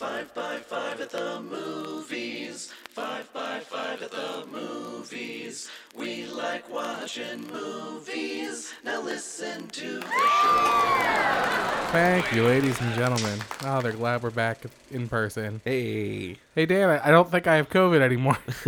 Five 0.00 0.32
by 0.34 0.56
five 0.56 0.98
at 1.02 1.10
the 1.10 1.42
movies. 1.42 2.72
Five 2.88 3.30
by 3.34 3.60
five 3.60 4.02
at 4.02 4.10
the 4.10 4.46
movies. 4.50 5.70
We 5.94 6.24
like 6.24 6.66
watching 6.72 7.46
movies. 7.48 8.72
Now 8.82 9.02
listen 9.02 9.68
to 9.68 10.00
the 10.00 10.06
show. 10.06 11.86
Thank 11.92 12.32
you, 12.32 12.44
ladies 12.44 12.80
and 12.80 12.94
gentlemen. 12.94 13.40
Oh, 13.62 13.82
they're 13.82 13.92
glad 13.92 14.22
we're 14.22 14.30
back 14.30 14.62
in 14.90 15.06
person. 15.06 15.60
Hey, 15.66 16.38
Hey, 16.54 16.64
Dan, 16.64 16.88
I 16.88 17.08
I 17.08 17.10
don't 17.10 17.30
think 17.30 17.46
I 17.46 17.56
have 17.56 17.68
COVID 17.68 18.00
anymore. 18.00 18.38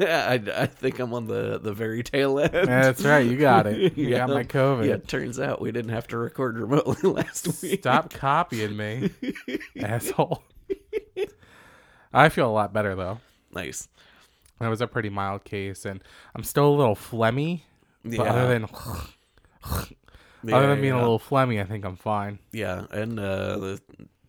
I, 0.00 0.40
I 0.62 0.66
think 0.66 1.00
I'm 1.00 1.12
on 1.12 1.26
the, 1.26 1.58
the 1.58 1.72
very 1.72 2.04
tail 2.04 2.38
end. 2.38 2.52
That's 2.52 3.04
right, 3.04 3.26
you 3.26 3.36
got 3.36 3.66
it. 3.66 3.96
You 3.96 4.10
got 4.16 4.28
my 4.28 4.44
COVID. 4.44 4.86
Yeah, 4.86 4.94
it 4.94 5.08
turns 5.08 5.40
out 5.40 5.60
we 5.60 5.72
didn't 5.72 5.90
have 5.90 6.06
to 6.08 6.18
record 6.18 6.56
remotely 6.56 7.10
last 7.10 7.62
week. 7.62 7.80
Stop 7.80 8.12
copying 8.12 8.76
me, 8.76 9.10
asshole. 9.80 10.44
I 12.12 12.28
feel 12.28 12.48
a 12.48 12.52
lot 12.52 12.72
better 12.72 12.94
though. 12.94 13.20
Nice. 13.54 13.88
That 14.60 14.68
was 14.68 14.80
a 14.80 14.86
pretty 14.86 15.08
mild 15.10 15.44
case, 15.44 15.84
and 15.84 16.02
I'm 16.34 16.44
still 16.44 16.68
a 16.68 16.76
little 16.76 16.94
phlegmy. 16.96 17.62
But 18.04 18.12
Yeah. 18.14 18.22
other 18.22 18.48
than 18.48 18.66
Yeah, 20.44 20.56
other 20.56 20.66
than 20.68 20.80
being 20.80 20.94
yeah. 20.94 21.00
a 21.00 21.02
little 21.02 21.18
phlegmy, 21.18 21.60
I 21.60 21.64
think 21.64 21.84
I'm 21.84 21.96
fine. 21.96 22.38
Yeah, 22.52 22.84
and 22.90 23.18
uh, 23.18 23.58
the 23.58 23.80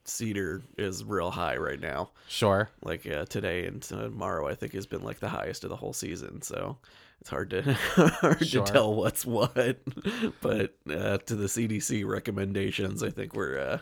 cedar 0.06 0.62
is 0.78 1.04
real 1.04 1.32
high 1.32 1.58
right 1.58 1.80
now. 1.80 2.10
Sure. 2.28 2.70
Like 2.84 3.06
uh, 3.08 3.26
today 3.26 3.66
and 3.66 3.82
tomorrow, 3.82 4.48
I 4.48 4.56
think 4.56 4.74
has 4.74 4.86
been 4.86 5.04
like 5.04 5.20
the 5.20 5.30
highest 5.30 5.64
of 5.64 5.70
the 5.70 5.76
whole 5.76 5.94
season. 5.94 6.42
So 6.42 6.78
it's 7.22 7.30
hard 7.30 7.50
to 7.52 7.74
hard 7.74 8.46
Sure. 8.46 8.64
to 8.66 8.72
tell 8.72 8.94
what's 8.94 9.26
what. 9.26 9.78
but 10.42 10.76
uh, 10.90 11.18
to 11.20 11.36
the 11.36 11.46
CDC 11.48 12.06
recommendations, 12.08 13.02
I 13.04 13.10
think 13.12 13.34
we're 13.36 13.58
uh, 13.60 13.78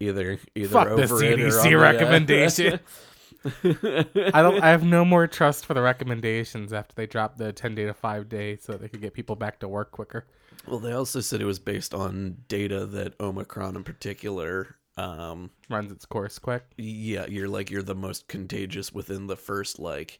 either 0.00 0.38
either 0.54 0.68
Fuck 0.68 0.88
the 0.88 0.94
over 1.02 1.22
it 1.24 1.38
or 1.40 1.48
CDC 1.48 1.64
on 1.64 1.70
the, 1.70 1.76
uh, 1.76 1.80
recommendation. 1.80 2.80
I 3.64 4.42
don't. 4.42 4.62
I 4.62 4.68
have 4.70 4.84
no 4.84 5.04
more 5.04 5.26
trust 5.26 5.66
for 5.66 5.74
the 5.74 5.82
recommendations 5.82 6.72
after 6.72 6.94
they 6.94 7.06
dropped 7.06 7.38
the 7.38 7.52
10 7.52 7.74
day 7.74 7.84
to 7.84 7.94
5 7.94 8.28
day, 8.28 8.56
so 8.56 8.72
that 8.72 8.80
they 8.80 8.88
could 8.88 9.00
get 9.00 9.14
people 9.14 9.36
back 9.36 9.58
to 9.60 9.68
work 9.68 9.90
quicker. 9.92 10.26
well, 10.66 10.78
they 10.78 10.92
also 10.92 11.20
said 11.20 11.40
it 11.40 11.44
was 11.46 11.58
based 11.58 11.94
on 11.94 12.38
data 12.48 12.86
that 12.86 13.14
Omicron 13.20 13.76
in 13.76 13.84
particular. 13.84 14.76
Um, 14.96 15.50
Runs 15.70 15.92
its 15.92 16.04
course 16.06 16.38
quick. 16.40 16.64
yeah, 16.76 17.26
you're 17.26 17.48
like 17.48 17.70
you're 17.70 17.82
the 17.82 17.94
most 17.94 18.26
contagious 18.26 18.92
within 18.92 19.28
the 19.28 19.36
first 19.36 19.78
like 19.78 20.18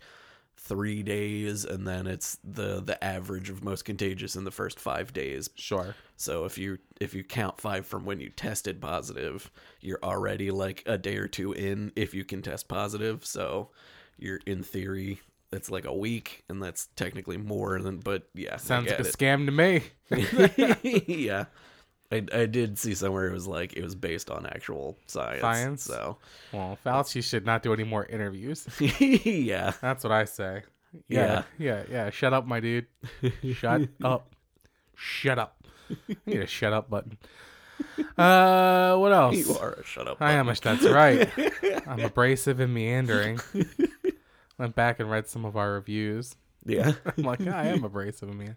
three 0.59 1.03
days, 1.03 1.65
and 1.65 1.87
then 1.87 2.07
it's 2.07 2.39
the 2.45 2.81
the 2.81 3.03
average 3.03 3.49
of 3.49 3.65
most 3.65 3.85
contagious 3.85 4.37
in 4.37 4.45
the 4.45 4.51
first 4.51 4.79
five 4.79 5.13
days. 5.13 5.49
Sure. 5.55 5.95
So 6.17 6.45
if 6.45 6.59
you 6.59 6.79
if 7.01 7.15
you 7.15 7.25
count 7.25 7.61
five 7.61 7.87
from 7.87 8.05
when 8.05 8.21
you 8.21 8.29
tested 8.29 8.81
positive, 8.81 9.51
you're 9.81 10.01
already 10.03 10.51
like 10.51 10.83
a 10.87 10.99
day 10.99 11.17
or 11.17 11.29
two 11.29 11.53
in 11.53 11.93
if 11.97 12.13
you 12.15 12.25
can 12.25 12.43
test 12.43 12.69
positive. 12.69 13.25
So 13.25 13.71
you're 14.19 14.41
in 14.47 14.63
theory 14.63 15.21
that's 15.51 15.71
like 15.71 15.85
a 15.87 15.95
week, 15.95 16.45
and 16.49 16.63
that's 16.63 16.89
technically 16.97 17.37
more 17.37 17.81
than. 17.81 17.99
But 17.99 18.29
yeah, 18.35 18.57
Sounds 18.57 18.91
like 18.91 19.01
a 19.01 19.03
get 19.05 19.13
scam 19.13 19.47
to 19.47 19.53
me. 19.53 19.83
yeah. 21.07 21.47
I, 22.11 22.25
I 22.33 22.47
did 22.47 22.79
see 22.79 22.95
somewhere 22.95 23.27
it 23.29 23.33
was 23.33 23.47
like 23.47 23.75
it 23.75 23.83
was 23.85 23.95
based 23.95 24.31
on 24.31 24.47
actual 24.47 24.97
science. 25.07 25.41
Science? 25.41 25.83
So 25.85 26.17
Well, 26.53 26.79
Fauci 26.85 27.23
should 27.23 27.45
not 27.45 27.63
do 27.63 27.73
any 27.73 27.85
more 27.85 28.07
interviews. 28.07 28.67
yeah. 29.01 29.73
That's 29.83 30.05
what 30.05 30.13
I 30.13 30.25
say. 30.25 30.63
Yeah, 31.09 31.43
yeah, 31.59 31.83
yeah. 31.91 32.09
Shut 32.11 32.33
up, 32.33 32.47
my 32.47 32.61
dude. 32.61 32.87
Shut 33.53 33.83
up. 34.03 34.35
Shut 34.95 35.39
up. 35.39 35.63
I 36.09 36.17
need 36.25 36.41
a 36.41 36.47
shut 36.47 36.73
up 36.73 36.89
button. 36.89 37.19
Uh, 38.17 38.97
what 38.97 39.13
else? 39.13 39.37
You 39.37 39.57
are 39.59 39.73
a 39.75 39.85
shut 39.85 40.09
up. 40.09 40.17
I 40.21 40.33
am. 40.33 40.49
A, 40.49 40.55
that's 40.55 40.85
right. 40.85 41.31
I'm 41.87 42.01
abrasive 42.01 42.59
and 42.61 42.73
meandering. 42.75 43.39
Went 44.59 44.75
back 44.75 44.99
and 44.99 45.11
read 45.11 45.29
some 45.29 45.45
of 45.45 45.57
our 45.57 45.73
reviews. 45.75 46.35
Yeah. 46.65 46.93
I'm 47.17 47.23
like, 47.23 47.47
I 47.47 47.67
am 47.69 47.85
abrasive 47.85 48.29
and 48.29 48.39
meandering. 48.39 48.57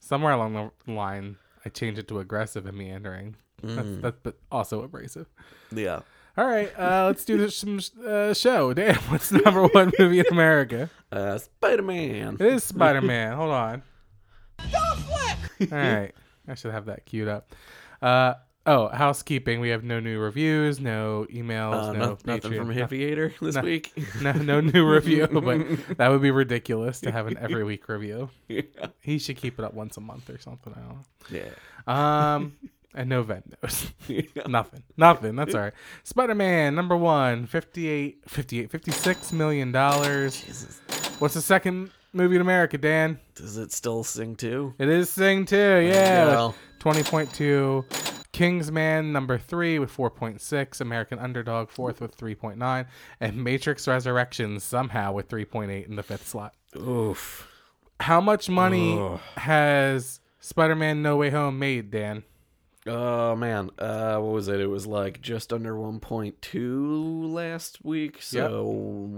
Somewhere 0.00 0.32
along 0.32 0.70
the 0.86 0.92
line, 0.92 1.36
I 1.68 1.70
changed 1.70 1.98
it 1.98 2.08
to 2.08 2.18
aggressive 2.18 2.64
and 2.64 2.78
meandering. 2.78 3.36
That's, 3.62 3.88
that's 4.00 4.16
but 4.22 4.38
also 4.50 4.82
abrasive. 4.82 5.26
Yeah. 5.70 6.00
All 6.38 6.46
right, 6.46 6.72
uh, 6.78 7.04
let's 7.08 7.26
do 7.26 7.36
this 7.36 7.56
some 7.56 7.78
uh, 8.06 8.32
show. 8.32 8.72
Damn, 8.74 8.94
what's 9.10 9.28
the 9.28 9.40
number 9.40 9.66
one 9.66 9.92
movie 9.98 10.20
in 10.20 10.26
America? 10.30 10.88
Uh, 11.10 11.38
Spider 11.38 11.82
Man. 11.82 12.34
It 12.34 12.42
is 12.42 12.64
Spider 12.64 13.00
Man. 13.00 13.34
Hold 13.34 13.50
on. 13.50 13.82
All 14.60 15.66
right, 15.70 16.12
I 16.46 16.54
should 16.54 16.70
have 16.72 16.84
that 16.84 17.06
queued 17.06 17.28
up. 17.28 17.54
Oh, 18.66 18.88
housekeeping. 18.88 19.60
We 19.60 19.70
have 19.70 19.82
no 19.82 19.98
new 19.98 20.18
reviews, 20.18 20.78
no 20.78 21.26
emails, 21.32 21.88
Uh, 21.88 21.92
no 21.92 21.98
no, 21.98 22.18
nothing 22.26 22.52
from 22.54 22.68
Hippieator 22.68 23.32
this 23.40 23.54
no. 23.54 23.62
week. 23.62 23.92
No, 24.20 24.32
no 24.32 24.60
new 24.60 24.86
review, 24.86 25.26
but 25.32 25.96
that 25.96 26.08
would 26.08 26.20
be 26.20 26.30
ridiculous 26.30 27.00
to 27.00 27.10
have 27.10 27.26
an 27.28 27.38
every 27.38 27.64
week 27.64 27.88
review. 27.88 28.28
yeah. 28.48 28.62
He 29.00 29.18
should 29.18 29.36
keep 29.36 29.58
it 29.58 29.64
up 29.64 29.72
once 29.74 29.96
a 29.96 30.00
month 30.00 30.28
or 30.28 30.38
something. 30.38 30.74
I 30.76 30.80
don't 30.80 30.88
know. 30.90 31.48
Yeah. 31.86 32.34
Um, 32.34 32.58
and 32.94 33.08
no 33.08 33.24
Vendos. 33.24 33.92
Nothing. 34.46 34.82
Nothing. 34.98 35.36
That's 35.36 35.54
all 35.54 35.60
right. 35.62 35.72
Spider 36.04 36.34
Man, 36.34 36.74
number 36.74 36.96
one, 36.96 37.46
58, 37.46 38.22
58, 38.28 38.70
56 38.70 39.32
million 39.32 39.72
dollars. 39.72 40.42
Jesus. 40.42 40.80
What's 41.20 41.34
the 41.34 41.40
second 41.40 41.90
movie 42.12 42.34
in 42.36 42.42
America, 42.42 42.76
Dan? 42.76 43.18
Does 43.34 43.56
it 43.56 43.72
still 43.72 44.04
sing 44.04 44.36
too? 44.36 44.74
It 44.78 44.88
is 44.88 45.08
Sing 45.08 45.46
2, 45.46 45.56
yeah. 45.56 46.26
Well. 46.26 46.54
20.2. 46.80 47.84
Kingsman, 48.38 49.12
number 49.12 49.36
three, 49.36 49.80
with 49.80 49.90
4.6. 49.90 50.80
American 50.80 51.18
Underdog, 51.18 51.70
fourth, 51.70 52.00
with 52.00 52.16
3.9. 52.16 52.86
And 53.18 53.42
Matrix 53.42 53.88
Resurrections, 53.88 54.62
somehow, 54.62 55.10
with 55.10 55.28
3.8 55.28 55.88
in 55.88 55.96
the 55.96 56.04
fifth 56.04 56.28
slot. 56.28 56.54
Oof. 56.76 57.48
How 57.98 58.20
much 58.20 58.48
money 58.48 58.96
Ugh. 58.96 59.18
has 59.38 60.20
Spider 60.38 60.76
Man 60.76 61.02
No 61.02 61.16
Way 61.16 61.30
Home 61.30 61.58
made, 61.58 61.90
Dan? 61.90 62.22
Oh 62.86 63.34
man, 63.34 63.70
uh, 63.76 64.18
what 64.18 64.32
was 64.32 64.46
it? 64.46 64.60
It 64.60 64.68
was 64.68 64.86
like 64.86 65.20
just 65.20 65.52
under 65.52 65.74
1.2 65.74 67.32
last 67.32 67.84
week, 67.84 68.22
so 68.22 68.64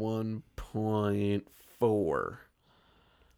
1.4. 0.00 2.36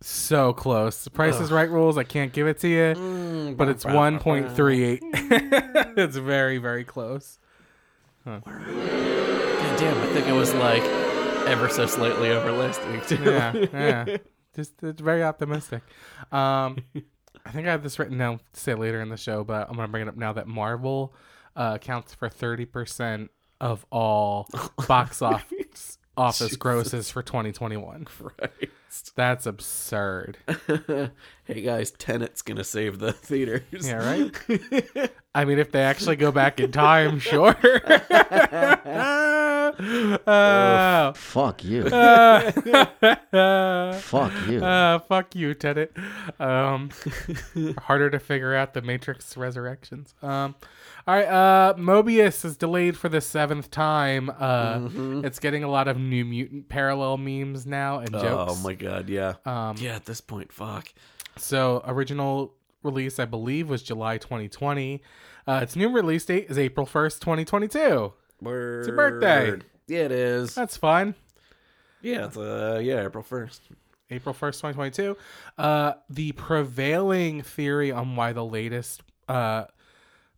So 0.02 0.52
close. 0.52 1.04
The 1.04 1.10
Price 1.10 1.38
is 1.40 1.50
Right 1.50 1.70
rules. 1.70 1.96
I 1.96 2.04
can't 2.04 2.32
give 2.32 2.46
it 2.46 2.58
to 2.60 2.68
you, 2.68 2.94
Mm, 2.94 3.56
but 3.56 3.68
it's 3.68 3.84
1.38. 3.84 5.00
it's 5.98 6.16
very, 6.16 6.58
very 6.58 6.84
close. 6.84 7.38
God 8.24 8.42
damn, 8.44 9.98
I 10.00 10.06
think 10.12 10.26
it 10.28 10.32
was 10.32 10.52
like 10.54 10.82
ever 11.48 11.68
so 11.68 11.86
slightly 11.86 12.30
over 12.30 12.52
last 12.52 12.84
week 12.86 13.06
too. 13.06 13.22
Yeah, 13.22 13.52
yeah. 13.72 14.16
Just 14.54 14.82
it's 14.82 15.00
very 15.00 15.22
optimistic. 15.24 15.82
Um, 16.30 16.78
I 17.44 17.50
think 17.50 17.66
I 17.66 17.70
have 17.70 17.82
this 17.82 17.98
written 17.98 18.18
down 18.18 18.38
to 18.52 18.60
say 18.60 18.74
later 18.74 19.00
in 19.00 19.08
the 19.08 19.16
show, 19.16 19.44
but 19.44 19.68
I'm 19.68 19.74
gonna 19.76 19.88
bring 19.88 20.02
it 20.02 20.08
up 20.08 20.16
now 20.16 20.32
that 20.34 20.46
Marvel 20.46 21.14
uh, 21.56 21.72
accounts 21.80 22.14
for 22.14 22.28
30 22.28 22.66
percent 22.66 23.30
of 23.60 23.86
all 23.90 24.48
box 24.88 25.22
office 25.22 25.98
office 26.16 26.56
grosses 26.56 27.10
for 27.10 27.22
2021. 27.22 28.06
That's 29.14 29.46
absurd. 29.46 30.38
hey 31.54 31.62
guys, 31.62 31.90
Tenet's 31.92 32.42
gonna 32.42 32.64
save 32.64 32.98
the 32.98 33.12
theaters. 33.12 33.62
Yeah, 33.72 33.94
right. 33.96 35.10
I 35.34 35.44
mean, 35.44 35.58
if 35.58 35.72
they 35.72 35.82
actually 35.82 36.16
go 36.16 36.30
back 36.32 36.60
in 36.60 36.70
time, 36.72 37.18
sure. 37.20 37.56
Uh, 40.26 41.12
Fuck 41.14 41.64
you. 41.64 41.84
uh, 41.86 42.50
Fuck 44.00 44.32
you. 44.48 44.62
Uh, 44.64 44.98
fuck 45.00 45.34
you, 45.34 45.54
Tenet. 45.54 45.96
Um, 46.38 46.90
harder 47.78 48.10
to 48.10 48.18
figure 48.18 48.54
out 48.54 48.74
the 48.74 48.82
Matrix 48.82 49.34
Resurrections. 49.36 50.14
Um, 50.22 50.54
all 51.06 51.14
right. 51.16 51.26
Uh, 51.26 51.74
Mobius 51.74 52.44
is 52.44 52.56
delayed 52.56 52.96
for 52.96 53.08
the 53.08 53.20
seventh 53.20 53.70
time. 53.70 54.30
Uh, 54.30 54.62
Mm-hmm. 54.82 55.24
it's 55.24 55.38
getting 55.38 55.64
a 55.64 55.68
lot 55.68 55.88
of 55.88 55.96
New 55.98 56.24
Mutant 56.24 56.68
parallel 56.68 57.16
memes 57.16 57.66
now 57.66 57.98
and 57.98 58.10
jokes. 58.10 58.52
Oh 58.52 58.60
my 58.62 58.74
god, 58.74 59.08
yeah. 59.08 59.34
Um, 59.44 59.76
yeah, 59.78 59.96
at 59.96 60.04
this 60.06 60.20
point, 60.20 60.52
fuck. 60.52 60.92
So 61.36 61.82
original 61.86 62.54
release, 62.82 63.18
I 63.18 63.24
believe, 63.24 63.68
was 63.68 63.82
July 63.82 64.18
2020. 64.18 65.02
Uh, 65.46 65.60
its 65.62 65.76
new 65.76 65.90
release 65.90 66.24
date 66.24 66.46
is 66.48 66.58
April 66.58 66.86
1st, 66.86 67.20
2022. 67.20 68.12
Word. 68.40 68.86
your 68.86 68.96
birthday. 68.96 69.64
Yeah, 69.86 70.00
it 70.00 70.12
is. 70.12 70.54
That's 70.54 70.76
fun. 70.76 71.14
Yeah, 72.00 72.26
it's 72.26 72.36
uh 72.36 72.80
yeah, 72.82 73.04
April 73.04 73.22
first. 73.22 73.62
April 74.10 74.34
1st, 74.34 74.74
2022. 74.74 75.16
Uh, 75.56 75.92
the 76.10 76.32
prevailing 76.32 77.42
theory 77.42 77.90
on 77.92 78.14
why 78.16 78.32
the 78.32 78.44
latest 78.44 79.02
uh, 79.28 79.64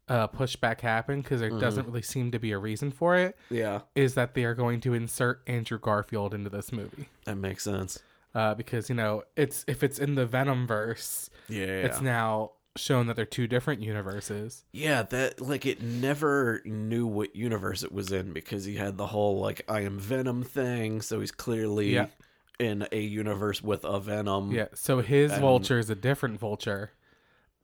uh, 0.08 0.29
pushback 0.29 0.81
happened, 0.81 1.25
because 1.25 1.41
there 1.41 1.50
doesn't 1.50 1.87
really 1.87 2.02
seem 2.02 2.31
to 2.31 2.38
be 2.38 2.52
a 2.52 2.58
reason 2.58 2.93
for 2.93 3.17
it, 3.17 3.37
Yeah, 3.50 3.81
is 3.96 4.14
that 4.14 4.35
they 4.35 4.44
are 4.44 4.55
going 4.55 4.81
to 4.82 4.94
insert 4.94 5.43
Andrew 5.49 5.79
Garfield 5.79 6.35
into 6.35 6.50
this 6.50 6.70
movie. 6.70 7.08
that 7.25 7.37
makes 7.37 7.64
sense. 7.64 8.00
Uh, 8.34 8.54
because, 8.54 8.88
you 8.88 8.94
know, 8.96 9.22
it's 9.36 9.64
if 9.69 9.82
it's 9.82 9.98
in 9.98 10.14
the 10.16 10.26
Venom 10.26 10.66
verse, 10.66 11.31
Yeah, 11.48 11.64
it's 11.66 12.00
now 12.00 12.52
shown 12.76 13.06
that 13.06 13.14
they're 13.14 13.25
two 13.25 13.46
different 13.46 13.81
universes. 13.81 14.64
Yeah, 14.72 15.02
that 15.04 15.40
like 15.40 15.64
it 15.64 15.81
never 15.82 16.60
knew 16.64 17.06
what 17.06 17.36
universe 17.36 17.84
it 17.84 17.92
was 17.92 18.10
in 18.10 18.32
because 18.32 18.64
he 18.64 18.75
had 18.75 18.96
the 18.98 19.06
whole 19.08 19.38
like 19.40 19.62
I 19.69 19.82
am 19.82 19.98
Venom 20.00 20.42
thing, 20.42 21.00
so 21.00 21.20
he's 21.20 21.31
clearly 21.31 21.94
Yeah. 21.94 22.06
in 22.58 22.88
a 22.90 23.00
universe 23.00 23.62
with 23.62 23.84
a 23.84 24.00
Venom. 24.00 24.50
Yeah, 24.50 24.66
so 24.75 25.00
his 25.00 25.31
And- 25.32 25.40
vulture 25.40 25.78
is 25.78 25.88
a 25.88 25.94
different 25.94 26.40
vulture. 26.40 26.90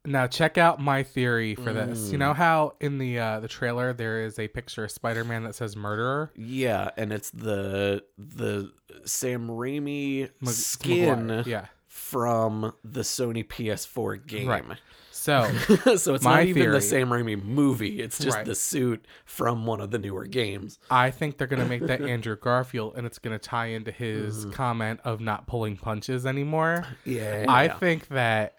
Now 0.07 0.27
check 0.27 0.57
out 0.57 0.81
my 0.81 1.03
theory 1.03 1.55
for 1.55 1.73
this. 1.75 2.11
You 2.11 2.17
Mm. 2.17 2.21
know 2.21 2.33
how 2.35 2.75
in 2.81 2.97
the 2.99 3.19
uh, 3.19 3.41
the 3.41 3.49
trailer 3.49 3.93
there 3.93 4.25
is 4.25 4.39
a 4.39 4.49
picture 4.49 4.85
of 4.85 4.91
Spider-Man 4.91 5.45
that 5.45 5.55
says 5.55 5.77
murderer? 5.77 6.31
Yeah, 6.35 6.91
and 6.97 7.13
it's 7.13 7.31
the 7.31 8.03
the 8.17 8.73
Sam 9.05 9.49
Raimi 9.49 10.31
Mag- 10.41 10.55
skin 10.55 11.27
Maguire. 11.27 11.45
Yeah. 11.47 11.67
from 11.87 12.73
the 12.83 13.01
Sony 13.01 13.47
PS4 13.47 14.27
game. 14.27 14.49
Right. 14.49 14.65
So 15.11 15.51
so 15.97 16.15
it's 16.15 16.25
not 16.25 16.45
even 16.47 16.71
the 16.71 16.81
Sam 16.81 17.11
Raimi 17.11 17.43
movie. 17.43 18.01
It's 18.01 18.19
just 18.19 18.39
Right. 18.39 18.47
the 18.47 18.55
suit 18.55 19.05
from 19.27 19.67
one 19.67 19.83
of 19.83 19.91
the 19.91 19.99
newer 19.99 20.25
games. 20.25 20.79
I 20.91 21.11
think 21.11 21.37
they're 21.37 21.47
gonna 21.47 21.67
make 21.67 21.87
that 21.87 22.01
Andrew 22.15 22.37
Garfield, 22.37 22.95
and 22.97 23.07
it's 23.07 23.19
gonna 23.19 23.39
tie 23.39 23.67
into 23.67 23.91
his 23.93 24.47
Mm. 24.47 24.53
comment 24.55 25.01
of 25.05 25.21
not 25.21 25.47
pulling 25.47 25.77
punches 25.77 26.25
anymore. 26.25 26.87
Yeah. 27.05 27.45
I 27.49 27.69
think 27.69 28.09
that 28.09 28.55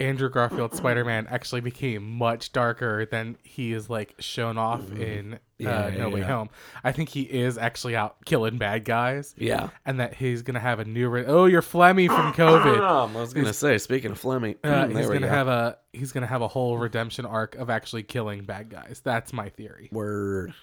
Andrew 0.00 0.28
Garfield's 0.28 0.76
Spider-Man 0.76 1.28
actually 1.30 1.60
became 1.60 2.18
much 2.18 2.52
darker 2.52 3.06
than 3.06 3.36
he 3.44 3.72
is 3.72 3.88
like 3.88 4.14
shown 4.18 4.58
off 4.58 4.90
in 4.90 5.34
uh, 5.34 5.38
yeah, 5.58 5.90
No 5.96 6.08
Way 6.08 6.20
yeah. 6.20 6.26
Home. 6.26 6.50
I 6.82 6.90
think 6.90 7.10
he 7.10 7.22
is 7.22 7.56
actually 7.56 7.94
out 7.94 8.16
killing 8.24 8.58
bad 8.58 8.84
guys. 8.84 9.34
Yeah. 9.38 9.68
and 9.86 10.00
that 10.00 10.14
he's 10.14 10.42
gonna 10.42 10.58
have 10.58 10.80
a 10.80 10.84
new. 10.84 11.08
Re- 11.08 11.24
oh, 11.26 11.44
you're 11.46 11.62
Flemmy 11.62 12.08
from 12.08 12.32
COVID. 12.34 12.80
I 12.80 13.20
was 13.20 13.32
gonna 13.32 13.52
say, 13.52 13.78
speaking 13.78 14.10
of 14.10 14.20
Flemmy, 14.20 14.56
Uh, 14.64 14.88
he's 14.88 15.06
gonna 15.06 15.20
go. 15.20 15.28
have 15.28 15.46
a 15.48 15.78
he's 15.92 16.10
gonna 16.10 16.26
have 16.26 16.42
a 16.42 16.48
whole 16.48 16.76
redemption 16.76 17.24
arc 17.24 17.54
of 17.54 17.70
actually 17.70 18.02
killing 18.02 18.42
bad 18.42 18.70
guys. 18.70 19.00
That's 19.04 19.32
my 19.32 19.48
theory. 19.48 19.90
word. 19.92 20.54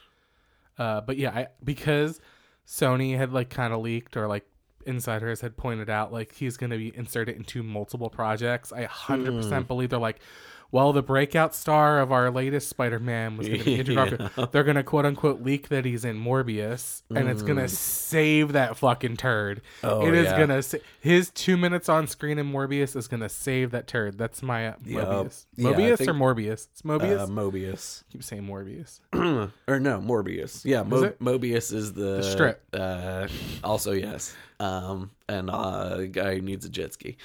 Uh, 0.77 0.99
but 1.01 1.17
yeah, 1.17 1.29
I, 1.31 1.47
because 1.63 2.19
Sony 2.67 3.15
had 3.15 3.31
like 3.31 3.49
kind 3.49 3.73
of 3.73 3.79
leaked 3.81 4.17
or 4.17 4.27
like 4.27 4.45
insiders 4.85 5.41
had 5.41 5.57
pointed 5.57 5.89
out 5.89 6.11
like 6.13 6.35
he's 6.35 6.57
going 6.57 6.69
to 6.71 6.77
be 6.77 6.95
inserted 6.95 7.35
into 7.35 7.63
multiple 7.63 8.09
projects. 8.09 8.71
I 8.71 8.85
100% 8.85 9.49
Hmm. 9.61 9.61
believe 9.67 9.89
they're 9.89 9.99
like, 9.99 10.19
well, 10.71 10.93
the 10.93 11.01
breakout 11.01 11.53
star 11.53 11.99
of 11.99 12.11
our 12.11 12.31
latest 12.31 12.69
Spider-Man 12.69 13.37
was 13.37 13.47
going 13.47 13.59
to 13.59 13.65
be 13.65 13.79
Andrew 13.79 13.95
Yeah. 13.97 14.05
Garfield. 14.17 14.51
They're 14.51 14.63
going 14.63 14.77
to 14.77 14.83
quote 14.83 15.05
unquote 15.05 15.41
leak 15.41 15.67
that 15.69 15.83
he's 15.85 16.05
in 16.05 16.17
Morbius, 16.23 17.01
and 17.13 17.27
it's 17.27 17.41
going 17.41 17.57
to 17.57 17.67
save 17.67 18.53
that 18.53 18.77
fucking 18.77 19.17
turd. 19.17 19.61
Oh, 19.83 20.05
it 20.07 20.13
is 20.13 20.25
yeah. 20.25 20.37
going 20.37 20.49
to 20.49 20.63
sa- 20.63 20.77
his 21.01 21.29
two 21.31 21.57
minutes 21.57 21.89
on 21.89 22.07
screen 22.07 22.39
in 22.39 22.51
Morbius 22.51 22.95
is 22.95 23.07
going 23.07 23.19
to 23.21 23.29
save 23.29 23.71
that 23.71 23.87
turd. 23.87 24.17
That's 24.17 24.41
my 24.41 24.67
uh. 24.69 24.75
Mobius. 24.85 25.45
Yeah, 25.57 25.69
I 25.69 25.73
Mobius 25.73 25.97
think- 25.97 26.09
or 26.09 26.13
Morbius? 26.13 26.67
It's 26.71 26.81
Mobius. 26.83 27.19
Uh, 27.19 27.27
Mobius. 27.27 28.03
keep 28.11 28.23
saying 28.23 28.43
Morbius. 28.43 28.99
or 29.67 29.79
no, 29.79 29.99
Morbius. 29.99 30.63
Yeah, 30.63 30.83
Mo- 30.83 31.03
it? 31.03 31.19
Mobius 31.19 31.73
is 31.73 31.93
the, 31.93 32.17
The 32.17 32.23
strip. 32.23 32.63
Uh, 32.73 33.27
also, 33.63 33.91
yes. 33.91 34.35
Um, 34.59 35.11
and 35.27 35.49
uh, 35.49 36.03
guy 36.11 36.39
needs 36.39 36.65
a 36.65 36.69
jet 36.69 36.93
ski. 36.93 37.17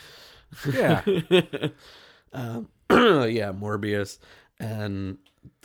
Yeah. 0.73 1.03
um, 2.33 2.69
yeah, 2.91 3.53
Morbius, 3.53 4.19
and 4.61 5.19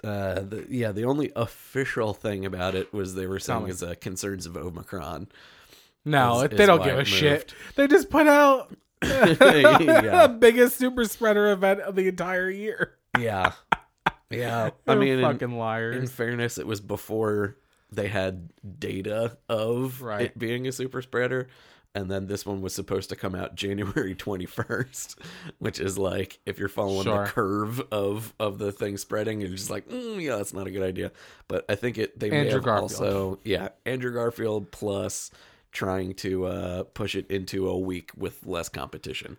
uh, 0.03 0.35
the, 0.41 0.65
yeah, 0.69 0.91
the 0.91 1.05
only 1.05 1.31
official 1.35 2.13
thing 2.13 2.45
about 2.45 2.75
it 2.75 2.91
was 2.93 3.15
they 3.15 3.27
were 3.27 3.39
saying 3.39 3.67
is 3.67 3.83
uh, 3.83 3.93
concerns 4.01 4.45
of 4.45 4.57
Omicron. 4.57 5.27
No, 6.03 6.41
is- 6.41 6.49
they 6.49 6.63
is 6.63 6.67
don't 6.67 6.83
give 6.83 6.97
a 6.97 7.01
it 7.01 7.07
shit. 7.07 7.53
They 7.75 7.87
just 7.87 8.09
put 8.09 8.27
out 8.27 8.75
Yeah. 9.03 10.27
biggest 10.27 10.77
super 10.77 11.05
spreader 11.05 11.51
event 11.51 11.81
of 11.81 11.95
the 11.95 12.07
entire 12.07 12.49
year. 12.49 12.95
Yeah, 13.19 13.51
yeah. 14.29 14.71
I 14.87 14.95
mean, 14.95 15.19
in, 15.19 15.21
fucking 15.21 15.51
in 15.51 15.57
liars. 15.57 15.97
In 15.97 16.07
fairness, 16.07 16.57
it 16.57 16.65
was 16.67 16.81
before 16.81 17.57
they 17.91 18.07
had 18.07 18.49
data 18.79 19.37
of 19.49 20.01
Right. 20.01 20.21
it 20.27 20.39
being 20.39 20.67
a 20.67 20.71
super 20.71 21.01
spreader. 21.01 21.47
And 21.93 22.09
then 22.09 22.27
this 22.27 22.45
one 22.45 22.61
was 22.61 22.73
supposed 22.73 23.09
to 23.09 23.15
come 23.17 23.35
out 23.35 23.55
January 23.63 24.15
21st, 24.15 25.15
which 25.59 25.79
is 25.79 25.97
like 25.97 26.39
if 26.45 26.57
you're 26.57 26.69
following 26.69 27.03
Sure. 27.03 27.25
the 27.25 27.29
curve 27.31 27.81
of 27.91 28.33
of 28.39 28.59
the 28.59 28.71
thing 28.71 28.95
spreading, 28.97 29.41
you're 29.41 29.49
just 29.49 29.69
like, 29.69 29.89
mm, 29.89 30.21
yeah, 30.21 30.37
that's 30.37 30.53
not 30.53 30.67
a 30.67 30.71
good 30.71 30.83
idea. 30.83 31.11
But 31.49 31.65
I 31.69 31.75
think 31.75 31.97
it 31.97 32.17
they 32.19 32.29
may 32.29 32.45
Andrew 32.47 32.61
Garfield. 32.61 32.91
also 32.91 33.39
yeah 33.43 33.69
Andrew 33.85 34.13
Garfield 34.13 34.71
plus 34.71 35.31
trying 35.73 36.13
to 36.15 36.45
uh, 36.45 36.83
push 36.83 37.15
it 37.15 37.29
into 37.31 37.67
a 37.67 37.77
week 37.77 38.11
with 38.15 38.45
less 38.45 38.69
competition. 38.69 39.37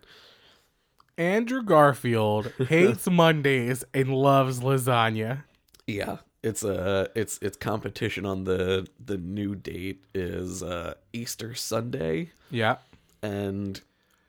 Andrew 1.17 1.61
Garfield 1.63 2.51
hates 2.67 3.07
Mondays 3.09 3.83
and 3.93 4.13
loves 4.15 4.59
lasagna. 4.61 5.43
Yeah, 5.85 6.17
it's 6.43 6.63
uh 6.63 7.07
it's 7.15 7.39
it's 7.41 7.57
competition 7.57 8.25
on 8.25 8.43
the 8.43 8.87
the 9.03 9.17
new 9.17 9.55
date 9.55 10.03
is 10.13 10.61
uh 10.61 10.93
Easter 11.13 11.55
Sunday 11.55 12.31
Yeah. 12.51 12.77
and 13.21 13.79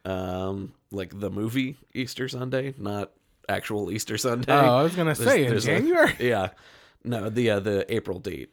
um 0.05 0.73
like 0.91 1.19
the 1.19 1.31
movie 1.31 1.77
Easter 1.93 2.29
Sunday, 2.29 2.75
not 2.79 3.11
actual 3.49 3.91
Easter 3.91 4.17
Sunday. 4.17 4.53
Oh, 4.53 4.79
I 4.79 4.83
was 4.83 4.95
gonna 4.95 5.15
There's- 5.15 5.33
say 5.33 5.45
in 5.45 5.51
there's 5.51 5.65
a- 5.67 5.79
January. 5.79 6.15
yeah. 6.21 6.51
No, 7.05 7.29
the 7.29 7.51
uh, 7.51 7.61
the 7.61 7.93
April 7.95 8.19
date. 8.19 8.51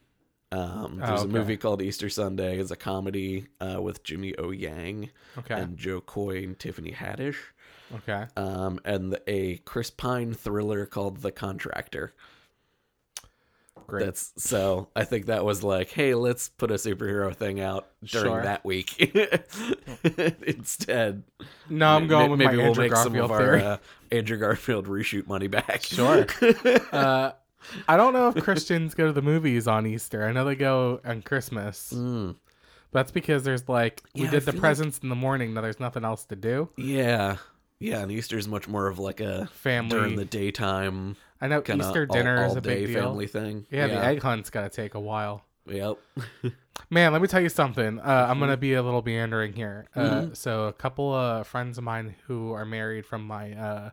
Um 0.50 0.98
there's 0.98 1.20
Oh, 1.22 1.24
a 1.24 1.28
movie 1.28 1.56
called 1.56 1.80
Easter 1.80 2.10
Sunday. 2.10 2.58
It's 2.58 2.70
a 2.70 2.76
comedy 2.76 3.46
uh 3.60 3.80
with 3.80 4.02
Jimmy 4.04 4.36
O 4.38 4.50
Yang 4.50 5.10
Okay. 5.38 5.54
and 5.54 5.76
Jo 5.78 6.00
Koy 6.00 6.38
and 6.44 6.58
Tiffany 6.58 6.92
Haddish. 6.92 7.36
Okay. 7.94 8.26
Um 8.36 8.80
and 8.84 9.18
a 9.26 9.58
Chris 9.58 9.90
Pine 9.90 10.34
thriller 10.34 10.84
called 10.86 11.18
The 11.18 11.32
Contractor. 11.32 12.12
Great. 13.92 14.06
That's 14.06 14.32
so. 14.38 14.88
I 14.96 15.04
think 15.04 15.26
that 15.26 15.44
was 15.44 15.62
like, 15.62 15.90
hey, 15.90 16.14
let's 16.14 16.48
put 16.48 16.70
a 16.70 16.76
superhero 16.76 17.36
thing 17.36 17.60
out 17.60 17.88
during 18.02 18.26
Sure. 18.32 18.42
that 18.42 18.64
week 18.64 18.98
instead. 20.46 21.22
no, 21.68 21.88
I'm 21.88 22.06
going 22.06 22.30
with 22.30 22.38
Maybe 22.38 22.52
my 22.52 22.56
we'll 22.56 22.66
Andrew 22.68 22.84
make 22.84 22.96
some 22.96 23.14
of 23.16 23.30
theory. 23.30 23.62
our 23.62 23.72
uh, 23.72 23.76
Andrew 24.10 24.38
Garfield 24.38 24.86
reshoot 24.86 25.26
money 25.26 25.46
back. 25.46 25.82
Sure. 25.82 26.26
uh, 26.92 27.32
I 27.86 27.96
don't 27.98 28.12
know 28.14 28.28
if 28.28 28.42
Christians 28.42 28.94
go 28.94 29.06
to 29.06 29.12
the 29.12 29.20
movies 29.22 29.68
on 29.68 29.86
Easter. 29.86 30.24
I 30.26 30.32
know 30.32 30.44
they 30.46 30.54
go 30.56 31.00
on 31.04 31.20
Christmas. 31.22 31.92
Mm. 31.94 32.36
That's 32.92 33.10
because 33.12 33.42
there's 33.44 33.68
like 33.68 34.02
we 34.14 34.22
Yeah, 34.22 34.30
did 34.30 34.42
the 34.42 34.52
feel 34.52 34.54
like- 34.54 34.60
presents 34.62 34.98
in 35.00 35.08
the 35.10 35.14
morning. 35.14 35.54
Now 35.54 35.60
there's 35.60 35.80
nothing 35.80 36.04
else 36.04 36.24
to 36.26 36.36
do. 36.36 36.70
yeah, 36.78 37.36
yeah. 37.78 37.98
And 38.00 38.10
Easter's 38.10 38.48
much 38.48 38.68
more 38.68 38.86
of 38.86 38.98
like 38.98 39.20
a 39.20 39.46
Family. 39.52 39.90
during 39.90 40.16
the 40.16 40.24
daytime 40.24 41.16
I 41.42 41.48
know 41.48 41.60
kind 41.60 41.80
Easter 41.80 42.06
dinner 42.06 42.44
all, 42.44 42.50
is 42.50 42.56
a 42.56 42.60
big 42.62 42.86
deal. 42.86 43.02
family 43.02 43.26
thing. 43.26 43.66
Yeah, 43.70 43.88
the 43.88 44.02
egg 44.02 44.22
hunt's 44.22 44.48
got 44.48 44.62
to 44.62 44.74
take 44.74 44.94
a 44.94 45.00
while. 45.00 45.44
Yep. 45.66 45.98
Man, 46.90 47.12
let 47.12 47.20
me 47.22 47.28
tell 47.28 47.40
you 47.40 47.48
something. 47.48 47.98
Uh, 47.98 48.02
I'm 48.02 48.30
Mm-hmm. 48.32 48.40
gonna 48.40 48.56
be 48.56 48.74
a 48.74 48.82
little 48.82 49.02
meandering 49.02 49.52
here. 49.52 49.86
Uh, 49.94 50.28
so 50.32 50.64
a 50.66 50.72
couple 50.72 51.12
of 51.14 51.46
friends 51.46 51.78
of 51.78 51.84
mine 51.84 52.14
who 52.26 52.52
are 52.52 52.64
married 52.64 53.06
from 53.06 53.26
my 53.26 53.52
uh, 53.52 53.90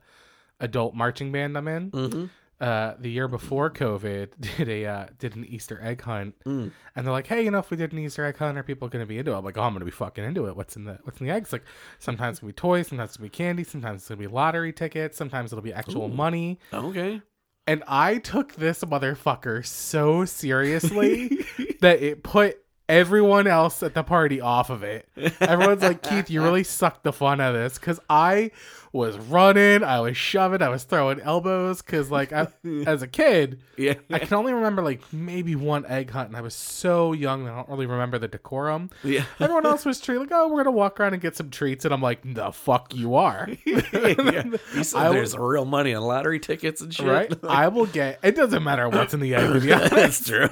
adult 0.60 0.96
marching 0.96 1.32
band 1.32 1.58
I'm 1.58 1.68
in. 1.68 1.92
Mm-hmm. 1.92 2.26
Uh, 2.62 2.94
the 3.00 3.10
year 3.10 3.30
before 3.30 3.70
COVID, 3.70 4.32
did 4.58 4.68
a 4.68 4.86
uh, 4.86 5.06
did 5.18 5.36
an 5.38 5.46
Easter 5.46 5.80
egg 5.82 6.02
hunt, 6.02 6.36
Mm. 6.46 6.72
and 6.96 7.06
they're 7.06 7.14
like, 7.14 7.28
"Hey, 7.28 7.44
you 7.46 7.52
know, 7.52 7.60
if 7.60 7.70
we 7.72 7.78
did 7.78 7.94
an 7.94 8.00
Easter 8.00 8.26
egg 8.26 8.38
hunt, 8.38 8.58
are 8.58 8.64
people 8.64 8.90
going 8.90 9.04
to 9.04 9.08
be 9.08 9.18
into 9.18 9.32
it?" 9.32 9.38
I'm 9.38 9.46
like, 9.46 9.58
"Oh, 9.58 9.62
I'm 9.62 9.72
going 9.72 9.80
to 9.80 9.86
be 9.86 9.92
fucking 9.92 10.24
into 10.26 10.46
it. 10.48 10.58
What's 10.58 10.76
in 10.76 10.84
the 10.84 11.00
What's 11.04 11.22
in 11.22 11.28
the 11.28 11.32
eggs? 11.34 11.54
Like, 11.54 11.64
sometimes 12.00 12.34
it's 12.34 12.40
gonna 12.42 12.52
be 12.52 12.56
toys, 12.58 12.88
sometimes 12.88 13.12
it's 13.12 13.18
gonna 13.18 13.28
be 13.28 13.30
candy, 13.38 13.64
sometimes 13.64 14.02
it's 14.02 14.10
gonna 14.10 14.20
be 14.20 14.28
lottery 14.28 14.74
tickets, 14.74 15.18
sometimes 15.18 15.54
it'll 15.54 15.64
be 15.64 15.72
actual 15.74 16.10
money." 16.10 16.60
Okay. 16.74 17.22
And 17.68 17.84
I 17.88 18.18
took 18.18 18.56
this 18.56 18.84
motherfucker 18.84 19.66
so 19.66 20.26
seriously 20.26 21.46
that 21.82 22.02
it 22.02 22.24
put 22.24 22.58
everyone 22.90 23.48
else 23.48 23.82
at 23.84 23.94
the 23.94 24.04
party 24.04 24.42
off 24.42 24.70
of 24.70 24.84
it. 24.84 25.08
Everyone's 25.40 25.84
like, 25.84 26.02
Keith, 26.04 26.30
you 26.30 26.42
really 26.44 26.64
sucked 26.66 27.04
the 27.04 27.14
fun 27.14 27.40
out 27.40 27.56
of 27.56 27.62
this. 27.62 27.78
Cause 27.78 28.00
I 28.10 28.52
was 28.92 29.16
running, 29.20 29.84
I 29.84 30.00
was 30.00 30.18
shoving, 30.18 30.64
I 30.64 30.70
was 30.70 30.84
throwing 30.84 31.20
elbows. 31.22 31.84
Cause, 31.84 32.10
like, 32.10 32.34
I, 32.34 32.48
as 32.88 33.04
a 33.04 33.08
kid, 33.08 33.62
Yeah. 33.78 33.94
I 34.12 34.18
can 34.18 34.34
only 34.34 34.52
remember 34.52 34.82
like 34.82 35.02
maybe 35.14 35.56
one 35.56 35.86
egg 35.86 36.10
hunt. 36.10 36.30
And 36.30 36.36
I 36.38 36.42
was 36.42 36.56
so 36.56 37.14
young 37.14 37.46
that 37.46 37.54
I 37.54 37.56
don't 37.58 37.70
really 37.70 37.86
remember 37.86 38.18
the 38.18 38.28
decorum. 38.28 38.90
Yeah. 39.04 39.26
Everyone 39.40 39.66
else 39.68 39.86
was 39.86 40.02
treated 40.02 40.22
like, 40.22 40.32
oh, 40.32 40.48
we're 40.48 40.56
going 40.56 40.66
to 40.66 40.72
walk 40.72 41.00
around 41.00 41.14
and 41.14 41.22
get 41.22 41.36
some 41.36 41.52
treats. 41.52 41.86
And 41.86 41.94
I'm 41.94 42.02
like, 42.02 42.22
the 42.34 42.52
fuck 42.52 42.96
you 42.96 43.14
are. 43.16 43.48
yeah. 43.66 44.44
You 44.76 44.84
said 44.84 45.12
there's 45.12 45.38
real 45.38 45.66
money 45.66 45.94
on 45.94 46.02
lottery 46.04 46.40
tickets 46.40 46.82
and 46.82 46.92
shit. 46.94 47.06
right? 47.06 47.34
I 47.48 47.68
will 47.68 47.86
get, 47.86 48.20
it 48.24 48.36
doesn't 48.36 48.64
matter 48.64 48.90
what's 48.90 49.14
in 49.14 49.20
the 49.20 49.36
egg. 49.36 49.62
That's 49.62 50.26
true. 50.28 50.50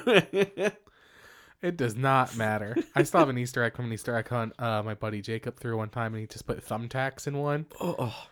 It 1.62 1.76
does 1.78 1.96
not 1.96 2.36
matter. 2.36 2.76
I 2.96 3.04
still 3.04 3.22
have 3.22 3.30
an 3.30 3.38
Easter 3.38 3.64
egg 3.64 3.76
from 3.76 3.86
an 3.86 3.94
Easter 3.94 4.16
egg 4.16 4.28
hunt. 4.28 4.54
Uh, 4.60 4.84
my 4.84 4.94
buddy 4.94 5.22
Jacob 5.22 5.58
threw 5.60 5.78
one 5.78 5.90
time, 5.90 6.14
and 6.14 6.22
he 6.22 6.28
just 6.28 6.46
put 6.46 6.64
thumbtacks 6.66 7.28
in 7.28 7.38
one 7.38 7.66
oh. 7.82 8.28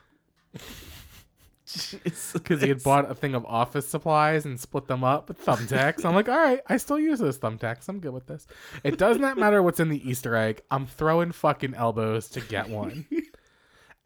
because 2.33 2.61
he 2.61 2.69
had 2.69 2.83
bought 2.83 3.09
a 3.09 3.15
thing 3.15 3.33
of 3.33 3.43
office 3.45 3.87
supplies 3.87 4.45
and 4.45 4.59
split 4.59 4.87
them 4.87 5.03
up 5.03 5.27
with 5.27 5.43
thumbtacks. 5.43 6.05
I'm 6.05 6.13
like, 6.13 6.29
all 6.29 6.37
right, 6.37 6.61
I 6.67 6.77
still 6.77 6.99
use 6.99 7.17
those 7.17 7.39
thumbtacks. 7.39 7.89
I'm 7.89 7.99
good 7.99 8.13
with 8.13 8.27
this. 8.27 8.45
It 8.83 8.99
does 8.99 9.17
not 9.17 9.37
matter 9.37 9.63
what's 9.63 9.79
in 9.79 9.89
the 9.89 10.07
Easter 10.07 10.35
egg. 10.35 10.61
I'm 10.69 10.85
throwing 10.85 11.31
fucking 11.31 11.73
elbows 11.73 12.29
to 12.29 12.41
get 12.41 12.69
one. 12.69 13.05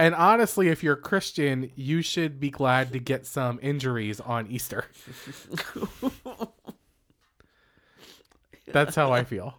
And 0.01 0.15
honestly, 0.15 0.69
if 0.69 0.81
you're 0.81 0.93
a 0.93 1.01
Christian, 1.01 1.71
you 1.75 2.01
should 2.01 2.39
be 2.39 2.49
glad 2.49 2.93
to 2.93 2.99
get 2.99 3.25
some 3.25 3.59
injuries 3.61 4.21
on 4.21 4.47
Easter. 4.47 4.85
That's 8.71 8.95
how 8.95 9.11
I 9.11 9.23
feel. 9.23 9.55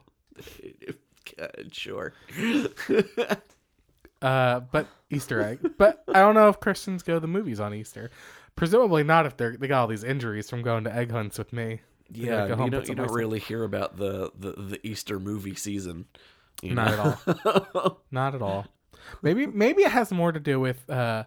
God, 1.38 1.68
sure. 1.72 2.12
Uh, 4.22 4.60
but 4.70 4.86
Easter 5.08 5.40
egg. 5.40 5.60
But 5.78 6.04
I 6.08 6.20
don't 6.20 6.34
know 6.34 6.48
if 6.50 6.60
Christians 6.60 7.02
go 7.02 7.14
to 7.14 7.20
the 7.20 7.26
movies 7.26 7.58
on 7.58 7.72
Easter. 7.72 8.10
Presumably 8.54 9.02
not 9.02 9.24
if 9.24 9.36
they're 9.38 9.56
they 9.56 9.66
got 9.66 9.80
all 9.80 9.86
these 9.86 10.04
injuries 10.04 10.50
from 10.50 10.60
going 10.60 10.84
to 10.84 10.94
egg 10.94 11.10
hunts 11.10 11.38
with 11.38 11.52
me. 11.54 11.80
They 12.10 12.26
Yeah, 12.26 12.46
go 12.48 12.64
you 12.64 12.70
don't, 12.70 12.86
you 12.88 12.94
don't 12.94 13.10
really 13.12 13.38
hear 13.38 13.64
about 13.64 13.96
the, 13.96 14.30
the, 14.38 14.52
the 14.52 14.86
Easter 14.86 15.18
movie 15.18 15.54
season. 15.54 16.04
You 16.60 16.74
Not 16.74 16.90
know? 17.26 17.32
at 17.32 17.46
all. 17.74 18.00
Not 18.10 18.34
at 18.34 18.42
all. 18.42 18.66
Maybe 19.22 19.46
maybe 19.46 19.84
it 19.84 19.90
has 19.90 20.12
more 20.12 20.32
to 20.32 20.40
do 20.40 20.60
with 20.60 20.88
uh, 20.90 21.24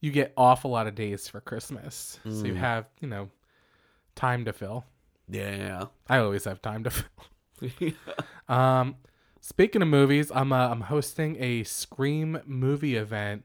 you 0.00 0.10
get 0.10 0.32
off 0.34 0.64
a 0.64 0.68
lot 0.68 0.86
of 0.86 0.94
days 0.94 1.28
for 1.28 1.42
Christmas, 1.42 2.18
so 2.24 2.30
Mm. 2.30 2.46
you 2.46 2.54
have 2.54 2.86
you 3.02 3.08
know 3.08 3.28
time 4.14 4.46
to 4.46 4.54
fill. 4.54 4.86
Yeah. 5.28 5.86
I 6.08 6.18
always 6.18 6.44
have 6.44 6.62
time 6.62 6.84
to 6.84 6.90
fill. 6.90 7.08
Um, 8.46 8.96
speaking 9.40 9.80
of 9.80 9.88
movies, 9.88 10.30
I'm 10.34 10.52
uh, 10.52 10.68
I'm 10.68 10.82
hosting 10.82 11.36
a 11.40 11.64
Scream 11.64 12.40
movie 12.44 12.96
event 12.96 13.44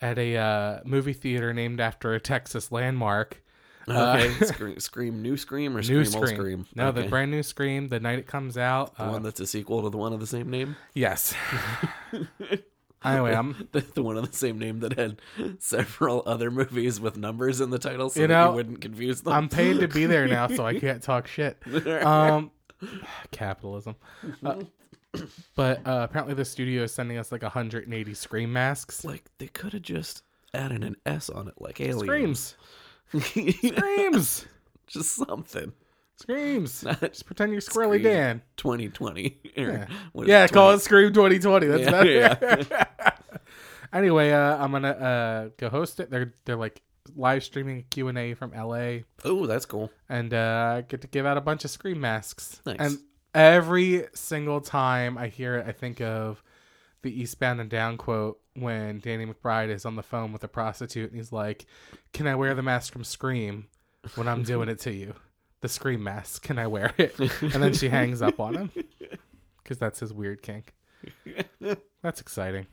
at 0.00 0.18
a 0.18 0.36
uh, 0.36 0.80
movie 0.86 1.12
theater 1.12 1.52
named 1.52 1.80
after 1.80 2.14
a 2.14 2.20
Texas 2.20 2.72
landmark. 2.72 3.42
Okay. 3.88 4.32
Scream, 4.44 4.80
Scream, 4.80 5.22
new 5.22 5.36
Scream 5.36 5.76
or 5.76 5.82
New 5.82 6.04
Scream, 6.04 6.20
old 6.20 6.28
Scream. 6.28 6.40
Scream? 6.40 6.66
No, 6.74 6.88
okay. 6.88 7.02
the 7.02 7.08
brand 7.08 7.30
new 7.30 7.42
Scream. 7.42 7.88
The 7.88 8.00
night 8.00 8.18
it 8.18 8.26
comes 8.26 8.56
out. 8.56 8.96
The 8.96 9.04
uh, 9.04 9.12
one 9.12 9.22
that's 9.22 9.40
a 9.40 9.46
sequel 9.46 9.82
to 9.82 9.90
the 9.90 9.98
one 9.98 10.12
of 10.12 10.20
the 10.20 10.26
same 10.26 10.50
name? 10.50 10.76
yes. 10.94 11.34
Anyway, 13.14 13.34
I'm 13.38 13.68
The, 13.72 13.80
the 13.80 14.02
one 14.02 14.16
of 14.16 14.30
the 14.30 14.36
same 14.36 14.58
name 14.58 14.80
that 14.80 14.98
had 14.98 15.20
several 15.58 16.22
other 16.26 16.50
movies 16.50 17.00
with 17.00 17.16
numbers 17.16 17.60
in 17.60 17.70
the 17.70 17.78
title 17.78 18.10
so 18.10 18.20
You 18.20 18.26
that 18.26 18.34
know, 18.34 18.50
you 18.50 18.56
wouldn't 18.56 18.80
confuse 18.80 19.22
them. 19.22 19.32
I'm 19.32 19.48
paid 19.48 19.80
to 19.80 19.88
be 19.88 20.06
there 20.06 20.26
now, 20.26 20.48
so 20.48 20.64
I 20.66 20.78
can't 20.80 21.02
talk 21.02 21.26
shit. 21.26 21.56
Um, 21.86 22.50
capitalism. 23.30 23.96
Uh, 24.44 24.62
but 25.54 25.78
uh, 25.86 26.00
apparently, 26.08 26.34
the 26.34 26.44
studio 26.44 26.82
is 26.82 26.92
sending 26.92 27.16
us 27.16 27.32
like 27.32 27.42
180 27.42 28.14
Scream 28.14 28.52
masks. 28.52 29.04
like, 29.04 29.24
they 29.38 29.46
could 29.48 29.72
have 29.72 29.82
just 29.82 30.22
added 30.52 30.84
an 30.84 30.96
S 31.06 31.30
on 31.30 31.48
it, 31.48 31.54
like 31.58 31.80
aliens. 31.80 32.54
Screams. 33.08 33.56
Screams. 33.74 34.46
just 34.86 35.14
something. 35.16 35.72
Screams. 36.18 36.80
Just 37.00 37.26
pretend 37.26 37.52
you're 37.52 37.60
Squirrely 37.60 37.98
Scream. 37.98 38.02
Dan. 38.02 38.42
2020. 38.56 39.40
Or 39.58 39.62
Yeah, 39.62 39.86
what 40.12 40.22
is 40.24 40.28
yeah 40.28 40.44
it, 40.44 40.52
call 40.52 40.68
20 40.68 40.76
it 40.76 40.80
Scream 40.82 41.12
2020. 41.12 41.66
That's 41.66 41.82
Yeah, 42.06 42.34
better. 42.34 42.86
anyway, 43.92 44.30
uh, 44.32 44.56
I'm 44.56 44.72
gonna 44.72 44.88
uh, 44.90 45.48
go 45.56 45.68
host 45.68 46.00
it. 46.00 46.10
They're 46.10 46.34
they're 46.44 46.56
like 46.56 46.82
live 47.14 47.44
streaming 47.44 47.84
Q 47.90 48.08
and 48.08 48.18
A 48.18 48.34
from 48.34 48.50
LA, 48.52 48.98
Oh, 49.24 49.46
that's 49.46 49.64
cool. 49.66 49.90
and 50.08 50.34
uh, 50.34 50.74
I 50.78 50.80
get 50.82 51.02
to 51.02 51.06
give 51.08 51.24
out 51.24 51.36
a 51.36 51.40
bunch 51.40 51.64
of 51.64 51.70
Scream 51.70 52.00
masks. 52.00 52.60
Nice. 52.66 52.76
And 52.80 52.98
every 53.34 54.06
single 54.14 54.60
time 54.60 55.16
I 55.16 55.28
hear 55.28 55.56
it, 55.56 55.66
I 55.68 55.72
think 55.72 56.00
of 56.00 56.42
the 57.02 57.20
Eastbound 57.20 57.60
and 57.60 57.70
Down 57.70 57.96
quote 57.96 58.40
when 58.54 58.98
Danny 58.98 59.24
McBride 59.26 59.68
is 59.68 59.84
on 59.84 59.94
the 59.96 60.02
phone 60.02 60.32
with 60.32 60.42
a 60.44 60.48
prostitute, 60.48 61.10
and 61.10 61.16
he's 61.18 61.30
like, 61.32 61.66
"Can 62.12 62.26
I 62.26 62.34
wear 62.34 62.54
the 62.54 62.62
mask 62.62 62.92
from 62.92 63.04
Scream 63.04 63.66
when 64.16 64.26
I'm 64.26 64.42
doing 64.42 64.68
it 64.68 64.80
to 64.80 64.92
you?" 64.92 65.14
The 65.60 65.68
Scream 65.68 66.02
mask. 66.02 66.42
Can 66.42 66.58
I 66.58 66.66
wear 66.66 66.92
it? 66.98 67.18
And 67.18 67.62
then 67.62 67.72
she 67.72 67.88
hangs 67.88 68.22
up 68.22 68.40
on 68.40 68.54
him 68.54 68.70
because 69.62 69.78
that's 69.78 70.00
his 70.00 70.12
weird 70.12 70.42
kink. 70.42 70.74
That's 72.02 72.20
exciting. 72.20 72.66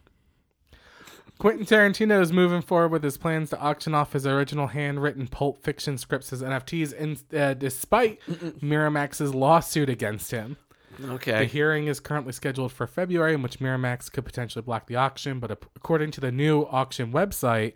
Quentin 1.39 1.65
Tarantino 1.65 2.21
is 2.21 2.31
moving 2.31 2.61
forward 2.61 2.89
with 2.91 3.03
his 3.03 3.17
plans 3.17 3.49
to 3.49 3.59
auction 3.59 3.93
off 3.93 4.13
his 4.13 4.25
original 4.27 4.67
handwritten 4.67 5.27
Pulp 5.27 5.63
Fiction 5.63 5.97
scripts 5.97 6.31
as 6.31 6.41
NFTs, 6.41 6.93
in, 6.93 7.17
uh, 7.37 7.53
despite 7.53 8.21
Miramax's 8.61 9.33
lawsuit 9.33 9.89
against 9.89 10.31
him. 10.31 10.57
Okay. 11.03 11.39
The 11.39 11.45
hearing 11.45 11.87
is 11.87 11.99
currently 11.99 12.33
scheduled 12.33 12.71
for 12.71 12.85
February, 12.85 13.33
in 13.33 13.41
which 13.41 13.59
Miramax 13.59 14.11
could 14.11 14.25
potentially 14.25 14.61
block 14.61 14.87
the 14.87 14.95
auction. 14.95 15.39
But 15.39 15.51
according 15.75 16.11
to 16.11 16.21
the 16.21 16.31
new 16.31 16.63
auction 16.63 17.11
website, 17.11 17.73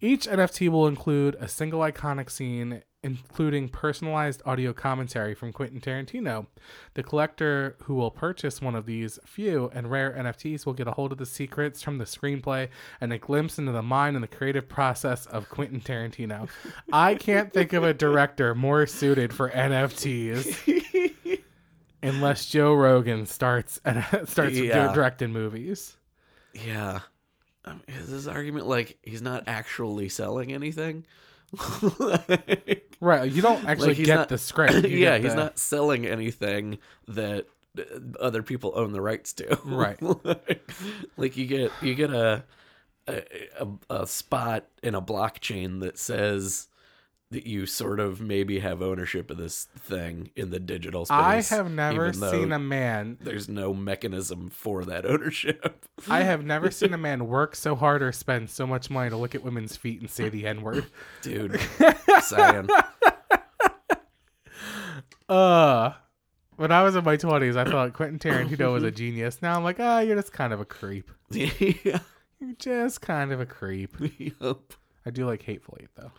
each 0.00 0.26
NFT 0.26 0.68
will 0.68 0.88
include 0.88 1.36
a 1.38 1.48
single 1.48 1.80
iconic 1.80 2.28
scene, 2.28 2.82
including 3.02 3.68
personalized 3.68 4.42
audio 4.44 4.72
commentary 4.74 5.34
from 5.34 5.52
Quentin 5.52 5.80
Tarantino. 5.80 6.46
The 6.94 7.02
collector 7.02 7.76
who 7.84 7.94
will 7.94 8.10
purchase 8.10 8.60
one 8.60 8.74
of 8.74 8.84
these 8.84 9.18
few 9.24 9.70
and 9.74 9.90
rare 9.90 10.12
NFTs 10.18 10.66
will 10.66 10.74
get 10.74 10.86
a 10.86 10.92
hold 10.92 11.12
of 11.12 11.18
the 11.18 11.24
secrets 11.24 11.82
from 11.82 11.96
the 11.96 12.04
screenplay 12.04 12.68
and 13.00 13.12
a 13.12 13.18
glimpse 13.18 13.58
into 13.58 13.72
the 13.72 13.82
mind 13.82 14.16
and 14.16 14.22
the 14.22 14.28
creative 14.28 14.68
process 14.68 15.24
of 15.26 15.48
Quentin 15.48 15.80
Tarantino. 15.80 16.48
I 16.92 17.14
can't 17.14 17.52
think 17.52 17.72
of 17.72 17.84
a 17.84 17.94
director 17.94 18.54
more 18.54 18.86
suited 18.86 19.32
for 19.32 19.48
NFTs 19.48 21.40
unless 22.02 22.46
Joe 22.46 22.74
Rogan 22.74 23.24
starts 23.24 23.80
and 23.84 24.04
starts 24.28 24.56
Yeah. 24.58 24.92
directing 24.92 25.32
movies. 25.32 25.96
Yeah. 26.52 27.00
Um, 27.64 27.80
is 27.88 28.10
this 28.10 28.26
argument 28.26 28.66
like 28.66 28.98
he's 29.02 29.22
not 29.22 29.44
actually 29.46 30.08
selling 30.10 30.52
anything? 30.52 31.06
Like- 31.98 32.89
Right, 33.00 33.30
you 33.30 33.40
don't 33.42 33.64
actually 33.66 33.94
Like, 33.94 34.04
get 34.04 34.14
not- 34.14 34.28
the 34.28 34.38
script. 34.38 34.86
You 34.86 34.98
yeah, 34.98 35.18
he's 35.18 35.30
the- 35.34 35.36
not 35.44 35.58
selling 35.58 36.06
anything 36.06 36.78
that 37.08 37.46
other 38.20 38.42
people 38.42 38.72
own 38.74 38.92
the 38.92 39.00
rights 39.00 39.32
to. 39.34 39.58
Right. 39.64 39.96
like, 40.02 40.70
like 41.16 41.36
you 41.36 41.46
get 41.46 41.72
you 41.82 41.94
get 41.94 42.10
a, 42.10 42.44
a 43.08 43.22
a 43.60 43.68
a 44.02 44.06
spot 44.06 44.66
in 44.82 44.94
a 44.94 45.00
blockchain 45.02 45.80
that 45.80 45.96
says 45.98 46.66
that 47.30 47.46
you 47.46 47.64
sort 47.64 48.00
of 48.00 48.20
maybe 48.20 48.58
have 48.58 48.82
ownership 48.82 49.30
of 49.30 49.36
this 49.36 49.66
thing 49.76 50.30
in 50.34 50.50
the 50.50 50.58
digital 50.58 51.06
space. 51.06 51.52
I 51.52 51.56
have 51.56 51.70
never 51.70 52.12
seen 52.12 52.50
a 52.50 52.58
man. 52.58 53.18
There's 53.20 53.48
no 53.48 53.72
mechanism 53.72 54.50
for 54.50 54.84
that 54.86 55.06
ownership. 55.10 55.86
I 56.08 56.22
have 56.24 56.44
never 56.44 56.70
seen 56.70 56.92
a 56.92 56.98
man 56.98 57.28
work 57.28 57.54
so 57.54 57.76
hard 57.76 58.02
or 58.02 58.10
spend 58.10 58.50
so 58.50 58.66
much 58.66 58.90
money 58.90 59.10
to 59.10 59.16
look 59.16 59.34
at 59.36 59.44
women's 59.44 59.76
feet 59.76 60.00
and 60.00 60.10
say 60.10 60.28
the 60.28 60.46
N 60.46 60.62
word. 60.62 60.86
Dude, 61.22 61.60
saying. 62.22 62.68
Uh, 65.28 65.92
when 66.56 66.72
I 66.72 66.82
was 66.82 66.96
in 66.96 67.04
my 67.04 67.16
twenties, 67.16 67.56
I 67.56 67.64
thought 67.64 67.92
Quentin 67.92 68.18
Tarantino 68.18 68.72
was 68.72 68.82
a 68.82 68.90
genius. 68.90 69.40
Now 69.40 69.56
I'm 69.56 69.62
like, 69.62 69.78
ah, 69.78 70.00
you're 70.00 70.16
just 70.16 70.32
kind 70.32 70.52
of 70.52 70.60
a 70.60 70.64
creep. 70.64 71.10
yeah. 71.30 72.00
You're 72.40 72.54
just 72.58 73.02
kind 73.02 73.30
of 73.32 73.40
a 73.40 73.46
creep. 73.46 73.94
Yup. 74.18 74.72
I 75.06 75.10
do 75.10 75.26
like 75.26 75.42
Hateful 75.42 75.78
Eight 75.80 75.90
though. 75.94 76.10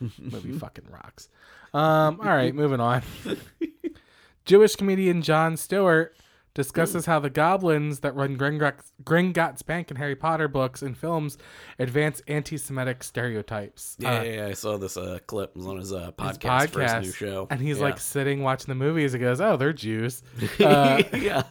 Movie 0.18 0.52
fucking 0.52 0.86
rocks. 0.90 1.28
Um, 1.74 2.20
all 2.20 2.26
right, 2.26 2.54
moving 2.54 2.80
on. 2.80 3.02
Jewish 4.44 4.76
comedian 4.76 5.22
Jon 5.22 5.56
Stewart 5.56 6.16
discusses 6.54 7.04
how 7.04 7.18
the 7.20 7.28
goblins 7.28 8.00
that 8.00 8.14
run 8.14 8.36
Gringotts, 8.38 8.90
Gringotts 9.04 9.64
Bank 9.66 9.90
and 9.90 9.98
Harry 9.98 10.16
Potter 10.16 10.48
books 10.48 10.80
and 10.82 10.96
films 10.96 11.36
advance 11.78 12.22
anti-Semitic 12.28 13.02
stereotypes. 13.04 13.96
Yeah, 13.98 14.20
Uh, 14.20 14.22
yeah, 14.22 14.32
yeah, 14.32 14.46
I 14.46 14.52
saw 14.54 14.78
this 14.78 14.96
uh, 14.96 15.18
clip. 15.26 15.50
It 15.50 15.56
was 15.58 15.66
on 15.66 15.76
his 15.78 15.92
uh, 15.92 16.12
his 16.18 16.38
podcast, 16.38 16.70
for 16.70 16.82
his 16.82 17.06
new 17.06 17.12
show. 17.12 17.46
and 17.50 17.60
he's 17.60 17.78
Yeah. 17.78 17.84
like 17.84 17.98
sitting 17.98 18.42
watching 18.42 18.68
the 18.68 18.74
movies. 18.74 19.12
and 19.14 19.22
goes, 19.22 19.40
"Oh, 19.40 19.56
they're 19.56 19.72
Jews," 19.74 20.22
uh, 20.60 21.02
yeah. 21.12 21.42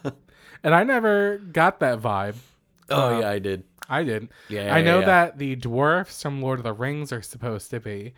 and 0.64 0.74
I 0.74 0.82
never 0.84 1.38
got 1.38 1.80
that 1.80 2.00
vibe. 2.00 2.34
Oh 2.90 3.14
Um, 3.14 3.20
yeah, 3.20 3.30
I 3.30 3.38
did. 3.38 3.64
I 3.88 4.02
did. 4.02 4.28
Yeah, 4.48 4.74
I 4.74 4.80
know 4.82 5.00
yeah. 5.00 5.06
that 5.06 5.38
the 5.38 5.54
dwarfs 5.54 6.20
from 6.22 6.42
Lord 6.42 6.58
of 6.58 6.64
the 6.64 6.72
Rings 6.72 7.12
are 7.12 7.22
supposed 7.22 7.70
to 7.70 7.78
be, 7.78 8.14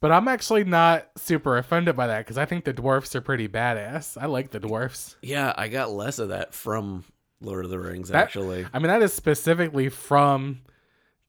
but 0.00 0.12
I'm 0.12 0.28
actually 0.28 0.64
not 0.64 1.06
super 1.16 1.56
offended 1.58 1.96
by 1.96 2.06
that 2.08 2.18
because 2.18 2.38
I 2.38 2.44
think 2.44 2.64
the 2.64 2.72
dwarfs 2.72 3.14
are 3.16 3.20
pretty 3.20 3.48
badass. 3.48 4.20
I 4.20 4.26
like 4.26 4.50
the 4.50 4.60
dwarfs. 4.60 5.16
Yeah, 5.22 5.52
I 5.56 5.68
got 5.68 5.90
less 5.90 6.18
of 6.18 6.28
that 6.30 6.52
from 6.54 7.04
Lord 7.40 7.64
of 7.64 7.70
the 7.70 7.78
Rings 7.78 8.08
That- 8.08 8.22
actually. 8.24 8.66
I 8.72 8.78
mean, 8.78 8.88
that 8.88 9.02
is 9.02 9.12
specifically 9.12 9.88
from 9.88 10.62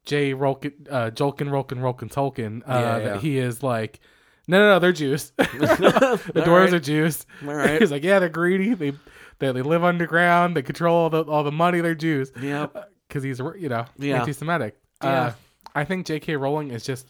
J. 0.05 0.33
Rolkin, 0.33 0.73
uh, 0.89 1.11
Jolkin, 1.11 1.49
Rolkin, 1.49 1.79
Rolkin, 1.79 2.09
Tolkien. 2.11 2.61
Uh, 2.67 2.73
Yeah, 2.79 2.97
yeah. 2.97 3.03
That 3.05 3.19
he 3.21 3.37
is 3.37 3.61
like, 3.63 3.99
no, 4.47 4.57
no, 4.59 4.73
no, 4.73 4.79
they're 4.79 4.93
Jews. 4.93 5.31
the 5.37 5.43
dwarves 5.45 6.47
right. 6.47 6.73
are 6.73 6.79
Jews. 6.79 7.25
All 7.45 7.53
right. 7.53 7.79
He's 7.81 7.91
like, 7.91 8.03
yeah, 8.03 8.19
they're 8.19 8.29
greedy. 8.29 8.73
They, 8.73 8.91
they 9.39 9.51
they 9.51 9.61
live 9.61 9.83
underground. 9.83 10.55
They 10.55 10.61
control 10.61 10.95
all 10.95 11.09
the 11.09 11.23
all 11.23 11.43
the 11.43 11.51
money. 11.51 11.81
They're 11.81 11.93
Jews. 11.95 12.31
Yeah. 12.41 12.67
because 13.07 13.23
he's 13.23 13.39
you 13.39 13.69
know 13.69 13.85
Yeah. 13.97 14.19
anti-Semitic. 14.21 14.77
Yeah. 15.03 15.09
Uh, 15.09 15.33
I 15.75 15.83
think 15.83 16.05
J.K. 16.07 16.37
Rowling 16.37 16.71
is 16.71 16.83
just 16.85 17.07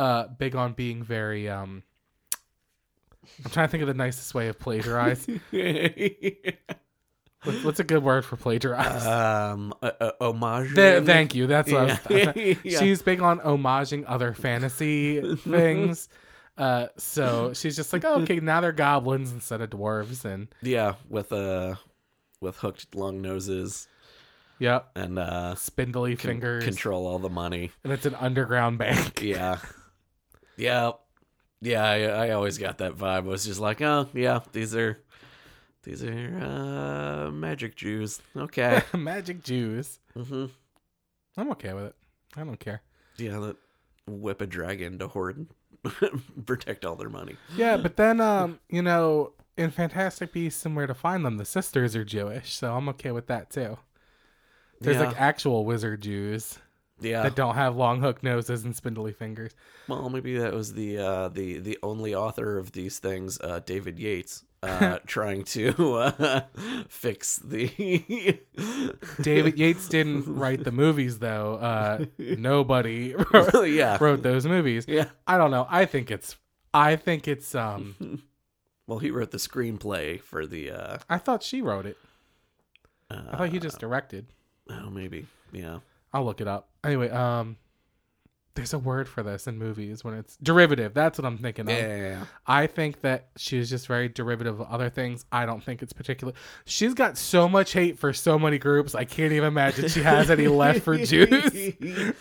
uh, 0.00 0.28
big 0.28 0.56
on 0.56 0.72
being 0.72 1.02
very. 1.02 1.48
Um, 1.48 1.82
I'm 3.44 3.50
trying 3.50 3.66
to 3.68 3.70
think 3.70 3.82
of 3.82 3.86
the 3.88 3.94
nicest 3.94 4.34
way 4.34 4.48
of 4.48 4.58
plagiarize. 4.58 5.26
What- 7.42 7.64
What's 7.64 7.80
a 7.80 7.84
good 7.84 8.02
word 8.02 8.24
for 8.26 8.36
plagiarize? 8.36 9.06
um, 9.06 9.72
uh, 9.82 9.90
uh, 9.98 10.10
homage. 10.20 10.74
Th- 10.74 11.02
thank 11.04 11.34
you. 11.34 11.46
That's 11.46 11.72
what. 11.72 11.98
Yeah. 12.10 12.32
Yeah. 12.34 12.54
She's 12.80 13.00
big 13.00 13.22
on 13.22 13.38
homaging 13.40 14.04
other 14.06 14.34
fantasy 14.34 15.36
things. 15.36 16.08
Uh, 16.58 16.88
so 16.98 17.54
she's 17.54 17.74
just 17.76 17.94
like, 17.94 18.04
oh, 18.04 18.20
okay, 18.20 18.38
now 18.40 18.60
they're 18.60 18.72
goblins 18.72 19.32
instead 19.32 19.62
of 19.62 19.70
dwarves, 19.70 20.26
and 20.26 20.48
Yeah, 20.60 20.96
with 21.08 21.32
uh, 21.32 21.76
with 22.42 22.56
hooked 22.58 22.94
long 22.94 23.22
noses. 23.22 23.88
Yep. 24.58 24.90
and 24.94 25.18
uh, 25.18 25.54
Spindly 25.54 26.16
con- 26.16 26.32
fingers. 26.32 26.64
control 26.64 27.06
all 27.06 27.18
the 27.18 27.30
money. 27.30 27.70
And 27.82 27.94
it's 27.94 28.04
an 28.04 28.14
underground 28.16 28.76
bank. 28.76 29.22
Yeah, 29.22 29.60
yeah, 30.60 30.92
yeah. 31.60 31.84
I, 31.84 32.26
I 32.26 32.30
always 32.30 32.58
got 32.58 32.78
that 32.78 32.96
vibe. 32.96 33.04
I 33.04 33.20
was 33.20 33.44
just 33.44 33.60
like, 33.60 33.80
oh 33.80 34.08
yeah, 34.12 34.40
these 34.52 34.74
are 34.76 34.98
these 35.82 36.04
are 36.04 36.38
uh, 36.40 37.30
magic 37.30 37.74
Jews. 37.74 38.20
Okay. 38.36 38.82
Magic 38.94 39.42
Jews. 39.42 39.98
hmm 40.14 40.46
I'm 41.36 41.50
okay 41.52 41.72
with 41.72 41.84
it. 41.84 41.94
I 42.36 42.44
don't 42.44 42.60
care. 42.60 42.82
Yeah, 43.16 43.38
that 43.38 43.56
whip 44.06 44.40
a 44.40 44.46
dragon 44.46 44.98
to 44.98 45.08
hoard, 45.08 45.46
protect 46.46 46.84
all 46.84 46.96
their 46.96 47.08
money. 47.08 47.36
Yeah, 47.56 47.76
but 47.78 47.96
then 47.96 48.20
um, 48.20 48.60
you 48.68 48.82
know, 48.82 49.32
in 49.56 49.70
Fantastic 49.70 50.32
Beasts 50.32 50.66
and 50.66 50.76
Where 50.76 50.86
to 50.86 50.94
Find 50.94 51.24
Them, 51.24 51.38
the 51.38 51.44
sisters 51.44 51.96
are 51.96 52.04
Jewish, 52.04 52.52
so 52.52 52.74
I'm 52.74 52.88
okay 52.90 53.12
with 53.12 53.26
that 53.28 53.50
too. 53.50 53.78
There's 54.80 54.96
yeah. 54.96 55.08
like 55.08 55.20
actual 55.20 55.64
wizard 55.64 56.02
Jews 56.02 56.58
yeah. 57.00 57.22
that 57.22 57.34
don't 57.34 57.54
have 57.54 57.76
long 57.76 58.00
hook 58.00 58.22
noses 58.22 58.64
and 58.64 58.74
spindly 58.74 59.12
fingers. 59.12 59.52
Well, 59.88 60.08
maybe 60.10 60.38
that 60.38 60.52
was 60.52 60.74
the 60.74 60.98
uh, 60.98 61.28
the 61.28 61.58
the 61.58 61.78
only 61.82 62.14
author 62.14 62.58
of 62.58 62.72
these 62.72 62.98
things, 62.98 63.40
uh, 63.40 63.60
David 63.64 63.98
Yates, 63.98 64.44
uh, 64.62 64.98
trying 65.06 65.44
to 65.44 65.94
uh, 65.96 66.40
fix 66.88 67.36
the. 67.36 68.38
David 69.20 69.58
Yates 69.58 69.88
didn't 69.88 70.26
write 70.26 70.64
the 70.64 70.72
movies 70.72 71.18
though. 71.18 71.54
Uh, 71.56 72.04
nobody 72.18 73.14
wrote, 73.32 73.64
yeah, 73.64 73.98
wrote 74.00 74.22
those 74.22 74.46
movies. 74.46 74.84
yeah. 74.88 75.06
I 75.26 75.38
don't 75.38 75.50
know. 75.50 75.66
I 75.68 75.86
think 75.86 76.10
it's 76.10 76.36
I 76.72 76.96
think 76.96 77.26
it's 77.28 77.54
um 77.54 78.22
Well, 78.86 78.98
he 78.98 79.10
wrote 79.10 79.30
the 79.30 79.38
screenplay 79.38 80.20
for 80.20 80.46
the. 80.46 80.70
Uh, 80.70 80.98
I 81.08 81.18
thought 81.18 81.42
she 81.42 81.62
wrote 81.62 81.86
it. 81.86 81.96
uh, 83.10 83.22
I 83.32 83.36
thought 83.36 83.48
he 83.50 83.58
just 83.58 83.78
directed. 83.80 84.26
Oh, 84.68 84.90
maybe. 84.90 85.26
Yeah. 85.52 85.78
I'll 86.12 86.24
look 86.24 86.40
it 86.40 86.48
up. 86.48 86.68
Anyway, 86.84 87.10
um 87.10 87.56
there's 88.54 88.74
a 88.74 88.78
word 88.78 89.08
for 89.08 89.22
this 89.22 89.46
in 89.46 89.56
movies 89.58 90.02
when 90.02 90.14
it's 90.14 90.36
derivative. 90.42 90.92
That's 90.92 91.18
what 91.18 91.24
I'm 91.24 91.38
thinking 91.38 91.70
of. 91.70 91.76
Yeah. 91.76 91.86
yeah, 91.86 91.96
yeah. 91.96 92.24
I 92.46 92.66
think 92.66 93.00
that 93.02 93.28
she's 93.36 93.70
just 93.70 93.86
very 93.86 94.08
derivative 94.08 94.60
of 94.60 94.68
other 94.68 94.90
things. 94.90 95.24
I 95.30 95.46
don't 95.46 95.62
think 95.62 95.82
it's 95.82 95.92
particular. 95.92 96.32
She's 96.64 96.94
got 96.94 97.16
so 97.16 97.48
much 97.48 97.72
hate 97.72 97.98
for 97.98 98.12
so 98.12 98.38
many 98.38 98.58
groups. 98.58 98.94
I 98.94 99.04
can't 99.04 99.32
even 99.32 99.48
imagine 99.48 99.88
she 99.88 100.02
has 100.02 100.30
any 100.30 100.48
left 100.48 100.82
for 100.82 100.96
Jews. 100.98 101.74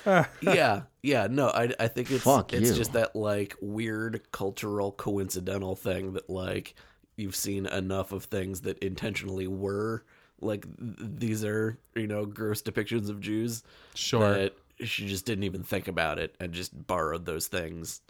yeah, 0.42 0.82
yeah, 1.02 1.28
no, 1.30 1.48
I, 1.50 1.74
I 1.80 1.88
think 1.88 2.12
it's 2.12 2.24
Fuck 2.24 2.54
it's 2.54 2.70
you. 2.70 2.76
just 2.76 2.94
that 2.94 3.16
like 3.16 3.56
weird 3.60 4.32
cultural 4.32 4.92
coincidental 4.92 5.76
thing 5.76 6.14
that 6.14 6.30
like 6.30 6.76
you've 7.18 7.36
seen 7.36 7.66
enough 7.66 8.12
of 8.12 8.26
things 8.26 8.62
that 8.62 8.78
intentionally 8.80 9.48
were 9.48 10.06
like 10.42 10.66
th- 10.78 10.96
these 11.18 11.44
are 11.46 11.78
you 11.96 12.08
know 12.08 12.26
gross 12.26 12.62
depictions 12.62 13.10
of 13.10 13.20
Jews 13.20 13.64
Sure. 13.96 14.34
that 14.34 14.54
she 14.86 15.08
just 15.08 15.26
didn't 15.26 15.44
even 15.44 15.64
think 15.64 15.88
about 15.88 16.20
it 16.20 16.36
and 16.40 16.54
just 16.54 16.88
borrowed 16.88 17.26
those 17.26 17.48
things 17.48 18.02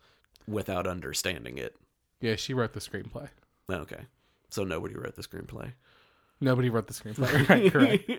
without 0.48 0.86
understanding 0.88 1.58
it. 1.58 1.76
Yeah, 2.22 2.36
she 2.36 2.54
wrote 2.54 2.74
the 2.74 2.80
screenplay. 2.80 3.30
Okay, 3.72 4.02
so 4.50 4.64
nobody 4.64 4.96
wrote 4.96 5.16
the 5.16 5.24
screenplay. 5.24 5.74
Nobody 6.42 6.70
wrote 6.70 6.88
the 6.88 6.94
screenplay. 6.94 7.48
Right, 7.50 7.72
correct. 7.72 8.10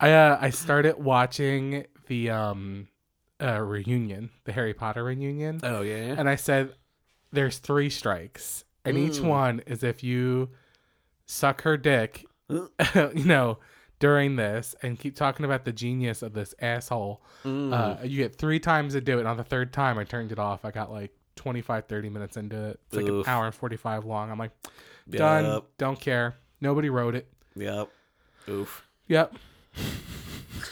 I 0.00 0.12
uh, 0.12 0.38
I 0.40 0.50
started 0.50 0.96
watching 1.02 1.86
the 2.06 2.30
um 2.30 2.88
uh 3.40 3.60
reunion, 3.60 4.30
the 4.44 4.52
Harry 4.52 4.74
Potter 4.74 5.04
reunion, 5.04 5.60
oh 5.62 5.82
yeah, 5.82 6.06
yeah. 6.06 6.14
and 6.18 6.28
I 6.28 6.36
said 6.36 6.72
there's 7.32 7.58
three 7.58 7.90
strikes, 7.90 8.64
and 8.84 8.96
each 8.96 9.14
Mm. 9.20 9.28
one 9.28 9.60
is 9.66 9.82
if 9.82 10.02
you 10.02 10.50
suck 11.26 11.62
her 11.62 11.76
dick, 11.76 12.24
you 13.14 13.24
know, 13.24 13.58
during 13.98 14.36
this, 14.36 14.74
and 14.82 14.98
keep 14.98 15.16
talking 15.16 15.44
about 15.44 15.64
the 15.64 15.72
genius 15.72 16.22
of 16.22 16.32
this 16.34 16.54
asshole. 16.60 17.22
Mm. 17.44 17.72
Uh, 17.72 18.02
you 18.04 18.16
get 18.18 18.36
three 18.36 18.60
times 18.60 18.92
to 18.94 19.00
do 19.00 19.16
it. 19.16 19.20
And 19.20 19.28
on 19.28 19.36
the 19.36 19.44
third 19.44 19.72
time, 19.72 19.98
I 19.98 20.04
turned 20.04 20.32
it 20.32 20.38
off. 20.38 20.64
I 20.64 20.70
got 20.70 20.90
like 20.92 21.12
25, 21.36 21.86
30 21.86 22.08
minutes 22.10 22.36
into 22.36 22.56
it. 22.70 22.80
It's 22.86 22.96
like 22.96 23.06
Oof. 23.06 23.26
an 23.26 23.32
hour 23.32 23.46
and 23.46 23.54
45 23.54 24.04
long. 24.04 24.30
I'm 24.30 24.38
like, 24.38 24.52
done. 25.08 25.44
Yep. 25.44 25.64
Don't 25.78 26.00
care. 26.00 26.36
Nobody 26.60 26.90
wrote 26.90 27.14
it. 27.14 27.26
Yep. 27.54 27.88
Oof. 28.48 28.86
Yep. 29.08 29.34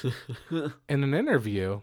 In 0.88 1.02
an 1.04 1.14
interview 1.14 1.80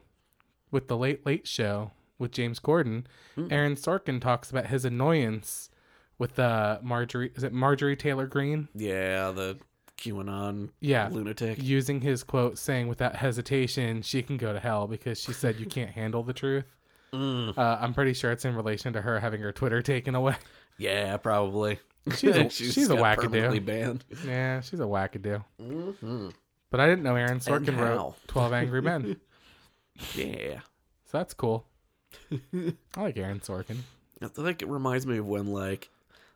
with 0.69 0.88
the 0.88 0.97
Late 0.97 1.25
Late 1.25 1.47
Show 1.47 1.91
with 2.17 2.32
James 2.32 2.60
Corden, 2.60 3.06
Mm. 3.38 3.51
Aaron 3.51 3.75
Sorkin 3.75 4.19
talks 4.19 4.49
about 4.51 4.67
his 4.67 4.84
annoyance 4.84 5.69
with 6.17 6.38
uh, 6.38 6.80
Marjorie. 6.84 7.32
Is 7.36 7.43
it 7.43 7.54
Marjorie 7.54 7.95
Taylor 7.95 8.27
Greene? 8.27 8.67
Yeah, 8.75 9.32
the 9.32 9.58
QAnon 10.02 10.70
Yeah. 10.80 11.08
lunatic. 11.12 11.62
Using 11.62 12.02
his 12.02 12.24
quote, 12.24 12.58
saying 12.58 12.88
without 12.88 13.16
hesitation, 13.16 14.02
she 14.02 14.22
can 14.22 14.38
go 14.38 14.52
to 14.54 14.60
hell 14.60 14.88
because 14.88 15.20
she 15.22 15.32
said 15.34 15.60
you 15.60 15.66
can't 15.66 15.92
handle 15.92 16.24
the 16.24 16.34
truth. 16.34 16.66
Mm. 17.14 17.58
Uh, 17.58 17.78
I'm 17.82 17.94
pretty 17.94 18.14
sure 18.14 18.32
it's 18.32 18.46
in 18.46 18.56
relation 18.56 18.94
to 18.94 19.02
her 19.02 19.20
having 19.20 19.42
her 19.42 19.52
Twitter 19.52 19.82
taken 19.82 20.16
away. 20.16 20.36
Yeah, 20.78 21.18
probably. 21.18 21.80
She's 22.16 22.36
a- 22.36 22.50
she's 22.50 22.90
a 22.90 22.96
got 22.96 23.20
wackadoo. 23.20 23.64
banned. 23.66 24.04
Yeah, 24.26 24.62
she's 24.62 24.80
a 24.80 24.84
wackadoo. 24.86 25.44
Mm-hmm. 25.62 26.30
But 26.72 26.80
I 26.80 26.88
didn't 26.88 27.04
know 27.04 27.16
Aaron 27.16 27.40
Sorkin 27.40 27.78
wrote 27.78 28.16
12 28.28 28.54
Angry 28.54 28.82
Men. 28.82 29.18
Yeah. 30.16 30.62
So 31.06 31.18
that's 31.20 31.34
cool. 31.36 31.68
I 32.32 32.74
like 33.02 33.18
Aaron 33.18 33.40
Sorkin. 33.42 33.78
I 34.22 34.28
think 34.28 34.62
it 34.64 34.68
reminds 34.68 35.06
me 35.06 35.18
of 35.18 35.28
when 35.28 35.48
like 35.48 35.90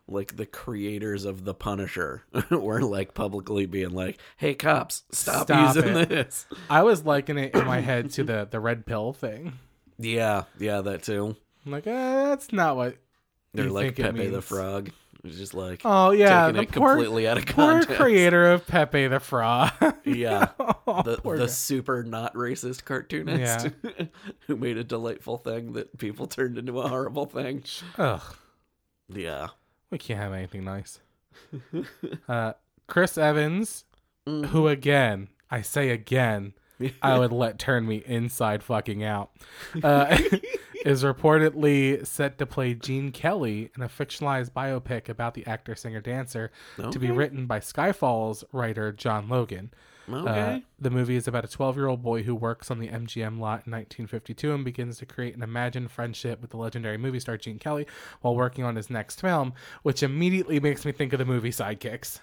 like 0.07 0.35
the 0.37 0.45
creators 0.45 1.25
of 1.25 1.45
the 1.45 1.53
Punisher 1.53 2.23
were 2.51 2.81
like 2.81 3.13
publicly 3.13 3.65
being 3.65 3.91
like, 3.91 4.19
"Hey 4.37 4.53
cops, 4.53 5.03
stop, 5.11 5.47
Stop 5.47 5.75
using 5.75 5.95
it." 5.97 6.09
this." 6.09 6.45
I 6.69 6.83
was 6.83 7.05
liking 7.05 7.37
it 7.37 7.55
in 7.55 7.65
my 7.65 7.79
head 7.81 8.11
to 8.11 8.23
the 8.23 8.47
the 8.49 8.59
red 8.59 8.85
pill 8.85 9.13
thing. 9.13 9.53
Yeah, 9.97 10.43
yeah, 10.59 10.81
that 10.81 11.03
too. 11.03 11.35
I'm 11.65 11.71
like, 11.71 11.87
eh, 11.87 11.91
that's 12.25 12.51
not 12.53 12.75
what 12.75 12.97
They're 13.53 13.69
like 13.71 13.95
Pepe 13.95 14.27
the. 14.27 14.41
Frog. 14.41 14.91
It's 15.23 15.37
just 15.37 15.55
like 15.55 15.81
Oh 15.83 16.11
yeah, 16.11 16.45
taking 16.45 16.55
the 16.57 16.61
it 16.63 16.71
poor, 16.71 16.89
completely 16.93 17.27
out 17.27 17.39
of 17.39 17.47
poor 17.47 17.65
context. 17.79 17.99
creator 17.99 18.51
of 18.51 18.67
Pepe 18.67 19.07
the 19.07 19.19
Frog. 19.19 19.71
Yeah. 20.05 20.49
oh, 20.59 21.01
the, 21.01 21.15
the 21.23 21.37
guy. 21.37 21.45
super 21.47 22.03
not 22.03 22.35
racist 22.35 22.85
cartoonist 22.85 23.69
who 24.47 24.55
made 24.55 24.77
a 24.77 24.83
delightful 24.83 25.37
thing 25.39 25.73
that 25.73 25.97
people 25.97 26.27
turned 26.27 26.59
into 26.59 26.79
a 26.79 26.87
horrible 26.87 27.25
thing. 27.25 27.63
Ugh, 27.97 28.21
Yeah. 29.09 29.47
We 29.95 29.99
can't 29.99 30.19
have 30.19 30.34
anything 30.34 30.65
nice. 30.65 30.99
Uh, 32.27 32.53
Chris 32.88 33.17
Evans, 33.17 33.86
Mm. 34.27 34.47
who 34.47 34.67
again, 34.67 35.29
I 35.49 35.62
say 35.62 35.89
again, 35.91 36.53
I 37.01 37.17
would 37.17 37.31
let 37.43 37.60
turn 37.60 37.86
me 37.88 38.03
inside 38.05 38.62
fucking 38.63 39.03
out. 39.03 39.29
Uh, 39.84 40.17
is 40.86 41.03
reportedly 41.03 42.05
set 42.05 42.38
to 42.39 42.45
play 42.45 42.73
Gene 42.73 43.12
Kelly 43.12 43.69
in 43.77 43.84
a 43.84 43.88
fictionalized 43.88 44.49
biopic 44.51 45.08
about 45.08 45.34
the 45.36 45.45
actor, 45.47 45.75
singer, 45.75 46.01
dancer 46.01 46.51
to 46.91 46.99
be 46.99 47.10
written 47.12 47.45
by 47.45 47.60
Skyfall's 47.60 48.43
writer 48.51 48.91
John 48.91 49.29
Logan. 49.29 49.71
Uh, 50.11 50.59
the 50.79 50.89
movie 50.89 51.15
is 51.15 51.27
about 51.27 51.45
a 51.45 51.47
12 51.47 51.75
year 51.77 51.87
old 51.87 52.03
boy 52.03 52.23
who 52.23 52.35
works 52.35 52.69
on 52.69 52.79
the 52.79 52.87
MGM 52.87 53.39
lot 53.39 53.65
in 53.65 53.71
1952 53.71 54.53
and 54.53 54.63
begins 54.65 54.97
to 54.99 55.05
create 55.05 55.35
an 55.35 55.43
imagined 55.43 55.91
friendship 55.91 56.41
with 56.41 56.51
the 56.51 56.57
legendary 56.57 56.97
movie 56.97 57.19
star 57.19 57.37
Gene 57.37 57.59
Kelly 57.59 57.87
while 58.21 58.35
working 58.35 58.63
on 58.63 58.75
his 58.75 58.89
next 58.89 59.21
film, 59.21 59.53
which 59.83 60.03
immediately 60.03 60.59
makes 60.59 60.85
me 60.85 60.91
think 60.91 61.13
of 61.13 61.19
the 61.19 61.25
movie 61.25 61.51
Sidekicks. 61.51 62.19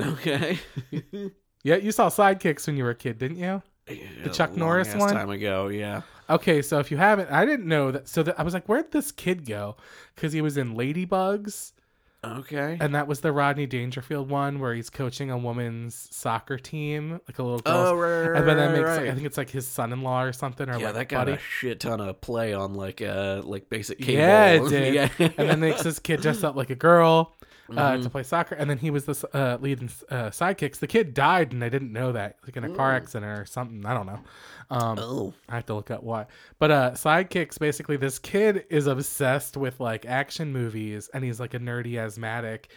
okay. 0.00 0.58
Yeah, 1.64 1.76
you 1.76 1.92
saw 1.92 2.10
Sidekicks 2.10 2.66
when 2.66 2.76
you 2.76 2.84
were 2.84 2.90
a 2.90 2.94
kid, 2.94 3.18
didn't 3.18 3.38
you? 3.38 3.62
the 3.86 4.30
Chuck 4.30 4.54
Norris 4.54 4.94
one? 4.94 5.12
Time 5.14 5.30
ago, 5.30 5.68
yeah. 5.68 6.02
Okay, 6.28 6.60
so 6.62 6.78
if 6.78 6.90
you 6.90 6.98
haven't, 6.98 7.30
I 7.30 7.44
didn't 7.46 7.66
know 7.66 7.90
that. 7.90 8.08
So 8.08 8.22
that, 8.22 8.38
I 8.38 8.42
was 8.42 8.54
like, 8.54 8.66
where'd 8.66 8.92
this 8.92 9.10
kid 9.10 9.46
go? 9.46 9.76
Because 10.14 10.32
he 10.32 10.42
was 10.42 10.58
in 10.58 10.74
Ladybugs, 10.74 11.72
Okay. 12.24 12.76
and 12.80 12.94
that 12.94 13.06
was 13.06 13.20
the 13.20 13.32
Rodney 13.32 13.66
Dangerfield 13.66 14.28
one 14.30 14.58
where 14.60 14.74
he's 14.74 14.90
coaching 14.90 15.30
a 15.30 15.38
woman's 15.38 16.08
soccer 16.10 16.58
team, 16.58 17.20
like 17.28 17.38
a 17.38 17.42
little 17.42 17.58
girl. 17.60 17.74
Oh, 17.74 17.94
right, 17.94 18.28
right, 18.28 18.38
and 18.38 18.48
then 18.48 18.56
that 18.56 18.72
makes, 18.72 18.88
right. 18.88 19.08
I 19.08 19.14
think 19.14 19.26
it's 19.26 19.36
like 19.36 19.50
his 19.50 19.66
son-in-law 19.66 20.22
or 20.22 20.32
something, 20.32 20.68
or 20.68 20.78
yeah, 20.78 20.86
like 20.86 20.94
that 20.94 21.08
got 21.08 21.26
buddy. 21.26 21.36
a 21.36 21.40
shit 21.40 21.80
ton 21.80 22.00
of 22.00 22.20
play 22.20 22.54
on 22.54 22.74
like 22.74 23.02
uh 23.02 23.42
like 23.44 23.68
basic 23.68 23.98
cable. 23.98 24.12
Yeah, 24.14 24.46
it 24.52 24.68
did. 24.70 24.94
yeah. 24.94 25.08
and 25.18 25.48
then 25.50 25.60
makes 25.60 25.82
this 25.82 25.98
kid 25.98 26.20
dress 26.22 26.42
up 26.42 26.56
like 26.56 26.70
a 26.70 26.74
girl 26.74 27.33
uh, 27.70 27.92
Mm-hmm. 27.92 28.02
to 28.02 28.10
play 28.10 28.22
soccer. 28.22 28.54
And 28.54 28.68
then 28.68 28.78
he 28.78 28.90
was 28.90 29.04
the 29.06 29.28
uh, 29.32 29.58
lead 29.60 29.80
in 29.80 29.88
uh, 30.10 30.30
sidekicks. 30.30 30.78
The 30.78 30.86
kid 30.86 31.14
died, 31.14 31.52
and 31.52 31.64
I 31.64 31.68
didn't 31.68 31.92
know 31.92 32.12
that, 32.12 32.36
like 32.44 32.56
in 32.56 32.64
a 32.64 32.70
car 32.70 32.92
accident 32.94 33.38
or 33.38 33.46
something. 33.46 33.84
I 33.86 33.94
don't 33.94 34.06
know. 34.06 34.20
Um, 34.70 34.98
oh. 34.98 35.34
I 35.48 35.54
have 35.56 35.66
to 35.66 35.74
look 35.74 35.90
up 35.90 36.02
why. 36.02 36.26
But 36.58 36.70
uh, 36.70 36.90
sidekicks 36.92 37.58
basically, 37.58 37.96
this 37.96 38.18
kid 38.18 38.64
is 38.70 38.86
obsessed 38.86 39.56
with 39.56 39.80
like 39.80 40.04
action 40.06 40.52
movies, 40.52 41.08
and 41.14 41.24
he's 41.24 41.40
like 41.40 41.54
a 41.54 41.58
nerdy 41.58 41.98
asthmatic, 41.98 42.70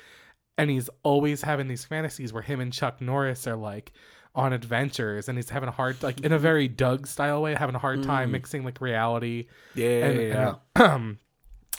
and 0.58 0.70
he's 0.70 0.90
always 1.04 1.42
having 1.42 1.68
these 1.68 1.86
fantasies 1.86 2.32
where 2.34 2.44
him 2.44 2.60
and 2.60 2.72
Chuck 2.74 3.02
Norris 3.02 3.46
are 3.48 3.56
like 3.56 3.92
on 4.36 4.54
adventures, 4.54 5.28
and 5.30 5.38
he's 5.38 5.50
having 5.50 5.68
a 5.68 5.72
hard 5.72 6.02
like 6.04 6.22
in 6.22 6.32
a 6.32 6.40
very 6.40 6.68
Doug 6.68 7.08
style 7.08 7.42
way, 7.42 7.56
having 7.56 7.76
a 7.76 7.80
hard 7.80 8.04
time 8.04 8.32
mixing 8.32 8.64
like 8.64 8.80
reality 8.80 9.48
Yeah, 9.76 10.06
and, 10.06 10.22
yeah. 10.22 10.56
and, 10.76 10.84
um, 10.92 11.20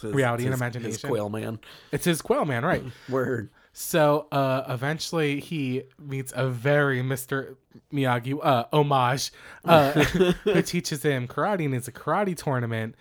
His- 0.01 0.15
reality 0.15 0.45
and 0.47 0.55
imagination. 0.55 0.93
His 0.93 1.03
quail 1.03 1.29
man. 1.29 1.59
it's 1.93 2.05
his 2.05 2.23
quail 2.23 2.45
man, 2.45 2.65
right? 2.65 2.83
Word. 3.09 3.51
So 3.73 4.27
uh, 4.33 4.65
eventually 4.69 5.39
he 5.41 5.85
meets 6.01 6.33
a 6.35 6.49
very 6.49 7.01
Mr. 7.01 7.55
Miyagi 7.93 8.37
uh, 8.43 8.65
homage 8.73 9.31
uh, 9.65 9.93
who 10.45 10.63
teaches 10.63 11.03
him 11.03 11.29
karate 11.29 11.65
and 11.65 11.75
it's 11.75 11.87
a 11.87 11.93
karate 11.93 12.37
tournament. 12.37 12.97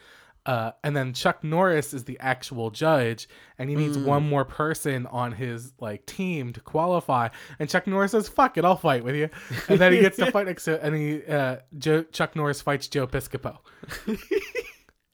Uh, 0.46 0.72
and 0.82 0.96
then 0.96 1.12
Chuck 1.14 1.44
Norris 1.44 1.94
is 1.94 2.06
the 2.06 2.18
actual 2.22 2.70
judge, 2.70 3.28
and 3.60 3.70
he 3.70 3.76
needs 3.76 3.98
one 3.98 4.24
more 4.30 4.46
person 4.46 5.06
on 5.08 5.34
his 5.34 5.74
like 5.82 6.06
team 6.06 6.54
to 6.54 6.62
qualify. 6.62 7.28
And 7.60 7.70
Chuck 7.70 7.86
Norris 7.86 8.12
says, 8.12 8.30
"Fuck 8.30 8.58
it, 8.58 8.64
I'll 8.64 8.78
fight 8.78 9.04
with 9.04 9.16
you." 9.16 9.30
And 9.68 9.78
then 9.78 9.92
he 9.92 10.00
gets 10.00 10.16
to 10.16 10.32
fight 10.32 10.46
next 10.46 10.64
to, 10.64 10.82
and 10.82 10.96
he 10.96 11.22
uh, 11.26 11.58
Joe, 11.78 12.04
Chuck 12.04 12.34
Norris 12.38 12.62
fights 12.62 12.88
Joe 12.88 13.08
Piscopo. 13.08 13.58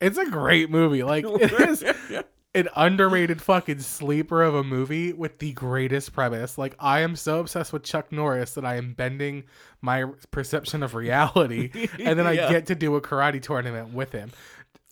It's 0.01 0.17
a 0.17 0.25
great 0.25 0.69
movie. 0.69 1.03
Like 1.03 1.25
it 1.27 1.51
is 1.51 1.83
an 2.55 2.69
underrated 2.75 3.41
fucking 3.41 3.79
sleeper 3.79 4.43
of 4.43 4.53
a 4.53 4.63
movie 4.63 5.11
with 5.13 5.39
the 5.39 5.53
greatest 5.53 6.13
premise. 6.13 6.57
Like 6.57 6.75
I 6.79 6.99
am 7.01 7.15
so 7.15 7.39
obsessed 7.39 7.73
with 7.73 7.83
Chuck 7.83 8.11
Norris 8.11 8.53
that 8.55 8.65
I 8.65 8.75
am 8.75 8.93
bending 8.93 9.43
my 9.81 10.05
perception 10.31 10.83
of 10.83 10.93
reality, 10.95 11.71
and 11.99 12.17
then 12.19 12.27
I 12.27 12.33
Yeah. 12.33 12.49
get 12.51 12.67
to 12.67 12.75
do 12.75 12.95
a 12.95 13.01
karate 13.01 13.41
tournament 13.41 13.93
with 13.93 14.11
him. 14.11 14.31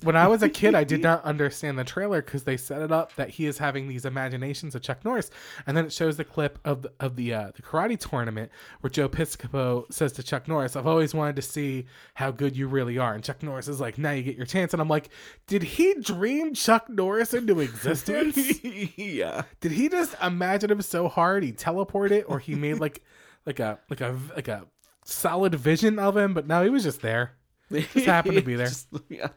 When 0.03 0.15
I 0.15 0.27
was 0.27 0.41
a 0.41 0.49
kid, 0.49 0.73
I 0.73 0.83
did 0.83 1.01
not 1.01 1.23
understand 1.23 1.77
the 1.77 1.83
trailer 1.83 2.21
because 2.21 2.43
they 2.43 2.57
set 2.57 2.81
it 2.81 2.91
up 2.91 3.15
that 3.15 3.29
he 3.29 3.45
is 3.45 3.59
having 3.59 3.87
these 3.87 4.03
imaginations 4.05 4.73
of 4.73 4.81
Chuck 4.81 5.05
Norris, 5.05 5.29
and 5.67 5.77
then 5.77 5.85
it 5.85 5.93
shows 5.93 6.17
the 6.17 6.23
clip 6.23 6.57
of 6.65 6.81
the, 6.81 6.91
of 6.99 7.15
the 7.15 7.33
uh, 7.33 7.51
the 7.55 7.61
karate 7.61 7.99
tournament 7.99 8.51
where 8.79 8.89
Joe 8.89 9.07
Piscopo 9.07 9.91
says 9.93 10.11
to 10.13 10.23
Chuck 10.23 10.47
Norris, 10.47 10.75
"I've 10.75 10.87
always 10.87 11.13
wanted 11.13 11.35
to 11.35 11.41
see 11.43 11.85
how 12.15 12.31
good 12.31 12.55
you 12.57 12.67
really 12.67 12.97
are," 12.97 13.13
and 13.13 13.23
Chuck 13.23 13.43
Norris 13.43 13.67
is 13.67 13.79
like, 13.79 13.97
"Now 13.97 14.11
you 14.11 14.23
get 14.23 14.35
your 14.35 14.45
chance," 14.47 14.73
and 14.73 14.81
I'm 14.81 14.87
like, 14.87 15.09
"Did 15.47 15.61
he 15.63 15.93
dream 15.95 16.53
Chuck 16.55 16.89
Norris 16.89 17.33
into 17.33 17.59
existence?" 17.59 18.63
yeah. 18.97 19.43
Did 19.59 19.71
he 19.71 19.87
just 19.87 20.15
imagine 20.21 20.71
him 20.71 20.81
so 20.81 21.07
hard 21.09 21.43
he 21.43 21.51
teleported, 21.51 22.23
or 22.27 22.39
he 22.39 22.55
made 22.55 22.79
like 22.79 23.03
like 23.45 23.59
a 23.59 23.77
like 23.89 24.01
a 24.01 24.17
like 24.35 24.47
a 24.47 24.65
solid 25.05 25.53
vision 25.55 25.99
of 25.99 26.17
him? 26.17 26.33
But 26.33 26.47
no, 26.47 26.63
he 26.63 26.69
was 26.69 26.83
just 26.83 27.01
there. 27.01 27.33
Just 27.71 28.05
happened 28.05 28.35
to 28.35 28.41
be 28.41 28.55
there. 28.55 28.67
Just- 28.67 28.87
yeah. 29.09 29.29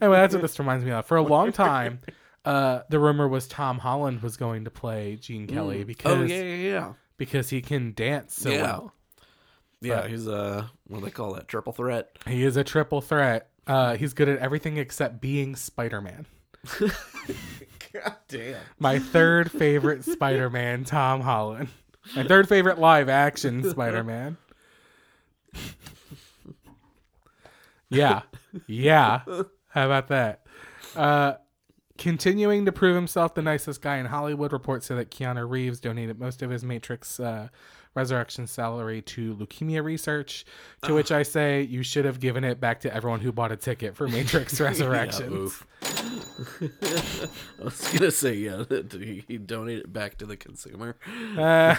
Anyway, 0.00 0.16
that's 0.18 0.34
what 0.34 0.42
this 0.42 0.58
reminds 0.58 0.84
me 0.84 0.90
of. 0.92 1.06
For 1.06 1.16
a 1.16 1.22
long 1.36 1.52
time, 1.52 2.00
uh, 2.44 2.80
the 2.90 2.98
rumor 2.98 3.26
was 3.28 3.46
Tom 3.48 3.78
Holland 3.78 4.22
was 4.22 4.36
going 4.36 4.64
to 4.64 4.70
play 4.70 5.16
Gene 5.16 5.46
Kelly 5.46 5.84
because 5.84 6.16
Oh 6.18 6.22
yeah, 6.24 6.42
yeah, 6.42 6.54
yeah. 6.70 6.92
because 7.16 7.48
he 7.50 7.60
can 7.62 7.92
dance 7.94 8.34
so 8.34 8.50
Yeah. 8.50 8.62
well. 8.62 8.94
Yeah, 9.80 10.00
But- 10.02 10.10
he's 10.10 10.26
a 10.26 10.70
what 10.88 10.98
do 11.00 11.04
they 11.04 11.10
call 11.10 11.34
that? 11.34 11.48
Triple 11.48 11.72
threat. 11.72 12.10
He 12.26 12.44
is 12.44 12.56
a 12.56 12.64
triple 12.64 13.00
threat. 13.00 13.50
Uh, 13.66 13.96
he's 13.96 14.12
good 14.14 14.28
at 14.28 14.38
everything 14.38 14.76
except 14.76 15.20
being 15.20 15.54
Spider 15.56 16.00
Man. 16.00 16.26
God 16.80 18.16
damn. 18.28 18.56
My 18.78 18.98
third 18.98 19.50
favorite 19.50 20.04
Spider 20.04 20.50
Man, 20.50 20.84
Tom 20.84 21.20
Holland. 21.20 21.68
My 22.16 22.24
third 22.24 22.48
favorite 22.48 22.78
live 22.78 23.08
action 23.08 23.68
Spider 23.70 24.02
Man. 24.04 24.36
Yeah. 27.90 28.22
Yeah. 28.66 29.22
How 29.78 29.86
about 29.86 30.08
that? 30.08 30.40
Uh, 30.96 31.34
continuing 31.98 32.64
to 32.64 32.72
prove 32.72 32.96
himself 32.96 33.34
the 33.34 33.42
nicest 33.42 33.80
guy 33.80 33.98
in 33.98 34.06
Hollywood, 34.06 34.52
reports 34.52 34.86
say 34.86 34.96
that 34.96 35.12
Keanu 35.12 35.48
Reeves 35.48 35.78
donated 35.78 36.18
most 36.18 36.42
of 36.42 36.50
his 36.50 36.64
Matrix 36.64 37.20
uh, 37.20 37.46
Resurrection 37.94 38.48
salary 38.48 39.02
to 39.02 39.36
leukemia 39.36 39.84
research. 39.84 40.44
To 40.82 40.94
which 40.94 41.12
I 41.12 41.22
say, 41.22 41.62
you 41.62 41.84
should 41.84 42.06
have 42.06 42.18
given 42.18 42.42
it 42.42 42.60
back 42.60 42.80
to 42.80 42.92
everyone 42.92 43.20
who 43.20 43.30
bought 43.30 43.52
a 43.52 43.56
ticket 43.56 43.94
for 43.94 44.08
Matrix 44.08 44.60
Resurrection. 44.60 45.48
Yeah. 46.60 46.68
I 47.60 47.64
was 47.64 47.92
gonna 47.92 48.10
say 48.10 48.34
yeah. 48.34 48.64
he 49.26 49.38
donated 49.38 49.84
it 49.84 49.92
back 49.92 50.18
to 50.18 50.26
the 50.26 50.36
consumer. 50.36 50.96
Uh, 51.36 51.76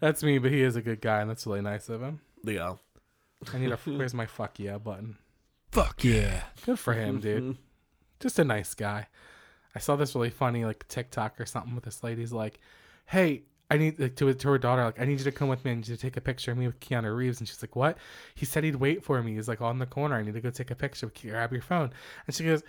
that's 0.00 0.22
me, 0.22 0.38
but 0.38 0.52
he 0.52 0.62
is 0.62 0.76
a 0.76 0.82
good 0.82 1.00
guy, 1.00 1.20
and 1.20 1.30
that's 1.30 1.46
really 1.46 1.60
nice 1.60 1.88
of 1.88 2.02
him. 2.02 2.20
Yeah. 2.44 2.74
I 3.52 3.58
need 3.58 3.72
a 3.72 3.76
where's 3.76 4.14
my 4.14 4.26
fuck 4.26 4.58
yeah 4.58 4.78
button? 4.78 5.16
Fuck 5.70 6.04
yeah. 6.04 6.44
Good 6.64 6.78
for 6.78 6.94
him, 6.94 7.20
dude. 7.20 7.56
Just 8.20 8.38
a 8.38 8.44
nice 8.44 8.74
guy. 8.74 9.06
I 9.74 9.78
saw 9.78 9.96
this 9.96 10.14
really 10.14 10.30
funny 10.30 10.64
like 10.64 10.88
TikTok 10.88 11.40
or 11.40 11.46
something 11.46 11.74
with 11.74 11.84
this 11.84 12.02
lady's 12.02 12.32
like, 12.32 12.58
"Hey, 13.06 13.42
I 13.70 13.76
need 13.76 13.98
like, 14.00 14.16
to 14.16 14.32
to 14.32 14.48
her 14.48 14.58
daughter 14.58 14.84
like 14.84 15.00
I 15.00 15.04
need 15.04 15.18
you 15.18 15.24
to 15.24 15.32
come 15.32 15.48
with 15.48 15.64
me 15.64 15.72
and 15.72 15.84
to 15.84 15.96
take 15.96 16.16
a 16.16 16.20
picture 16.20 16.50
of 16.50 16.58
me 16.58 16.66
with 16.66 16.80
Keanu 16.80 17.14
Reeves." 17.14 17.38
And 17.38 17.48
she's 17.48 17.62
like, 17.62 17.76
"What?" 17.76 17.98
He 18.34 18.44
said 18.44 18.64
he'd 18.64 18.76
wait 18.76 19.04
for 19.04 19.22
me. 19.22 19.34
He's 19.34 19.48
like 19.48 19.60
on 19.60 19.78
the 19.78 19.86
corner. 19.86 20.16
I 20.16 20.22
need 20.22 20.34
to 20.34 20.40
go 20.40 20.50
take 20.50 20.70
a 20.70 20.74
picture. 20.74 21.12
Grab 21.22 21.52
your 21.52 21.62
phone. 21.62 21.92
And 22.26 22.34
she 22.34 22.44
goes. 22.44 22.62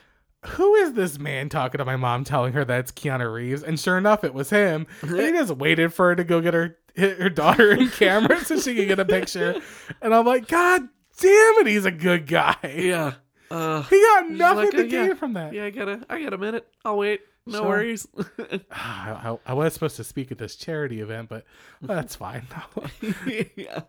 Who 0.45 0.73
is 0.75 0.93
this 0.93 1.19
man 1.19 1.49
talking 1.49 1.79
to 1.79 1.83
my 1.83 1.97
mom, 1.97 2.23
telling 2.23 2.53
her 2.53 2.63
that 2.63 2.79
it's 2.79 2.93
Keanu 2.93 3.33
Reeves? 3.33 3.61
And 3.61 3.77
sure 3.77 3.97
enough, 3.97 4.23
it 4.23 4.33
was 4.33 4.49
him. 4.49 4.87
And 5.01 5.11
he 5.19 5.31
just 5.33 5.57
waited 5.57 5.93
for 5.93 6.07
her 6.07 6.15
to 6.15 6.23
go 6.23 6.39
get 6.39 6.53
her 6.53 6.77
her 6.95 7.29
daughter 7.29 7.73
in 7.73 7.89
camera 7.89 8.39
so 8.45 8.57
she 8.57 8.73
could 8.73 8.87
get 8.87 8.99
a 8.99 9.05
picture. 9.05 9.59
And 10.01 10.15
I'm 10.15 10.25
like, 10.25 10.47
God 10.47 10.87
damn 11.21 11.55
it, 11.59 11.67
he's 11.67 11.85
a 11.85 11.91
good 11.91 12.27
guy. 12.27 12.55
Yeah. 12.75 13.13
Uh, 13.51 13.81
He 13.83 13.99
got 13.99 14.29
nothing 14.29 14.57
like, 14.65 14.71
to 14.71 14.79
uh, 14.81 14.83
yeah. 14.83 15.07
gain 15.07 15.15
from 15.15 15.33
that. 15.33 15.53
yeah, 15.53 15.65
I 15.65 15.69
got 15.71 15.89
a, 15.89 16.05
I 16.09 16.21
got 16.21 16.33
a 16.33 16.37
minute. 16.37 16.67
I'll 16.85 16.97
wait. 16.97 17.21
No 17.45 17.59
Sure. 17.59 17.67
worries. 17.67 18.07
I, 18.71 19.29
I, 19.33 19.37
I 19.47 19.53
was 19.53 19.73
supposed 19.73 19.95
to 19.97 20.03
speak 20.03 20.31
at 20.31 20.37
this 20.37 20.55
charity 20.55 21.01
event, 21.01 21.29
but 21.29 21.45
that's 21.81 22.15
fine. 22.15 22.47
yeah. 23.55 23.81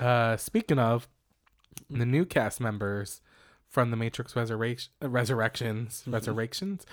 uh, 0.00 0.36
speaking 0.36 0.78
of 0.78 1.08
the 1.90 2.06
new 2.06 2.24
cast 2.24 2.60
members 2.60 3.20
from 3.68 3.90
the 3.90 3.96
Matrix 3.96 4.36
Resurrection, 4.36 4.92
Resurrections, 5.00 6.04
Resurrections, 6.06 6.84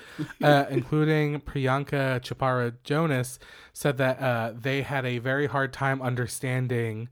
uh, 0.41 0.65
including 0.69 1.41
Priyanka 1.41 2.21
Chopra 2.21 2.73
Jonas, 2.85 3.37
said 3.73 3.97
that 3.97 4.19
uh, 4.21 4.53
they 4.57 4.81
had 4.81 5.05
a 5.05 5.17
very 5.19 5.47
hard 5.47 5.73
time 5.73 6.01
understanding. 6.01 7.09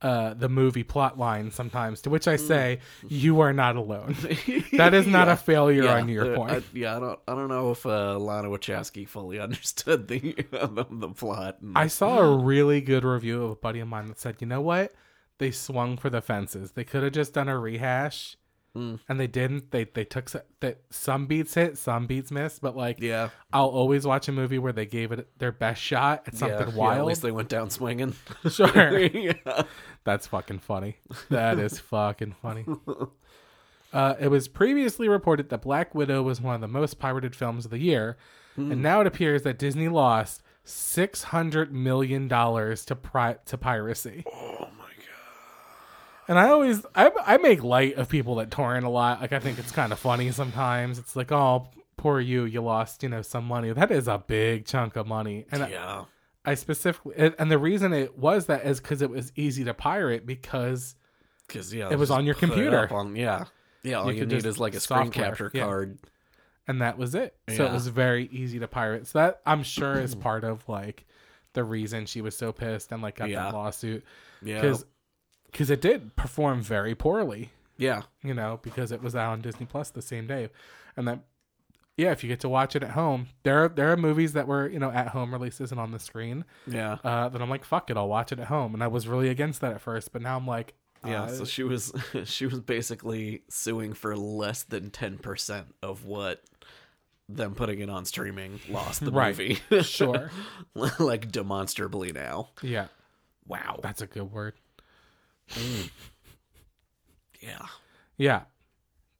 Uh, 0.00 0.32
the 0.32 0.48
movie 0.48 0.84
plot 0.84 1.18
line 1.18 1.50
sometimes, 1.50 2.00
to 2.02 2.08
which 2.08 2.28
I 2.28 2.36
say, 2.36 2.78
you 3.08 3.40
are 3.40 3.52
not 3.52 3.74
alone. 3.74 4.14
That 4.76 4.94
is 4.94 5.08
not 5.08 5.26
Yeah. 5.26 5.32
a 5.32 5.36
failure 5.36 5.82
Yeah, 5.84 5.96
on 5.96 6.08
your 6.08 6.34
uh, 6.34 6.36
point. 6.36 6.52
I, 6.52 6.62
yeah, 6.72 6.96
I 6.96 7.00
don't, 7.00 7.18
I 7.26 7.34
don't 7.34 7.48
know 7.48 7.72
if 7.72 7.84
uh, 7.84 8.16
Lana 8.16 8.46
Wachowski 8.48 9.08
fully 9.08 9.40
understood 9.46 10.06
the 10.06 10.20
the, 10.52 10.86
the 10.88 11.08
plot. 11.08 11.56
and- 11.60 11.76
I 11.76 11.88
saw 11.88 12.20
a 12.20 12.36
really 12.38 12.80
good 12.80 13.02
review 13.02 13.42
of 13.42 13.50
a 13.50 13.56
buddy 13.56 13.80
of 13.80 13.88
mine 13.88 14.06
that 14.06 14.20
said, 14.20 14.36
you 14.38 14.46
know 14.46 14.60
what? 14.60 14.94
They 15.38 15.50
swung 15.50 15.96
for 15.96 16.10
the 16.10 16.20
fences. 16.20 16.72
They 16.72 16.84
could 16.84 17.02
have 17.02 17.12
just 17.12 17.32
done 17.34 17.48
a 17.48 17.58
rehash, 17.58 18.36
Mm. 18.78 19.00
and 19.08 19.18
they 19.18 19.26
didn't. 19.26 19.70
They 19.72 19.84
they 19.84 20.04
took 20.04 20.32
s- 20.34 20.42
that 20.60 20.82
some 20.90 21.26
beats 21.26 21.54
hit, 21.54 21.76
some 21.78 22.06
beats 22.06 22.30
missed. 22.30 22.60
But 22.62 22.76
like, 22.76 23.00
yeah, 23.00 23.30
I'll 23.52 23.66
always 23.66 24.06
watch 24.06 24.28
a 24.28 24.32
movie 24.32 24.58
where 24.58 24.72
they 24.72 24.86
gave 24.86 25.10
it 25.12 25.28
their 25.38 25.50
best 25.52 25.82
shot 25.82 26.22
at 26.26 26.36
something 26.36 26.68
yeah, 26.76 26.92
yeah, 26.94 26.98
at 26.98 27.04
least 27.04 27.22
they 27.22 27.32
went 27.32 27.48
down 27.48 27.70
swinging. 27.70 28.14
Sure. 28.50 28.98
yeah. 29.00 29.62
That's 30.04 30.26
fucking 30.28 30.60
funny. 30.60 30.98
That 31.30 31.58
is 31.58 31.78
fucking 31.90 32.36
funny. 32.40 32.64
Uh, 33.92 34.14
it 34.20 34.28
was 34.28 34.48
previously 34.48 35.08
reported 35.08 35.48
that 35.48 35.62
Black 35.62 35.94
Widow 35.94 36.22
was 36.22 36.40
one 36.40 36.54
of 36.54 36.60
the 36.60 36.68
most 36.68 36.98
pirated 36.98 37.34
films 37.34 37.64
of 37.64 37.70
the 37.70 37.78
year, 37.78 38.16
and 38.56 38.82
now 38.82 39.00
it 39.00 39.06
appears 39.06 39.42
that 39.42 39.58
Disney 39.58 39.88
lost 39.88 40.42
six 40.64 41.22
hundred 41.24 41.72
million 41.72 42.28
dollars 42.28 42.84
to 42.86 42.94
pri- 42.96 43.36
to 43.46 43.56
piracy. 43.56 44.24
Oh. 44.26 44.68
And 46.28 46.38
I 46.38 46.50
always 46.50 46.84
I, 46.94 47.10
I 47.24 47.36
make 47.38 47.62
light 47.64 47.96
of 47.96 48.08
people 48.08 48.34
that 48.36 48.50
torrent 48.50 48.84
a 48.84 48.90
lot. 48.90 49.20
Like 49.20 49.32
I 49.32 49.38
think 49.40 49.58
it's 49.58 49.72
kind 49.72 49.92
of 49.92 49.98
funny 49.98 50.30
sometimes. 50.30 50.98
It's 50.98 51.16
like, 51.16 51.32
oh, 51.32 51.68
poor 51.96 52.20
you, 52.20 52.44
you 52.44 52.60
lost 52.60 53.02
you 53.02 53.08
know 53.08 53.22
some 53.22 53.44
money. 53.44 53.72
That 53.72 53.90
is 53.90 54.08
a 54.08 54.18
big 54.18 54.66
chunk 54.66 54.96
of 54.96 55.06
money, 55.06 55.46
and 55.50 55.62
I- 55.64 55.68
Yeah. 55.70 56.04
I 56.44 56.54
specifically 56.54 57.14
and- 57.38 57.50
the 57.50 57.58
reason 57.58 57.92
it 57.92 58.16
was 58.16 58.46
that 58.46 58.64
is 58.66 58.80
because 58.80 59.02
it 59.02 59.10
was 59.10 59.32
easy 59.36 59.64
to 59.64 59.74
pirate 59.74 60.24
because 60.26 60.94
Because 61.46 61.72
yeah, 61.74 61.88
It 61.90 61.98
was 61.98 62.10
on 62.10 62.24
your 62.26 62.34
computer. 62.34 62.92
on- 62.92 63.16
yeah. 63.16 63.44
Yeah. 63.82 63.96
All 64.00 64.06
You 64.08 64.12
you, 64.14 64.20
could 64.20 64.30
need 64.32 64.44
is 64.46 64.58
like 64.60 64.74
a 64.74 64.80
screen 64.80 65.06
software, 65.06 65.24
capture 65.28 65.50
yeah. 65.54 65.64
card. 65.64 65.98
and 66.66 66.82
that 66.82 66.98
was 66.98 67.14
it. 67.14 67.34
So 67.56 67.64
it 67.64 67.72
was 67.72 67.86
very 67.88 68.26
easy 68.26 68.58
to 68.58 68.68
pirate. 68.68 69.06
So 69.06 69.18
that 69.20 69.40
I'm 69.46 69.62
sure 69.62 69.98
is 69.98 70.14
part 70.28 70.44
of 70.44 70.68
like 70.68 71.06
the 71.54 71.64
reason 71.64 72.04
she 72.06 72.20
was 72.20 72.36
so 72.36 72.52
pissed 72.52 72.92
and 72.92 73.02
like 73.02 73.16
got 73.16 73.30
Yeah. 73.30 73.44
that 73.44 73.54
lawsuit 73.54 74.04
Yeah. 74.42 74.60
because 74.60 74.84
because 75.50 75.70
it 75.70 75.80
did 75.80 76.14
perform 76.16 76.62
very 76.62 76.94
poorly. 76.94 77.50
yeah. 77.76 78.02
You 78.22 78.34
know 78.34 78.58
because 78.62 78.92
it 78.92 79.02
was 79.02 79.14
out 79.16 79.32
on 79.32 79.40
Disney 79.40 79.66
Plus 79.66 79.90
the 79.90 80.02
same 80.02 80.26
day, 80.26 80.48
and 80.96 81.06
that 81.08 81.20
yeah, 81.96 82.12
if 82.12 82.22
you 82.22 82.28
get 82.28 82.38
to 82.40 82.48
watch 82.48 82.76
it 82.76 82.84
at 82.84 82.90
home, 82.92 83.26
there 83.42 83.64
are, 83.64 83.68
there 83.68 83.90
are 83.92 83.96
movies 83.96 84.32
that 84.34 84.46
were 84.46 84.68
you 84.68 84.78
know 84.78 84.90
at 84.90 85.08
home 85.08 85.32
releases 85.32 85.72
and 85.72 85.80
on 85.80 85.90
the 85.90 85.98
screen. 85.98 86.44
Yeah. 86.66 86.98
Uh, 87.02 87.28
that 87.28 87.40
I'm 87.42 87.50
like 87.50 87.64
fuck 87.64 87.90
it, 87.90 87.96
I'll 87.96 88.08
watch 88.08 88.30
it 88.32 88.38
at 88.38 88.46
home, 88.48 88.74
and 88.74 88.82
I 88.82 88.86
was 88.88 89.08
really 89.08 89.28
against 89.28 89.60
that 89.62 89.72
at 89.72 89.80
first, 89.80 90.12
but 90.12 90.22
now 90.22 90.36
I'm 90.36 90.46
like 90.46 90.74
Yeah, 91.04 91.24
uh, 91.24 91.28
so 91.28 91.44
she 91.44 91.62
was 91.64 91.92
she 92.24 92.46
was 92.46 92.60
basically 92.60 93.42
suing 93.48 93.94
for 93.94 94.16
less 94.16 94.62
than 94.64 94.90
ten 94.90 95.18
percent 95.18 95.74
of 95.82 96.04
what 96.04 96.42
them 97.28 97.54
putting 97.54 97.78
it 97.80 97.90
on 97.90 98.04
streaming 98.04 98.58
lost 98.68 99.04
the 99.04 99.10
Right. 99.12 99.36
movie. 99.36 99.82
sure, 99.82 100.30
like 100.98 101.30
demonstrably 101.30 102.12
now. 102.12 102.50
yeah, 102.62 102.86
Wow. 103.46 103.80
that's 103.82 104.02
a 104.02 104.06
good 104.06 104.30
word. 104.32 104.54
Yeah. 107.40 107.66
Yeah. 108.16 108.42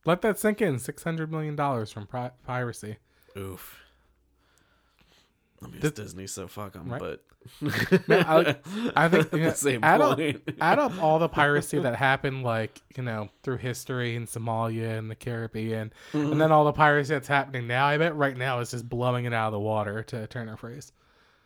Let 0.04 0.22
that 0.22 0.38
sink 0.38 0.60
in. 0.62 0.78
Six 0.78 1.02
hundred 1.02 1.30
million 1.30 1.56
dollars 1.56 1.92
from 1.92 2.06
pri- 2.06 2.32
piracy. 2.46 2.96
Oof. 3.36 3.78
I 5.62 5.66
mean, 5.66 5.80
This- 5.80 5.90
it's 5.90 6.00
Disney, 6.00 6.26
so 6.26 6.48
fuck 6.48 6.72
them. 6.72 6.88
Right. 6.88 7.00
But 7.00 7.24
Man, 8.08 8.24
I, 8.26 8.56
I 8.96 9.08
think 9.08 9.30
you 9.32 9.38
know, 9.38 9.50
the 9.50 9.56
same 9.56 9.82
add 9.82 10.00
up, 10.00 10.18
point, 10.18 10.42
add 10.60 10.78
up 10.78 11.00
all 11.02 11.18
the 11.18 11.28
piracy 11.28 11.78
that 11.78 11.94
happened, 11.94 12.42
like 12.42 12.80
you 12.96 13.02
know, 13.02 13.28
through 13.42 13.56
history 13.58 14.16
in 14.16 14.26
Somalia 14.26 14.98
and 14.98 15.10
the 15.10 15.14
Caribbean, 15.14 15.92
Mm-hmm. 16.12 16.32
and 16.32 16.40
then 16.40 16.52
all 16.52 16.64
the 16.64 16.72
piracy 16.72 17.14
that's 17.14 17.28
happening 17.28 17.66
now. 17.66 17.86
I 17.86 17.96
bet 17.96 18.16
right 18.16 18.36
now 18.36 18.60
it's 18.60 18.72
just 18.72 18.88
blowing 18.88 19.24
it 19.24 19.32
out 19.32 19.46
of 19.48 19.52
the 19.52 19.60
water 19.60 20.02
to 20.04 20.26
turn 20.26 20.48
our 20.48 20.56
phrase. 20.56 20.92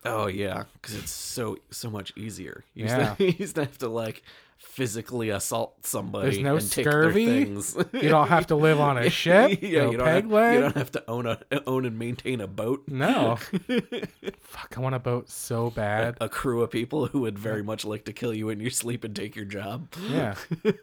oh 0.05 0.27
yeah, 0.27 0.65
because 0.75 0.97
it's 0.97 1.11
so 1.13 1.57
so 1.71 1.89
much 1.91 2.13
easier. 2.17 2.65
You 2.75 2.85
used, 2.85 2.97
Yeah. 2.97 3.15
to, 3.15 3.25
you 3.25 3.35
used 3.39 3.55
to 3.57 3.65
have 3.67 3.79
to 3.79 3.89
like 3.89 4.23
physically 4.63 5.29
assault 5.29 5.85
somebody. 5.85 6.31
There's 6.31 6.39
no 6.43 6.57
and 6.57 6.71
take 6.71 6.87
scurvy. 6.87 7.27
Their 7.27 7.45
things. 7.45 7.77
You 7.93 8.09
don't 8.09 8.29
have 8.29 8.47
to 8.47 8.57
live 8.57 8.81
on 8.81 8.97
a 8.97 9.11
ship. 9.23 9.61
yeah, 9.63 9.83
no 9.85 9.91
you 9.91 9.97
don't, 9.99 10.07
peg 10.07 10.23
have, 10.25 10.33
leg. 10.33 10.55
you 10.55 10.61
don't 10.63 10.77
have 10.77 10.93
to 10.93 11.11
own 11.11 11.27
a 11.27 11.39
own 11.67 11.85
and 11.85 11.99
maintain 11.99 12.41
a 12.41 12.47
boat. 12.47 12.85
No. 12.89 13.37
Fuck, 14.41 14.75
I 14.77 14.81
want 14.81 14.95
a 14.95 14.99
boat 14.99 15.29
so 15.31 15.71
bad. 15.71 16.17
A 16.21 16.29
crew 16.29 16.63
of 16.63 16.71
people 16.71 17.07
who 17.07 17.21
would 17.23 17.39
very 17.39 17.63
much 17.63 17.85
like 17.85 18.05
to 18.07 18.13
kill 18.13 18.33
you 18.33 18.49
in 18.49 18.61
your 18.61 18.71
sleep 18.71 19.05
and 19.05 19.15
take 19.15 19.37
your 19.37 19.45
job. 19.45 19.89
Yeah. 20.09 20.35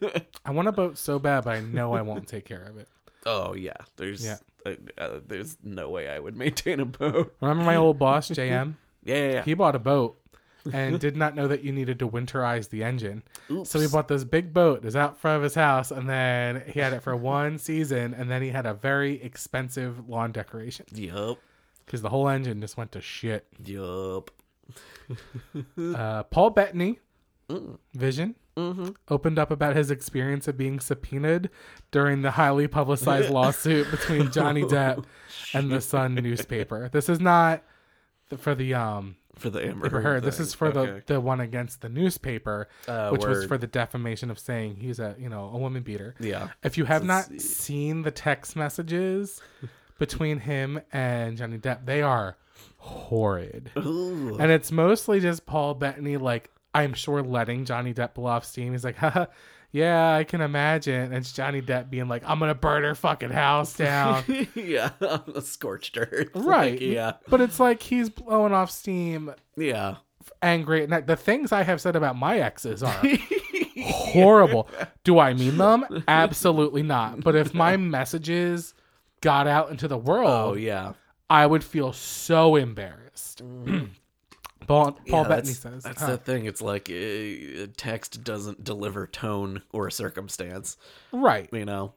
I 0.45 0.51
want 0.51 0.67
a 0.67 0.71
boat 0.71 0.97
so 0.97 1.19
bad, 1.19 1.43
but 1.45 1.55
I 1.55 1.59
know 1.61 1.93
I 1.93 2.01
won't 2.01 2.27
take 2.27 2.45
care 2.45 2.63
of 2.63 2.77
it. 2.77 2.87
Oh 3.25 3.53
yeah, 3.53 3.73
there's 3.97 4.23
Yeah. 4.23 4.37
uh, 4.65 4.73
uh, 4.97 5.19
there's 5.27 5.57
no 5.63 5.89
way 5.89 6.07
I 6.09 6.19
would 6.19 6.35
maintain 6.37 6.79
a 6.79 6.85
boat. 6.85 7.35
Remember 7.41 7.63
my 7.63 7.75
old 7.75 7.99
boss, 7.99 8.29
JM? 8.29 8.75
Yeah, 9.03 9.15
yeah, 9.15 9.31
yeah. 9.33 9.43
He 9.43 9.53
bought 9.55 9.75
a 9.75 9.79
boat 9.79 10.17
and 10.73 10.99
did 11.07 11.15
not 11.15 11.35
know 11.35 11.47
that 11.47 11.63
you 11.63 11.71
needed 11.71 11.99
to 11.99 12.07
winterize 12.07 12.69
the 12.69 12.83
engine. 12.83 13.23
So 13.63 13.79
he 13.79 13.87
bought 13.87 14.07
this 14.07 14.23
big 14.23 14.53
boat. 14.53 14.79
It 14.79 14.85
was 14.85 14.95
out 14.95 15.17
front 15.17 15.37
of 15.37 15.43
his 15.43 15.55
house, 15.55 15.91
and 15.91 16.09
then 16.09 16.63
he 16.67 16.79
had 16.79 16.93
it 16.93 17.01
for 17.03 17.15
one 17.15 17.57
season, 17.57 18.13
and 18.13 18.29
then 18.29 18.41
he 18.41 18.49
had 18.49 18.65
a 18.65 18.73
very 18.73 19.21
expensive 19.23 20.07
lawn 20.09 20.31
decoration 20.31 20.85
Yup, 20.93 21.39
because 21.85 22.01
the 22.01 22.09
whole 22.09 22.27
engine 22.29 22.61
just 22.61 22.77
went 22.77 22.91
to 22.93 23.01
shit. 23.01 23.47
yup. 23.63 24.31
Uh, 25.77 26.23
Paul 26.23 26.51
Bettany, 26.51 26.99
Mm. 27.49 27.79
Vision, 27.95 28.35
Mm-hmm. 28.55 28.89
opened 29.07 29.39
up 29.39 29.49
about 29.51 29.75
his 29.75 29.89
experience 29.89 30.47
of 30.49 30.57
being 30.57 30.79
subpoenaed 30.81 31.49
during 31.91 32.21
the 32.23 32.31
highly 32.31 32.67
publicized 32.67 33.29
lawsuit 33.31 33.89
between 33.89 34.31
Johnny 34.31 34.63
Depp 34.63 35.05
and 35.53 35.71
the 35.71 35.79
Sun 35.81 36.15
newspaper. 36.15 36.89
This 36.91 37.07
is 37.07 37.19
not 37.21 37.63
for 38.37 38.53
the 38.53 38.73
um 38.73 39.15
For 39.39 39.49
the 39.49 39.59
Amber 39.65 39.85
Amber 39.87 39.89
Heard. 40.01 40.03
Heard. 40.03 40.23
This 40.23 40.39
is 40.39 40.53
for 40.53 40.67
Okay. 40.67 41.01
the 41.07 41.13
the 41.15 41.19
one 41.21 41.39
against 41.39 41.81
the 41.81 41.89
newspaper, 41.89 42.67
Uh, 42.87 43.09
which 43.09 43.25
was 43.25 43.45
for 43.45 43.57
the 43.57 43.67
defamation 43.67 44.29
of 44.29 44.37
saying 44.39 44.75
he's 44.77 44.99
a 44.99 45.15
you 45.19 45.29
know 45.29 45.49
a 45.53 45.57
woman 45.57 45.81
beater. 45.83 46.15
yeah. 46.19 46.49
If 46.63 46.77
you 46.77 46.85
have 46.85 47.03
not 47.03 47.25
see. 47.25 47.39
seen 47.39 48.01
the 48.03 48.11
text 48.11 48.55
messages 48.55 49.41
between 49.97 50.39
him 50.39 50.81
and 50.93 51.37
Johnny 51.37 51.57
Depp, 51.57 51.85
they 51.85 52.01
are 52.01 52.37
horrid. 52.77 53.71
Ooh. 53.77 54.37
And 54.39 54.51
it's 54.51 54.71
mostly 54.71 55.19
just 55.19 55.45
Paul 55.45 55.73
Bettany, 55.73 56.17
like, 56.17 56.49
I'm 56.73 56.93
sure 56.93 57.21
letting 57.21 57.65
Johnny 57.65 57.93
Depp 57.93 58.13
blow 58.13 58.27
off 58.29 58.45
steam. 58.45 58.71
He's 58.73 58.83
like, 58.83 58.95
Haha, 59.03 59.25
yeah, 59.71 60.15
I 60.15 60.23
can 60.23 60.41
imagine. 60.41 61.05
And 61.05 61.15
it's 61.15 61.31
Johnny 61.31 61.61
Depp 61.61 61.89
being 61.89 62.07
like, 62.07 62.23
I'm 62.25 62.39
going 62.39 62.49
to 62.49 62.55
burn 62.55 62.83
her 62.83 62.95
fucking 62.95 63.29
house 63.29 63.75
down. 63.75 64.23
yeah, 64.55 64.91
a 65.01 65.41
scorched 65.41 65.97
earth. 65.97 66.29
right. 66.35 66.73
Like, 66.73 66.81
yeah, 66.81 67.13
But 67.27 67.41
it's 67.41 67.59
like 67.59 67.81
he's 67.83 68.09
blowing 68.09 68.53
off 68.53 68.71
steam, 68.71 69.33
yeah. 69.55 69.97
angry. 70.41 70.83
And 70.83 71.05
the 71.05 71.15
things 71.15 71.51
I 71.51 71.63
have 71.63 71.81
said 71.81 71.95
about 71.95 72.15
my 72.15 72.39
exes 72.39 72.81
are 72.81 73.01
horrible. 73.83 74.69
Do 75.03 75.19
I 75.19 75.33
mean 75.33 75.57
them? 75.57 76.03
Absolutely 76.07 76.83
not. 76.83 77.21
But 77.21 77.35
if 77.35 77.53
my 77.53 77.77
messages 77.77 78.73
got 79.21 79.47
out 79.47 79.69
into 79.69 79.87
the 79.87 79.97
oh, 79.97 80.01
world, 80.01 80.53
Oh 80.53 80.55
yeah. 80.55 80.93
I 81.29 81.45
would 81.45 81.63
feel 81.63 81.93
so 81.93 82.55
embarrassed. 82.55 83.43
Mm. 83.43 83.89
Paul, 84.69 84.91
Paul 85.09 85.23
yeah, 85.23 85.27
Bettany 85.27 85.53
says, 85.53 85.83
that's 85.83 85.99
huh. 85.99 86.11
the 86.11 86.17
thing. 86.17 86.45
It's 86.45 86.61
like 86.61 86.91
uh, 86.91 87.65
text 87.75 88.23
doesn't 88.23 88.63
deliver 88.63 89.07
tone 89.07 89.63
or 89.71 89.89
circumstance. 89.89 90.77
right. 91.11 91.49
You 91.51 91.65
know. 91.65 91.93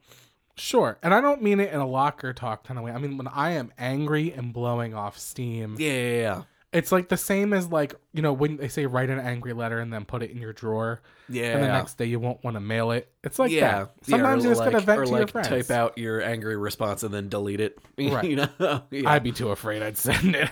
Sure. 0.57 0.99
And 1.03 1.13
I 1.13 1.21
don't 1.21 1.43
mean 1.43 1.61
it 1.61 1.71
in 1.71 1.81
a 1.81 1.87
locker 1.87 2.33
talk 2.33 2.65
kind 2.65 2.79
of 2.79 2.85
way. 2.85 2.93
I 2.93 2.99
mean, 2.99 3.19
when 3.19 3.29
I 3.29 3.51
am 3.53 3.73
angry 3.79 4.33
and 4.33 4.55
blowing 4.55 4.95
off 4.95 5.19
steam, 5.19 5.77
Yeah, 5.79 5.93
yeah, 5.93 6.21
yeah. 6.21 6.43
It's 6.73 6.91
like 6.91 7.09
the 7.09 7.17
same 7.17 7.53
as 7.53 7.69
like, 7.69 7.95
you 8.15 8.23
know, 8.23 8.33
when 8.33 8.57
they 8.57 8.69
say 8.69 8.87
write 8.87 9.11
an 9.11 9.21
angry 9.21 9.53
letter 9.53 9.79
and 9.79 9.93
then 9.93 10.05
put 10.05 10.23
it 10.23 10.31
in 10.31 10.39
your 10.39 10.55
drawer. 10.55 11.03
Yeah. 11.29 11.53
And 11.53 11.63
the 11.63 11.69
next 11.69 11.99
day 11.99 12.07
you 12.07 12.19
won't 12.19 12.43
want 12.43 12.57
to 12.57 12.61
mail 12.61 12.93
it. 12.93 13.13
It's 13.23 13.39
like 13.39 13.51
yeah. 13.51 13.85
that. 13.85 13.93
Sometimes 14.03 14.43
yeah, 14.43 14.49
you 14.49 14.55
just 14.55 14.61
like, 14.61 14.73
gotta 14.73 14.85
vent 14.85 15.01
or 15.01 15.05
to 15.05 15.11
like 15.11 15.19
your 15.19 15.29
friends. 15.29 15.49
type 15.49 15.71
out 15.71 15.99
your 15.99 16.23
angry 16.23 16.57
response 16.57 17.03
and 17.03 17.13
then 17.13 17.29
delete 17.29 17.61
it. 17.61 17.79
Right. 17.99 18.25
you 18.25 18.37
know. 18.37 18.49
Yeah. 18.91 19.11
I'd 19.11 19.23
be 19.23 19.33
too 19.33 19.51
afraid 19.51 19.83
I'd 19.83 19.99
send 19.99 20.35
it. 20.35 20.51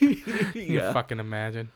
you 0.00 0.20
yeah. 0.54 0.92
fucking 0.92 1.18
imagine. 1.18 1.70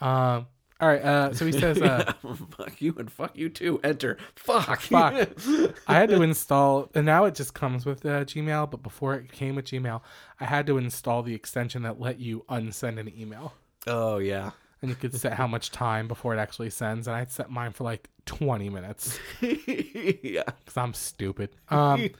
Um, 0.00 0.46
all 0.82 0.88
right. 0.88 1.00
Uh, 1.00 1.32
so 1.32 1.46
he 1.46 1.52
says, 1.52 1.80
uh, 1.82 2.12
fuck 2.56 2.82
you 2.82 2.92
and 2.98 3.10
fuck 3.10 3.36
you 3.36 3.48
too. 3.48 3.78
Enter. 3.84 4.18
Fuck. 4.34 4.80
Fuck. 4.80 5.28
I 5.86 5.94
had 5.94 6.08
to 6.08 6.22
install, 6.22 6.90
and 6.96 7.06
now 7.06 7.24
it 7.24 7.36
just 7.36 7.54
comes 7.54 7.86
with 7.86 8.04
uh, 8.04 8.24
Gmail. 8.24 8.68
But 8.68 8.82
before 8.82 9.14
it 9.14 9.30
came 9.30 9.54
with 9.54 9.66
Gmail, 9.66 10.00
I 10.40 10.44
had 10.44 10.66
to 10.66 10.78
install 10.78 11.22
the 11.22 11.34
extension 11.34 11.82
that 11.82 12.00
let 12.00 12.18
you 12.18 12.44
unsend 12.50 12.98
an 12.98 13.12
email, 13.16 13.54
oh 13.86 14.18
yeah. 14.18 14.50
and 14.82 14.90
you 14.90 14.96
could 14.96 15.14
set 15.14 15.34
how 15.34 15.46
much 15.46 15.70
time 15.70 16.08
before 16.08 16.34
it 16.34 16.38
actually 16.38 16.70
sends. 16.70 17.06
And 17.06 17.16
I 17.16 17.26
set 17.26 17.48
mine 17.48 17.70
for 17.70 17.84
like 17.84 18.08
twenty 18.26 18.68
minutes 18.68 19.20
yeah. 19.40 20.42
because 20.42 20.76
I'm 20.76 20.94
stupid. 20.94 21.50
Um, 21.68 22.10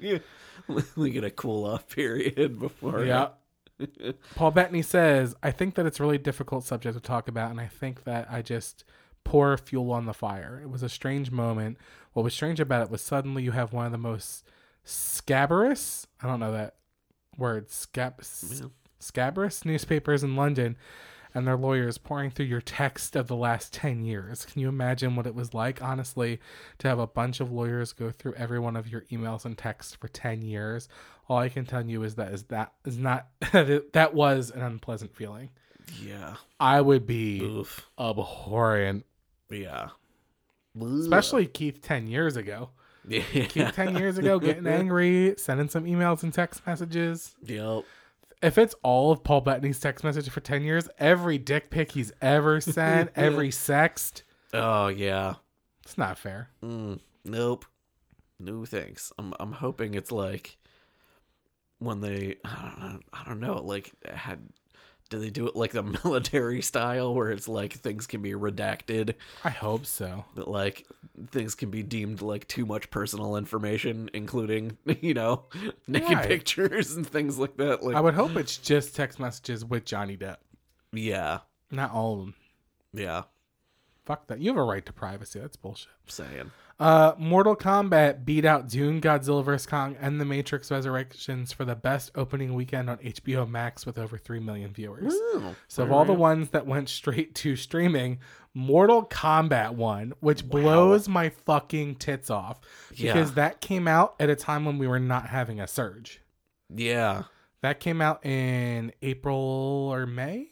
we 0.95 1.11
get 1.11 1.25
a 1.25 1.31
cool 1.33 1.65
off 1.65 1.89
period 1.89 2.61
before. 2.61 3.05
yeah. 3.05 3.31
Paul 4.35 4.51
Bettany 4.53 4.83
says, 4.83 5.35
"I 5.43 5.51
think 5.51 5.75
that 5.75 5.87
it's 5.87 6.01
a 6.01 6.03
really 6.03 6.19
difficult 6.19 6.65
subject 6.65 6.95
to 6.95 7.01
talk 7.01 7.29
about, 7.29 7.51
and 7.51 7.61
I 7.61 7.67
think 7.67 8.05
that 8.05 8.29
I 8.31 8.43
just." 8.43 8.85
Pour 9.25 9.57
fuel 9.57 9.93
on 9.93 10.07
the 10.07 10.13
fire. 10.13 10.59
It 10.61 10.69
was 10.69 10.83
a 10.83 10.89
strange 10.89 11.31
moment. 11.31 11.79
What 12.13 12.25
was 12.25 12.35
strange 12.35 12.59
about 12.59 12.83
it 12.83 12.91
was 12.91 13.01
suddenly 13.01 13.45
you 13.45 13.53
have 13.53 13.73
one 13.73 13.87
of 13.87 13.93
the 13.93 13.97
most 13.97 14.45
scabrous, 14.83 16.09
I 16.21 16.27
don't 16.27 16.41
know 16.41 16.51
that 16.51 16.75
word, 17.39 17.71
scab, 17.71 18.21
Yeah. 18.51 18.67
scabrous 18.99 19.65
newspapers 19.65 20.25
in 20.25 20.35
London 20.35 20.77
and 21.35 21.47
their 21.47 21.57
lawyers 21.57 21.99
pouring 21.99 22.31
through 22.33 22.47
your 22.47 22.61
text 22.61 23.15
of 23.17 23.29
the 23.29 23.37
last 23.37 23.73
10 23.73 24.03
years. 24.05 24.45
Can 24.45 24.61
you 24.61 24.69
imagine 24.69 25.15
what 25.17 25.27
it 25.27 25.35
was 25.37 25.55
like, 25.55 25.81
honestly, 25.81 26.41
to 26.79 26.89
have 26.89 26.99
a 26.99 27.07
bunch 27.07 27.39
of 27.41 27.53
lawyers 27.53 27.93
go 27.93 28.11
through 28.11 28.35
every 28.35 28.59
one 28.59 28.75
of 28.77 28.89
your 28.89 29.03
emails 29.03 29.45
and 29.45 29.57
texts 29.57 29.95
for 29.95 30.09
10 30.09 30.43
years? 30.43 30.89
All 31.33 31.39
I 31.39 31.49
can 31.49 31.65
tell 31.65 31.85
you 31.87 32.03
is 32.03 32.17
that 32.17 32.33
is 32.33 32.43
that 32.45 32.73
is 32.85 32.99
not 32.99 33.29
that 33.53 34.11
was 34.13 34.51
an 34.51 34.61
unpleasant 34.61 35.15
feeling. 35.17 35.49
Yeah. 36.01 36.35
I 36.61 36.81
would 36.81 37.07
be 37.07 37.41
Oof. 37.43 37.89
abhorrent, 37.99 39.05
Yeah. 39.51 39.89
especially 40.81 41.47
Keith 41.47 41.81
10 41.83 42.07
years 42.07 42.37
ago. 42.37 42.71
Yeah. 43.09 43.23
Keith 43.23 43.73
10 43.75 43.97
years 43.97 44.19
ago 44.19 44.39
getting 44.39 44.67
angry, 44.81 45.35
sending 45.39 45.69
some 45.69 45.85
emails 45.85 46.23
and 46.23 46.33
text 46.33 46.67
messages. 46.67 47.35
Yep. 47.45 47.85
if 48.43 48.59
it's 48.59 48.75
all 48.83 49.11
of 49.11 49.25
Paul 49.25 49.41
Bettany's 49.41 49.81
text 49.81 50.05
message 50.05 50.29
for 50.29 50.41
10 50.41 50.63
years, 50.63 50.89
every 50.99 51.39
dick 51.39 51.71
pic 51.71 51.93
he's 51.93 52.13
ever 52.21 52.61
sent, 52.61 53.11
every 53.17 53.49
sext, 53.51 54.23
Oh 54.53 54.89
yeah. 54.89 55.35
it's 55.83 55.97
not 55.99 56.19
fair. 56.19 56.51
Mm, 56.63 57.01
nope. 57.25 57.65
No 58.39 58.65
thanks. 58.65 59.13
I'm 59.19 59.33
I'm 59.41 59.53
hoping 59.53 59.95
it's 59.95 60.13
like 60.13 60.59
when 61.85 62.01
they 62.01 62.37
I 62.45 62.73
don't 62.77 62.81
know, 62.93 63.01
I 63.13 63.25
don't 63.27 63.41
know 63.41 63.55
like 63.63 63.93
had 64.07 64.41
do 65.11 65.19
they 65.19 65.29
do 65.31 65.47
it 65.47 65.55
like 65.55 65.73
the 65.73 65.83
military 66.05 66.63
style 66.63 67.15
where 67.15 67.31
it's 67.31 67.47
like 67.49 67.75
things 67.75 68.07
can 68.07 68.23
be 68.23 68.33
redacted 68.33 69.15
I 69.45 69.51
hope 69.51 69.85
so. 69.85 70.25
that 70.37 70.49
like 70.49 70.87
things 71.29 71.55
can 71.55 71.71
be 71.71 71.83
deemed 71.83 72.23
like 72.23 72.49
too 72.49 72.65
much 72.65 72.91
personal 72.91 73.37
information 73.37 74.09
including 74.15 74.79
you 75.03 75.13
know 75.15 75.45
naked 75.87 76.17
Right. 76.17 76.29
pictures 76.29 76.93
and 76.97 77.07
things 77.07 77.39
like 77.39 77.57
that 77.59 77.83
like 77.83 77.95
I 77.97 78.01
would 78.01 78.15
hope 78.15 78.37
it's 78.37 78.57
just 78.57 78.97
text 78.97 79.21
messages 79.21 79.65
with 79.65 79.85
Johnny 79.85 80.17
Depp, 80.17 80.37
yeah 80.93 81.41
not 81.71 81.93
all 81.93 82.15
of 82.15 82.19
them. 82.21 82.35
yeah 82.95 83.23
Fuck 84.05 84.27
that. 84.27 84.41
You 84.41 84.51
have 84.51 84.57
a 84.57 84.65
right 84.65 84.85
to 84.87 84.93
privacy. 84.93 85.39
That's 85.39 85.55
bullshit. 85.55 85.87
saying 86.09 86.51
Uh, 86.81 87.13
Mortal 87.19 87.55
Kombat 87.55 88.25
beat 88.25 88.45
out 88.45 88.69
Dune, 88.69 89.01
Godzilla 89.01 89.45
vs. 89.45 89.67
Kong, 89.67 89.97
and 90.01 90.21
The 90.21 90.25
Matrix 90.25 90.71
Resurrections 90.71 91.53
for 91.53 91.65
the 91.65 91.77
best 91.77 92.11
opening 92.17 92.55
weekend 92.55 92.91
on 92.91 92.99
HBO 92.99 93.49
Max 93.49 93.87
with 93.87 93.99
over 93.99 94.19
3 94.19 94.41
million 94.41 94.73
viewers. 94.73 95.15
Ooh, 95.15 95.55
So, 95.69 95.85
of 95.85 95.93
all 95.93 96.05
the 96.05 96.13
ones 96.13 96.49
that 96.51 96.67
went 96.67 96.89
straight 96.89 97.35
to 97.37 97.55
streaming, 97.55 98.19
Mortal 98.55 99.05
Kombat 99.05 99.73
won, 99.77 100.13
which 100.21 100.49
blows 100.49 101.09
my 101.09 101.29
fucking 101.29 101.97
tits 101.97 102.31
off 102.31 102.61
Yeah. 102.95 103.13
because 103.13 103.35
that 103.35 103.61
came 103.61 103.87
out 103.87 104.15
at 104.19 104.29
a 104.29 104.37
time 104.37 104.65
when 104.65 104.79
we 104.79 104.87
were 104.89 105.01
not 105.01 105.27
having 105.29 105.61
a 105.61 105.67
surge. 105.69 106.21
yeah 106.69 107.25
That 107.61 107.79
came 107.81 108.01
out 108.01 108.27
in 108.27 108.93
April 109.03 109.37
or 109.93 110.05
May. 110.07 110.49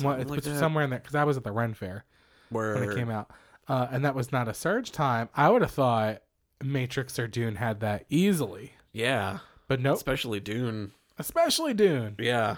Well, 0.00 0.14
it's 0.20 0.30
like 0.30 0.44
somewhere 0.44 0.84
in 0.84 0.90
there 0.90 1.00
because 1.00 1.16
I 1.16 1.24
was 1.24 1.36
at 1.36 1.42
the 1.42 1.50
Ren 1.50 1.74
Fair 1.74 2.04
where 2.50 2.74
when 2.74 2.84
it 2.90 2.94
came 2.94 3.10
out, 3.10 3.30
uh, 3.68 3.88
and 3.90 4.04
that 4.04 4.14
was 4.14 4.32
not 4.32 4.48
a 4.48 4.54
surge 4.54 4.92
time. 4.92 5.28
I 5.34 5.50
would 5.50 5.62
have 5.62 5.70
thought 5.70 6.22
Matrix 6.62 7.18
or 7.18 7.26
Dune 7.28 7.56
had 7.56 7.80
that 7.80 8.04
easily, 8.10 8.72
yeah 8.92 9.38
but 9.68 9.80
nope. 9.80 9.96
especially 9.96 10.40
Dune 10.40 10.92
Especially 11.18 11.74
Dune. 11.74 12.14
yeah 12.18 12.56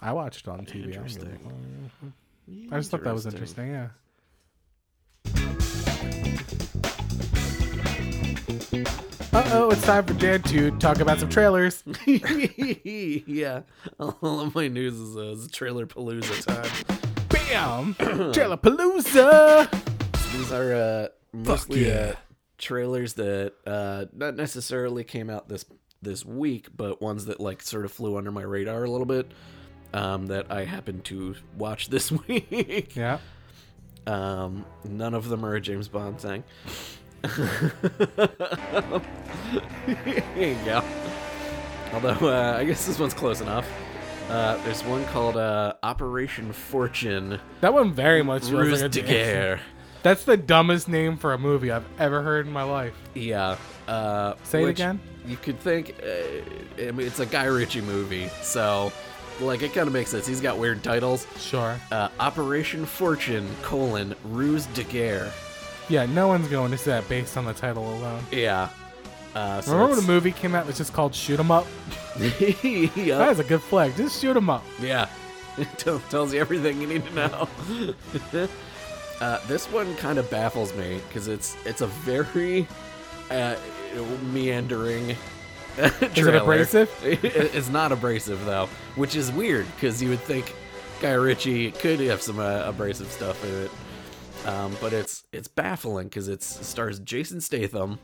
I 0.00 0.12
watched 0.12 0.46
it 0.46 0.50
on 0.50 0.66
TV. 0.66 0.88
I 0.88 0.96
don't 0.96 1.06
give 1.06 1.22
a 1.22 1.30
Interesting. 1.30 2.12
I 2.72 2.76
just 2.76 2.90
thought 2.90 3.04
that 3.04 3.14
was 3.14 3.26
interesting. 3.26 3.70
Yeah. 3.70 3.88
Uh 9.32 9.50
oh, 9.52 9.70
it's 9.70 9.82
time 9.82 10.04
for 10.04 10.14
Dan 10.14 10.42
to 10.42 10.70
talk 10.78 11.00
about 11.00 11.18
some 11.20 11.28
trailers. 11.28 11.82
yeah, 12.06 13.62
all 13.98 14.40
of 14.40 14.54
my 14.54 14.68
news 14.68 14.94
is, 14.94 15.16
uh, 15.16 15.20
is 15.32 15.50
trailer 15.50 15.86
palooza 15.86 16.44
time. 16.44 17.00
Bam! 17.54 17.94
Trailer 18.32 18.56
Palooza! 18.56 19.70
These 20.32 20.50
are 20.50 20.74
uh, 20.74 21.08
mostly 21.32 21.86
yeah. 21.86 21.94
uh, 21.94 22.14
trailers 22.58 23.14
that 23.14 23.52
uh, 23.64 24.06
not 24.12 24.34
necessarily 24.34 25.04
came 25.04 25.30
out 25.30 25.48
this 25.48 25.64
this 26.02 26.24
week, 26.24 26.66
but 26.76 27.00
ones 27.00 27.26
that 27.26 27.38
like 27.38 27.62
sort 27.62 27.84
of 27.84 27.92
flew 27.92 28.16
under 28.16 28.32
my 28.32 28.42
radar 28.42 28.82
a 28.82 28.90
little 28.90 29.06
bit. 29.06 29.30
Um, 29.92 30.26
that 30.26 30.50
I 30.50 30.64
happened 30.64 31.04
to 31.04 31.36
watch 31.56 31.90
this 31.90 32.10
week. 32.26 32.96
Yeah. 32.96 33.18
Um, 34.08 34.66
none 34.82 35.14
of 35.14 35.28
them 35.28 35.46
are 35.46 35.54
a 35.54 35.60
James 35.60 35.86
Bond 35.86 36.20
thing. 36.20 36.42
Here 40.34 40.48
you 40.48 40.58
go. 40.64 40.82
Although 41.92 42.28
uh, 42.30 42.56
I 42.58 42.64
guess 42.64 42.84
this 42.84 42.98
one's 42.98 43.14
close 43.14 43.40
enough. 43.40 43.68
Uh, 44.28 44.56
there's 44.64 44.82
one 44.84 45.04
called 45.06 45.36
uh, 45.36 45.74
Operation 45.82 46.52
Fortune. 46.52 47.38
That 47.60 47.74
one 47.74 47.92
very 47.92 48.22
much 48.22 48.42
feels 48.42 48.52
Ruse 48.52 48.82
like 48.82 48.86
a 48.86 48.88
de 48.88 49.02
Guerre. 49.02 49.60
That's 50.02 50.24
the 50.24 50.36
dumbest 50.36 50.88
name 50.88 51.16
for 51.16 51.32
a 51.32 51.38
movie 51.38 51.70
I've 51.70 51.86
ever 51.98 52.22
heard 52.22 52.46
in 52.46 52.52
my 52.52 52.62
life. 52.62 52.94
Yeah. 53.14 53.56
Uh, 53.88 54.34
Say 54.44 54.62
it 54.62 54.66
which 54.66 54.76
again? 54.78 55.00
You 55.26 55.36
could 55.36 55.58
think 55.60 55.94
uh, 56.02 56.82
I 56.82 56.90
mean, 56.90 57.06
it's 57.06 57.20
a 57.20 57.26
Guy 57.26 57.44
Ritchie 57.44 57.80
movie, 57.80 58.28
so 58.42 58.92
like 59.40 59.62
it 59.62 59.72
kind 59.72 59.86
of 59.86 59.92
makes 59.92 60.10
sense. 60.10 60.26
He's 60.26 60.40
got 60.42 60.58
weird 60.58 60.82
titles. 60.82 61.26
Sure. 61.38 61.78
Uh, 61.90 62.08
Operation 62.20 62.84
Fortune: 62.84 63.48
colon 63.62 64.14
Ruse 64.24 64.66
de 64.66 64.84
Guerre. 64.84 65.32
Yeah, 65.88 66.06
no 66.06 66.28
one's 66.28 66.48
going 66.48 66.70
to 66.70 66.78
see 66.78 66.90
that 66.90 67.08
based 67.08 67.36
on 67.36 67.44
the 67.44 67.54
title 67.54 67.94
alone. 67.94 68.24
Yeah. 68.30 68.68
Uh, 69.34 69.60
so 69.60 69.72
Remember 69.72 69.90
when 69.90 69.92
it's- 69.98 70.06
the 70.06 70.12
movie 70.12 70.32
came 70.32 70.54
out 70.54 70.64
It 70.64 70.68
was 70.68 70.78
just 70.78 70.92
called 70.92 71.14
Shoot 71.14 71.40
'em 71.40 71.50
Up? 71.50 71.66
That 72.16 72.62
yeah. 72.94 73.30
is 73.30 73.40
a 73.40 73.44
good 73.44 73.62
flag. 73.62 73.96
Just 73.96 74.20
shoot 74.20 74.36
'em 74.36 74.48
up. 74.50 74.64
Yeah. 74.80 75.08
It 75.56 75.68
tell- 75.78 76.00
tells 76.10 76.34
you 76.34 76.40
everything 76.40 76.80
you 76.80 76.86
need 76.88 77.04
to 77.06 77.14
know. 77.14 77.48
uh, 79.20 79.38
this 79.46 79.66
one 79.70 79.94
kind 79.96 80.18
of 80.18 80.28
baffles 80.30 80.74
me 80.74 81.00
because 81.08 81.28
it's 81.28 81.56
it's 81.64 81.80
a 81.80 81.86
very 81.86 82.66
uh, 83.30 83.54
meandering. 84.32 85.10
Is 85.76 86.26
it 86.26 86.34
abrasive? 86.34 86.90
it's 87.02 87.68
not 87.68 87.92
abrasive 87.92 88.44
though, 88.44 88.66
which 88.96 89.14
is 89.16 89.30
weird 89.32 89.66
because 89.76 90.02
you 90.02 90.08
would 90.08 90.20
think 90.20 90.54
Guy 91.00 91.12
Ritchie 91.12 91.70
could 91.72 92.00
have 92.00 92.20
some 92.22 92.38
uh, 92.38 92.62
abrasive 92.64 93.10
stuff 93.10 93.44
in 93.44 93.54
it, 93.64 93.70
um, 94.48 94.76
but 94.80 94.92
it's 94.92 95.24
it's 95.32 95.48
baffling 95.48 96.08
because 96.08 96.26
it 96.28 96.42
stars 96.42 96.98
Jason 97.00 97.40
Statham, 97.40 97.98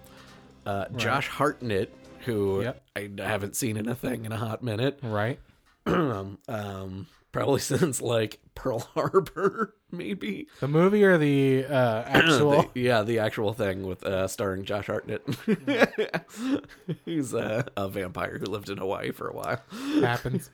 uh, 0.67 0.87
Josh 0.97 1.29
Hartnett, 1.29 1.93
who 2.21 2.63
Yep. 2.63 2.83
I 2.97 3.09
haven't 3.19 3.57
seen 3.57 3.77
in 3.77 3.89
a 3.89 3.95
thing 3.95 4.25
in 4.25 4.33
a 4.33 4.37
hot 4.37 4.63
minute 4.63 4.99
Right. 5.03 5.39
um, 5.87 7.07
probably 7.33 7.61
since 7.61 8.01
like 8.03 8.39
Pearl 8.55 8.81
Harbor, 8.95 9.75
maybe. 9.91 10.49
The 10.61 10.69
movie 10.69 11.03
or 11.05 11.17
the 11.19 11.65
uh, 11.65 12.03
actual? 12.07 12.63
The- 12.75 12.81
yeah, 12.81 13.03
the 13.03 13.19
actual 13.21 13.53
thing 13.55 13.87
with 13.87 14.05
uh, 14.05 14.29
starring 14.29 14.65
Josh 14.65 14.87
Hartnett. 14.87 15.23
He's 17.05 17.35
uh, 17.35 17.63
a 17.77 17.89
vampire 17.89 18.39
who 18.39 18.47
lived 18.47 18.69
in 18.69 18.79
Hawaii 18.79 19.11
for 19.13 19.29
a 19.29 19.35
while. 19.35 19.61
happens. 20.01 20.51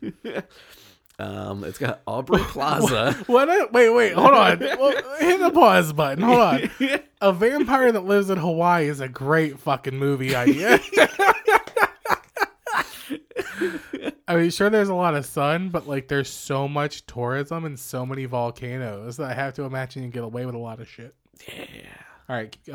Um, 1.19 1.65
it's 1.65 1.79
got 1.79 2.03
Aubrey 2.07 2.43
Plaza. 2.43 3.13
What? 3.27 3.49
A, 3.49 3.69
wait, 3.73 3.91
wait, 3.91 4.13
hold 4.13 4.35
on. 4.35 4.59
Well, 4.79 4.93
hit 5.19 5.41
the 5.41 5.51
pause 5.51 5.93
button. 5.93 6.23
Hold 6.23 6.41
on. 6.41 6.71
A 7.23 7.33
vampire 7.33 7.91
that 7.93 8.05
lives 8.05 8.29
in 8.29 8.37
Hawaii 8.37 8.89
is 8.89 9.01
a 9.01 9.09
great 9.09 9.59
fucking 9.59 9.97
movie 9.97 10.37
idea. 10.37 10.79
I 14.29 14.37
mean, 14.37 14.51
sure, 14.51 14.69
there's 14.69 14.91
a 14.91 14.95
lot 14.95 15.15
of 15.15 15.25
sun, 15.25 15.71
but 15.71 15.89
like, 15.89 16.09
there's 16.09 16.29
so 16.29 16.69
much 16.69 17.07
tourism 17.07 17.65
and 17.65 17.79
so 17.79 18.05
many 18.05 18.27
volcanoes 18.27 19.17
that 19.17 19.31
I 19.31 19.35
have 19.35 19.55
to 19.55 19.63
imagine 19.63 20.03
you 20.03 20.11
get 20.11 20.25
away 20.25 20.45
with 20.45 20.55
a 20.55 20.59
lot 20.59 20.81
of 20.81 20.89
shit. 20.89 21.15
yeah. 21.49 21.89
All 22.29 22.37
right, 22.37 22.51
keep 22.51 22.75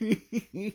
going. 0.00 0.72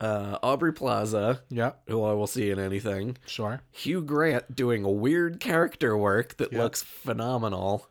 Uh, 0.00 0.38
Aubrey 0.42 0.72
Plaza, 0.72 1.42
Yep, 1.50 1.82
who 1.88 2.02
I 2.04 2.12
will 2.12 2.26
see 2.26 2.50
in 2.50 2.58
anything. 2.58 3.16
sure. 3.26 3.62
Hugh 3.72 4.00
Grant 4.02 4.54
doing 4.54 4.84
a 4.84 4.90
weird 4.90 5.40
character 5.40 5.96
work 5.96 6.36
that 6.36 6.52
Yep. 6.52 6.60
looks 6.60 6.82
phenomenal. 6.82 7.88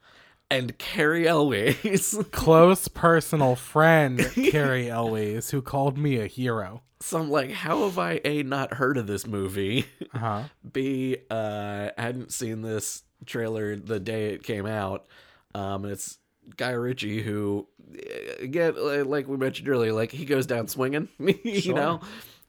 And 0.50 0.78
Cary 0.78 1.28
Elwes. 1.28 2.17
Close 2.32 2.88
personal 2.88 3.56
friend 3.58 4.20
Cary 4.52 4.89
Elwes, 4.89 5.50
who 5.52 5.62
called 5.62 5.98
me 5.98 6.20
a 6.22 6.28
hero. 6.28 6.84
So 7.02 7.20
I'm 7.20 7.30
like, 7.30 7.52
how 7.52 7.84
have 7.84 8.00
I 8.00 8.22
a 8.24 8.43
not 8.43 8.76
heard 8.76 8.98
of 8.98 9.08
this 9.08 9.28
movie? 9.28 9.86
Uh 10.13 10.20
huh. 10.20 10.43
B 10.72 11.17
uh 11.30 11.89
hadn't 11.98 12.32
seen 12.32 12.62
this 12.62 13.04
trailer 13.26 13.76
the 13.76 14.00
day 14.00 14.34
it 14.34 14.43
came 14.43 14.65
out. 14.65 15.06
Um 15.54 15.84
it's 15.84 16.17
Guy 16.55 16.71
Ritchie 16.71 17.21
who 17.23 17.67
eh, 17.93 18.36
again 18.39 18.75
like 19.10 19.27
we 19.27 19.38
mentioned 19.38 19.67
earlier, 19.69 19.91
like 19.93 20.12
he 20.12 20.25
goes 20.25 20.45
down 20.45 20.67
swinging, 20.67 21.10
you 21.19 21.60
Sure. 21.62 21.75
know. 21.75 22.01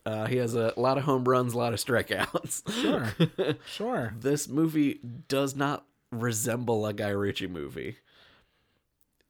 Uh, 0.07 0.25
he 0.27 0.37
has 0.37 0.55
a 0.55 0.73
lot 0.79 0.97
of 0.97 1.05
home 1.05 1.25
runs, 1.25 1.53
a 1.53 1.59
lot 1.59 1.75
of 1.75 1.79
strikeouts. 1.81 2.63
Sure. 2.81 3.55
Sure. 3.67 4.15
this 4.19 4.49
movie 4.49 5.01
does 5.29 5.55
not 5.55 5.85
resemble 6.11 6.87
a 6.87 6.95
Guy 6.95 7.11
Ritchie 7.11 7.49
movie 7.49 7.97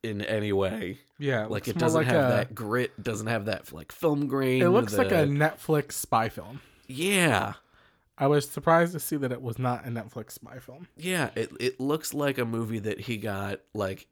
in 0.02 0.22
any 0.22 0.52
way. 0.52 0.98
Yeah, 1.18 1.46
Like 1.46 1.66
it 1.66 1.76
doesn't 1.78 2.02
like 2.02 2.06
have 2.06 2.24
a- 2.30 2.34
that 2.36 2.54
grit, 2.54 3.02
doesn't 3.02 3.26
have 3.26 3.46
that 3.46 3.72
like 3.72 3.90
film 3.90 4.28
grain. 4.28 4.62
It 4.62 4.68
looks 4.68 4.96
like 4.96 5.10
a 5.10 5.24
Netflix 5.26 5.92
spy 5.92 6.28
film. 6.28 6.60
yeah. 6.86 7.54
I 8.20 8.26
was 8.26 8.48
surprised 8.50 8.94
to 8.94 8.98
see 9.00 9.14
that 9.16 9.30
it 9.30 9.40
was 9.40 9.60
not 9.60 9.86
a 9.86 9.90
Netflix 9.90 10.32
spy 10.32 10.58
film. 10.58 10.88
Yeah, 10.96 11.30
it 11.36 11.52
it 11.60 11.78
looks 11.78 12.12
like 12.12 12.38
a 12.38 12.44
movie 12.44 12.80
that 12.80 12.98
he 12.98 13.16
got 13.16 13.60
like 13.74 14.08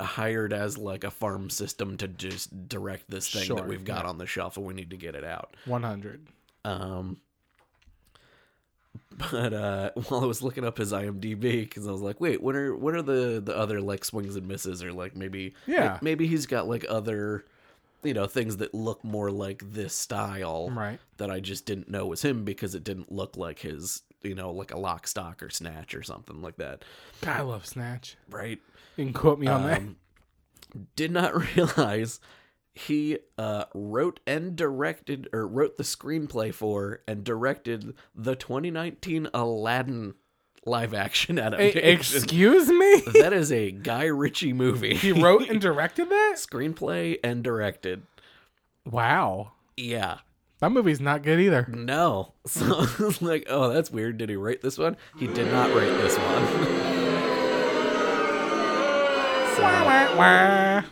hired 0.00 0.52
as 0.52 0.78
like 0.78 1.02
a 1.04 1.10
farm 1.10 1.50
system 1.50 1.96
to 1.96 2.06
just 2.08 2.68
direct 2.68 3.10
this 3.10 3.28
thing 3.28 3.42
Sure, 3.44 3.56
that 3.56 3.66
we've 3.66 3.84
got 3.84 4.04
yeah. 4.04 4.08
on 4.10 4.18
the 4.18 4.26
shelf 4.26 4.56
and 4.56 4.64
we 4.66 4.74
need 4.74 4.90
to 4.90 4.96
get 4.96 5.14
it 5.14 5.24
out. 5.24 5.56
100. 5.66 6.26
Um 6.64 7.16
but 9.32 9.52
uh 9.52 9.90
while 10.08 10.22
I 10.22 10.26
was 10.26 10.42
looking 10.42 10.64
up 10.64 10.78
his 10.78 10.92
IMDb 10.92 11.70
cuz 11.70 11.86
I 11.86 11.90
was 11.90 12.00
like, 12.00 12.20
"Wait, 12.20 12.42
what 12.42 12.54
are 12.54 12.74
what 12.76 12.94
are 12.94 13.02
the 13.02 13.40
the 13.44 13.56
other 13.56 13.80
like 13.80 14.04
swings 14.04 14.36
and 14.36 14.46
misses 14.46 14.82
or 14.82 14.92
like 14.92 15.16
maybe 15.16 15.54
Yeah. 15.66 15.98
maybe 16.02 16.26
he's 16.26 16.46
got 16.46 16.68
like 16.68 16.84
other 16.88 17.44
you 18.04 18.12
know, 18.14 18.26
things 18.26 18.56
that 18.56 18.74
look 18.74 19.04
more 19.04 19.30
like 19.30 19.62
this 19.72 19.94
style 19.94 20.70
Right. 20.70 20.98
that 21.18 21.30
I 21.30 21.38
just 21.38 21.66
didn't 21.66 21.88
know 21.88 22.04
was 22.06 22.22
him 22.22 22.44
because 22.44 22.74
it 22.74 22.82
didn't 22.82 23.12
look 23.12 23.36
like 23.36 23.60
his, 23.60 24.02
you 24.24 24.34
know, 24.34 24.50
like 24.52 24.72
a 24.72 24.78
lock 24.78 25.06
stock 25.06 25.42
or 25.42 25.50
snatch 25.50 25.94
or 25.94 26.02
something 26.02 26.42
like 26.42 26.56
that. 26.56 26.84
God, 27.20 27.36
I 27.36 27.42
love 27.42 27.66
Snatch. 27.66 28.16
Right. 28.30 28.58
You 28.96 29.04
can 29.04 29.12
quote 29.12 29.38
me 29.38 29.46
on 29.46 29.66
that. 29.66 29.78
Um, 29.78 29.96
did 30.96 31.10
not 31.10 31.34
realize 31.56 32.20
he 32.74 33.18
uh, 33.36 33.64
wrote 33.74 34.20
and 34.26 34.56
directed, 34.56 35.28
or 35.32 35.46
wrote 35.46 35.76
the 35.76 35.82
screenplay 35.82 36.54
for 36.54 37.00
and 37.06 37.22
directed 37.22 37.94
the 38.14 38.34
2019 38.34 39.28
Aladdin 39.34 40.14
live 40.64 40.94
action 40.94 41.38
adaptation. 41.38 41.92
excuse 42.16 42.68
me? 42.68 43.00
that 43.20 43.32
is 43.32 43.52
a 43.52 43.70
Guy 43.72 44.04
Ritchie 44.04 44.52
movie. 44.52 44.94
he 44.94 45.12
wrote 45.12 45.48
and 45.48 45.60
directed 45.60 46.08
that? 46.08 46.34
screenplay 46.36 47.18
and 47.22 47.42
directed. 47.44 48.02
Wow. 48.86 49.52
Yeah. 49.76 50.18
That 50.62 50.70
movie's 50.70 51.00
not 51.00 51.22
good 51.22 51.40
either. 51.40 51.66
No. 51.68 52.32
So 52.46 52.64
I 52.64 53.02
was 53.02 53.20
like, 53.20 53.46
oh, 53.50 53.70
that's 53.72 53.90
weird. 53.90 54.16
Did 54.18 54.30
he 54.30 54.36
write 54.36 54.62
this 54.62 54.78
one? 54.78 54.96
He 55.18 55.26
did 55.26 55.50
not 55.52 55.74
write 55.74 55.90
this 56.00 56.16
one. 56.16 56.46
so, 59.56 59.62
Yeah. 59.62 60.82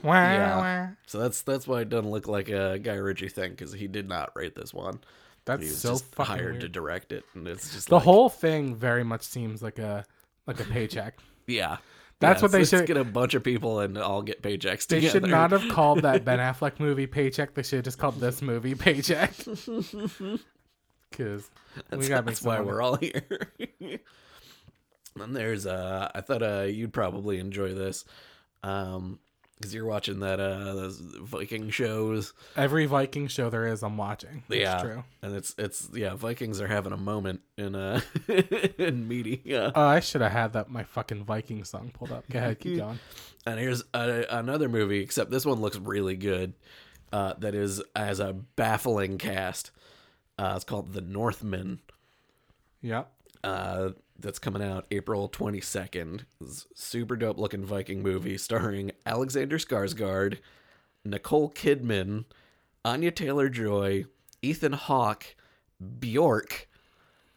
so 1.07 1.19
that's 1.19 1.43
that's 1.43 1.67
why 1.67 1.81
it 1.83 1.89
doesn't 1.89 2.11
look 2.11 2.29
like 2.29 2.49
a 2.49 2.79
Guy 2.79 2.95
Ritchie 2.95 3.29
thing 3.29 3.51
because 3.53 3.73
he 3.73 3.87
did 3.87 4.09
not 4.09 4.33
write 4.37 4.55
this 4.55 4.73
one. 4.75 5.01
That's 5.45 5.63
He 5.63 5.69
was 5.69 5.79
so 5.79 5.91
just 5.93 6.15
fucking 6.15 6.35
hired 6.35 6.51
weird. 6.53 6.61
to 6.63 6.69
direct 6.69 7.13
it, 7.13 7.25
and 7.35 7.49
it's 7.49 7.73
just 7.73 7.89
The 7.89 7.97
like, 7.97 8.05
whole 8.05 8.29
thing 8.29 8.75
very 8.75 9.05
much 9.05 9.23
seems 9.23 9.63
like 9.63 9.79
a 9.79 10.05
like 10.47 10.61
a 10.61 10.65
paycheck. 10.65 11.19
yeah. 11.47 11.79
That's 12.21 12.43
what 12.43 12.53
they 12.53 12.65
should- 12.65 12.87
get 12.87 12.97
a 12.97 13.05
bunch 13.05 13.35
of 13.35 13.43
people 13.43 13.81
and 13.81 13.97
all 13.99 14.23
get 14.23 14.43
paychecks 14.43 14.87
They 14.87 14.97
together. 15.01 15.09
should 15.21 15.27
not 15.31 15.51
have 15.53 15.69
called 15.71 16.03
that 16.03 16.25
Ben 16.25 16.39
Affleck 16.39 16.79
movie 16.79 17.07
Paycheck. 17.07 17.55
They 17.55 17.63
should 17.63 17.77
have 17.79 17.85
just 17.85 17.99
called 17.99 18.21
this 18.21 18.41
movie 18.43 18.75
Paycheck. 18.75 19.33
Because 21.11 21.51
we 21.91 21.97
That's, 21.97 22.09
got 22.09 22.25
that's 22.25 22.43
why 22.43 22.61
we're 22.61 22.81
all 22.81 22.95
here. 22.95 23.25
and 25.21 25.35
there's 25.35 25.67
uh 25.67 26.09
I 26.15 26.21
thought 26.21 26.41
uh 26.43 26.63
you'd 26.69 26.93
probably 26.93 27.41
enjoy 27.41 27.75
this. 27.75 28.05
Um 28.63 29.19
because 29.61 29.75
you're 29.75 29.85
watching 29.85 30.21
that 30.21 30.41
uh 30.41 30.73
those 30.75 30.99
Viking 30.99 31.69
shows. 31.71 32.33
Every 32.57 32.87
Viking 32.87 33.29
show 33.29 33.51
there 33.51 33.67
is, 33.67 33.83
I'm 33.83 33.99
watching. 33.99 34.43
It's 34.49 34.59
yeah, 34.61 34.83
true. 34.83 35.05
and 35.21 35.35
it's 35.37 35.55
it's 35.59 35.89
yeah, 35.93 36.15
Vikings 36.15 36.61
are 36.61 36.67
having 36.67 36.93
a 36.93 36.97
moment 36.97 37.43
in 37.59 37.75
uh 37.75 38.01
in 38.79 39.07
media. 39.07 39.73
Oh, 39.75 39.83
I 39.83 40.01
should 40.01 40.23
have 40.23 40.33
had 40.33 40.55
that 40.55 40.71
my 40.71 40.85
fucking 40.85 41.25
Viking 41.25 41.65
song 41.65 41.91
pulled 41.93 42.11
up. 42.13 42.25
Go 42.31 42.39
ahead, 42.39 42.59
keep 42.59 42.77
going. 42.79 42.99
And 43.47 43.59
here's 43.61 43.85
a, 43.95 44.25
another 44.31 44.69
movie, 44.69 45.01
except 45.01 45.31
this 45.31 45.45
one 45.45 45.61
looks 45.61 45.79
really 45.79 46.17
good. 46.17 46.55
Uh, 47.13 47.35
that 47.39 47.55
is 47.55 47.83
as 47.97 48.21
a 48.21 48.33
baffling 48.33 49.19
cast. 49.19 49.73
Uh, 50.39 50.53
it's 50.57 50.65
called 50.65 50.93
The 50.93 51.01
Northman. 51.01 51.81
Yep. 52.83 53.11
Uh, 53.43 53.91
that's 54.21 54.39
coming 54.39 54.63
out 54.63 54.87
April 54.91 55.29
22nd. 55.29 56.25
Super 56.75 57.17
dope 57.17 57.39
looking 57.39 57.65
Viking 57.65 58.03
movie 58.03 58.39
starring 58.39 58.93
Alexander 59.07 59.59
Skarsgård, 59.59 60.39
Nicole 61.05 61.51
Kidman, 61.51 62.25
Anya 62.85 63.11
Taylor 63.11 63.49
Joy, 63.49 64.05
Ethan 64.43 64.75
Hawke, 64.75 65.37
Bjork, 65.99 66.69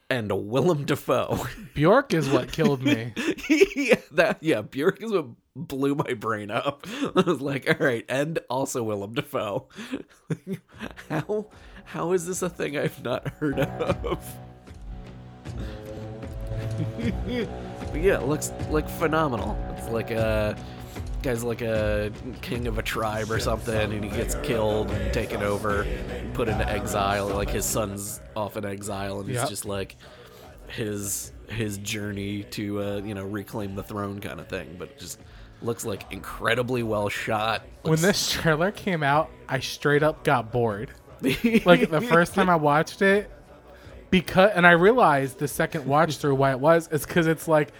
and 0.09 0.31
Willem 0.49 0.85
Dafoe. 0.85 1.47
Bjork 1.73 2.13
is 2.13 2.29
what 2.29 2.51
killed 2.51 2.83
me. 2.83 3.13
yeah, 3.75 3.95
that 4.11 4.37
yeah, 4.41 4.61
Bjork 4.61 5.01
is 5.01 5.11
what 5.11 5.27
blew 5.55 5.95
my 5.95 6.13
brain 6.13 6.51
up. 6.51 6.85
I 7.15 7.21
was 7.21 7.41
like, 7.41 7.67
all 7.69 7.85
right, 7.85 8.05
and 8.09 8.39
also 8.49 8.83
Willem 8.83 9.13
Dafoe. 9.13 9.67
how 11.09 11.47
how 11.85 12.11
is 12.13 12.25
this 12.25 12.41
a 12.41 12.49
thing 12.49 12.77
I've 12.77 13.03
not 13.03 13.27
heard 13.27 13.59
of? 13.59 14.37
But 17.91 18.01
yeah, 18.01 18.19
it 18.19 18.27
looks 18.27 18.51
like 18.69 18.89
phenomenal. 18.89 19.57
It's 19.77 19.87
like 19.89 20.11
a 20.11 20.55
guy's 21.21 21.43
like 21.43 21.61
a 21.61 22.11
king 22.41 22.67
of 22.67 22.77
a 22.77 22.81
tribe 22.83 23.31
or 23.31 23.39
something, 23.39 23.93
and 23.93 24.03
he 24.03 24.09
gets 24.09 24.35
killed 24.43 24.89
and 24.91 25.13
taken 25.13 25.41
over, 25.43 25.83
and 25.83 26.33
put 26.33 26.49
into 26.49 26.67
exile. 26.69 27.27
Like 27.27 27.49
his 27.49 27.65
son's 27.65 28.21
off 28.35 28.57
in 28.57 28.65
exile, 28.65 29.19
and 29.21 29.29
Yep. 29.29 29.49
just 29.49 29.65
like 29.65 29.95
his 30.67 31.31
his 31.49 31.77
journey 31.77 32.43
to 32.43 32.81
uh, 32.81 33.01
you 33.03 33.13
know 33.13 33.23
reclaim 33.25 33.75
the 33.75 33.83
throne 33.83 34.19
kind 34.19 34.39
of 34.39 34.47
thing. 34.47 34.75
But 34.77 34.89
it 34.89 34.99
just 34.99 35.19
looks 35.61 35.85
like 35.85 36.11
incredibly 36.11 36.83
well 36.83 37.09
shot. 37.09 37.63
When 37.83 38.01
this 38.01 38.31
trailer 38.31 38.71
came 38.71 39.01
out, 39.03 39.29
I 39.47 39.59
straight 39.59 40.03
up 40.03 40.23
got 40.23 40.51
bored. 40.51 40.89
Like 41.65 41.89
the 41.89 42.01
first 42.01 42.33
time 42.33 42.49
I 42.49 42.57
watched 42.57 43.01
it, 43.01 43.31
because 44.13 44.51
and 44.53 44.67
I 44.67 44.71
realized 44.71 45.39
the 45.39 45.47
second 45.47 45.87
watch 45.87 46.17
through 46.17 46.35
why 46.35 46.51
it 46.51 46.59
was 46.59 46.87
is 46.89 47.03
because 47.03 47.25
it's 47.25 47.47
like 47.47 47.73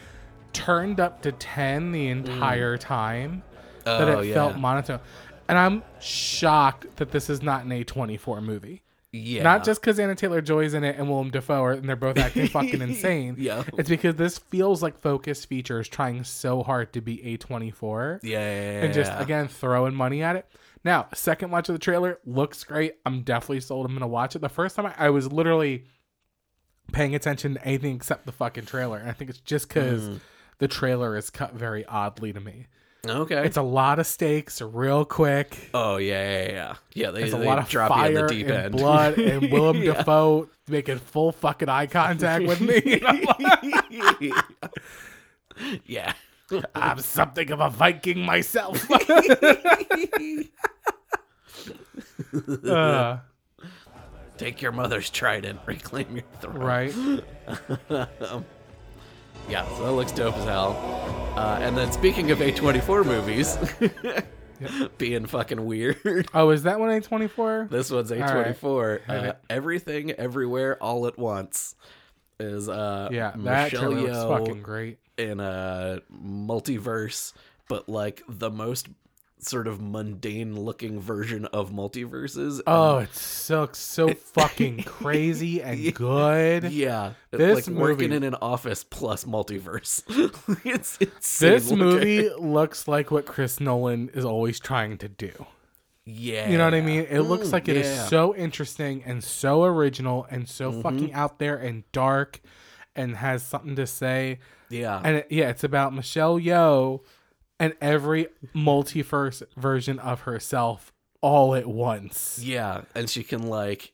turned 0.52 1.00
up 1.00 1.22
to 1.22 1.32
ten 1.32 1.92
the 1.92 2.08
entire 2.08 2.76
mm. 2.76 2.82
time 2.82 3.44
oh, 3.86 4.00
that 4.00 4.10
Oh, 4.10 4.20
it 4.20 4.30
yeah. 4.30 4.34
felt 4.34 4.58
monotone. 4.58 5.00
And 5.48 5.60
I'm 5.60 5.84
shocked 6.00 6.96
that 6.96 7.12
this 7.12 7.30
is 7.30 7.44
not 7.44 7.66
an 7.66 7.70
A24 7.70 8.42
movie. 8.42 8.82
yeah, 9.12 9.44
Not 9.44 9.64
just 9.64 9.80
because 9.80 10.00
Anna 10.00 10.16
Taylor 10.16 10.42
Joy's 10.42 10.74
in 10.74 10.84
it 10.84 10.98
and 10.98 11.08
Willem 11.08 11.30
Dafoe 11.30 11.64
are, 11.64 11.74
and 11.74 11.88
they're 11.88 11.96
both 11.96 12.18
acting 12.18 12.48
fucking 12.48 12.82
insane. 12.82 13.36
Yeah. 13.38 13.64
It's 13.78 13.90
because 13.90 14.16
this 14.16 14.40
feels 14.40 14.82
like 14.82 15.00
Focus 15.02 15.46
Features 15.46 15.88
trying 15.88 16.24
so 16.24 16.64
hard 16.64 16.94
to 16.94 17.02
be 17.02 17.18
A24 17.18 18.22
yeah, 18.24 18.40
and 18.40 18.92
just 18.92 19.12
again 19.18 19.48
throwing 19.48 19.94
money 19.94 20.24
at 20.24 20.36
it. 20.36 20.48
Now, 20.84 21.10
second 21.14 21.52
watch 21.52 21.70
of 21.70 21.74
the 21.74 21.80
trailer 21.80 22.18
looks 22.26 22.64
great. 22.64 22.96
I'm 23.06 23.22
definitely 23.22 23.60
sold. 23.60 23.86
I'm 23.86 23.94
gonna 23.94 24.08
watch 24.08 24.36
it. 24.36 24.40
The 24.40 24.50
first 24.50 24.76
time 24.76 24.88
I, 24.88 24.96
I 24.98 25.10
was 25.12 25.32
literally 25.32 25.86
paying 26.92 27.16
attention 27.16 27.56
to 27.56 27.66
anything 27.66 27.96
except 27.96 28.26
the 28.26 28.32
fucking 28.32 28.66
trailer, 28.66 28.98
and 28.98 29.10
I 29.10 29.14
think 29.14 29.30
it's 29.30 29.40
just 29.40 29.68
because 29.68 30.02
Mm. 30.04 30.20
the 30.60 30.68
trailer 30.68 31.16
is 31.18 31.30
cut 31.30 31.54
very 31.54 31.86
oddly 31.86 32.34
to 32.34 32.40
me. 32.40 32.68
okay. 33.08 33.46
It's 33.46 33.58
a 33.58 33.62
lot 33.62 34.00
of 34.00 34.08
stakes, 34.08 34.62
real 34.62 35.04
quick. 35.06 35.70
oh 35.74 35.98
yeah, 35.98 36.24
yeah, 36.46 36.52
yeah. 36.52 36.76
Yeah, 36.94 37.12
they, 37.12 37.22
There's 37.22 37.34
a 37.34 37.38
they 37.38 37.46
lot 37.46 37.60
of 37.60 37.68
drop 37.70 37.90
fire 37.90 38.08
in 38.10 38.14
the 38.16 38.28
deep 38.28 38.48
and 38.48 38.56
end. 38.66 38.72
blood, 38.78 39.18
and 39.18 39.52
Willem 39.52 39.78
Yeah. 39.84 39.94
Dafoe 39.94 40.50
making 40.68 41.00
full 41.00 41.32
fucking 41.32 41.68
eye 41.70 41.88
contact 41.88 42.46
with 42.46 42.62
me. 42.62 42.82
And 43.02 43.06
I'm 43.08 43.22
like, 43.24 44.34
yeah. 45.86 46.14
I'm 46.76 47.00
something 47.00 47.52
of 47.52 47.60
a 47.62 47.70
Viking 47.70 48.20
myself. 48.20 48.88
Uh, 52.68 53.18
Take 54.44 54.62
your 54.62 54.74
mother's 54.74 55.10
trident, 55.10 55.60
reclaim 55.66 56.18
your 56.18 56.26
throne. 56.42 56.58
right. 56.58 56.94
Yeah, 59.50 59.68
so 59.76 59.84
that 59.86 59.92
looks 59.92 60.12
dope 60.14 60.38
as 60.38 60.46
hell. 60.46 60.72
Uh, 61.36 61.60
and 61.62 61.76
then 61.78 61.92
speaking 61.92 62.32
of 62.32 62.40
A24 62.40 63.06
movies, 63.06 63.58
being 64.98 65.26
fucking 65.26 65.66
weird, 65.66 66.30
Oh, 66.34 66.50
is 66.52 66.64
that 66.64 66.80
one 66.80 66.90
A24? 66.90 67.70
this 67.70 67.92
one's. 67.92 68.10
A24. 68.12 69.02
Hit 69.06 69.10
Uh. 69.10 69.34
Everything, 69.50 70.12
Everywhere, 70.12 70.82
All 70.82 71.08
at 71.08 71.18
Once 71.20 71.76
is 72.40 72.70
uh, 72.70 73.10
Yeah, 73.12 73.32
that 73.36 73.72
Michelle 73.74 73.92
looks 73.92 74.12
Yeoh 74.14 74.38
fucking 74.40 74.62
great. 74.62 75.00
in 75.18 75.42
a 75.42 76.00
multiverse, 76.14 77.34
but 77.68 77.90
like 77.90 78.24
the 78.30 78.50
most 78.50 78.88
sort 79.46 79.68
of 79.68 79.82
mundane 79.82 80.60
looking 80.60 81.00
version 81.00 81.46
of 81.46 81.72
multiverses. 81.72 82.62
Oh, 82.68 82.98
it 83.00 83.10
looks 83.50 83.80
so 83.80 84.08
fucking 84.14 84.84
crazy 84.86 85.62
and 85.62 85.94
good. 85.94 86.66
yeah, 86.72 87.14
This 87.32 87.68
like 87.68 87.76
working 87.78 88.10
movie- 88.10 88.16
in 88.18 88.24
an 88.24 88.36
office 88.36 88.84
plus 88.84 89.26
multiverse. 89.26 90.02
it's. 90.66 90.98
This 91.40 91.70
looking. 91.72 91.78
movie 91.86 92.30
looks 92.38 92.88
like 92.88 93.12
what 93.12 93.26
Chris 93.26 93.60
Nolan 93.60 94.10
is 94.14 94.26
always 94.26 94.60
trying 94.60 94.98
to 95.00 95.08
do. 95.10 95.32
yeah, 96.06 96.50
You 96.50 96.58
know 96.58 96.66
what 96.66 96.74
I 96.74 96.82
mean? 96.82 97.06
It 97.10 97.22
looks 97.22 97.48
Mm, 97.50 97.54
like 97.54 97.68
it 97.70 97.78
is 97.78 97.88
yeah. 97.88 97.98
Mm-hmm. 98.00 98.10
so 98.10 98.36
interesting 98.36 99.04
and 99.06 99.24
so 99.24 99.64
original 99.64 100.26
and 100.30 100.48
so 100.50 100.82
fucking 100.82 101.14
out 101.14 101.40
there 101.40 101.58
and 101.58 101.84
dark 101.92 102.42
and 102.96 103.16
has 103.18 103.42
something 103.44 103.76
to 103.78 103.88
say. 103.88 104.40
yeah, 104.70 105.02
And 105.04 105.18
it, 105.18 105.28
yeah, 105.30 105.50
it's 105.50 105.64
about 105.64 105.94
Michelle 105.94 106.40
Yeoh 106.40 107.02
and 107.60 107.76
every 107.82 108.28
multiverse 108.56 109.44
version 109.56 110.00
of 110.00 110.22
herself 110.22 110.92
all 111.22 111.56
at 111.56 111.68
once. 111.68 112.40
Yeah, 112.42 112.82
and 112.94 113.10
she 113.10 113.24
can 113.24 113.44
like 113.44 113.94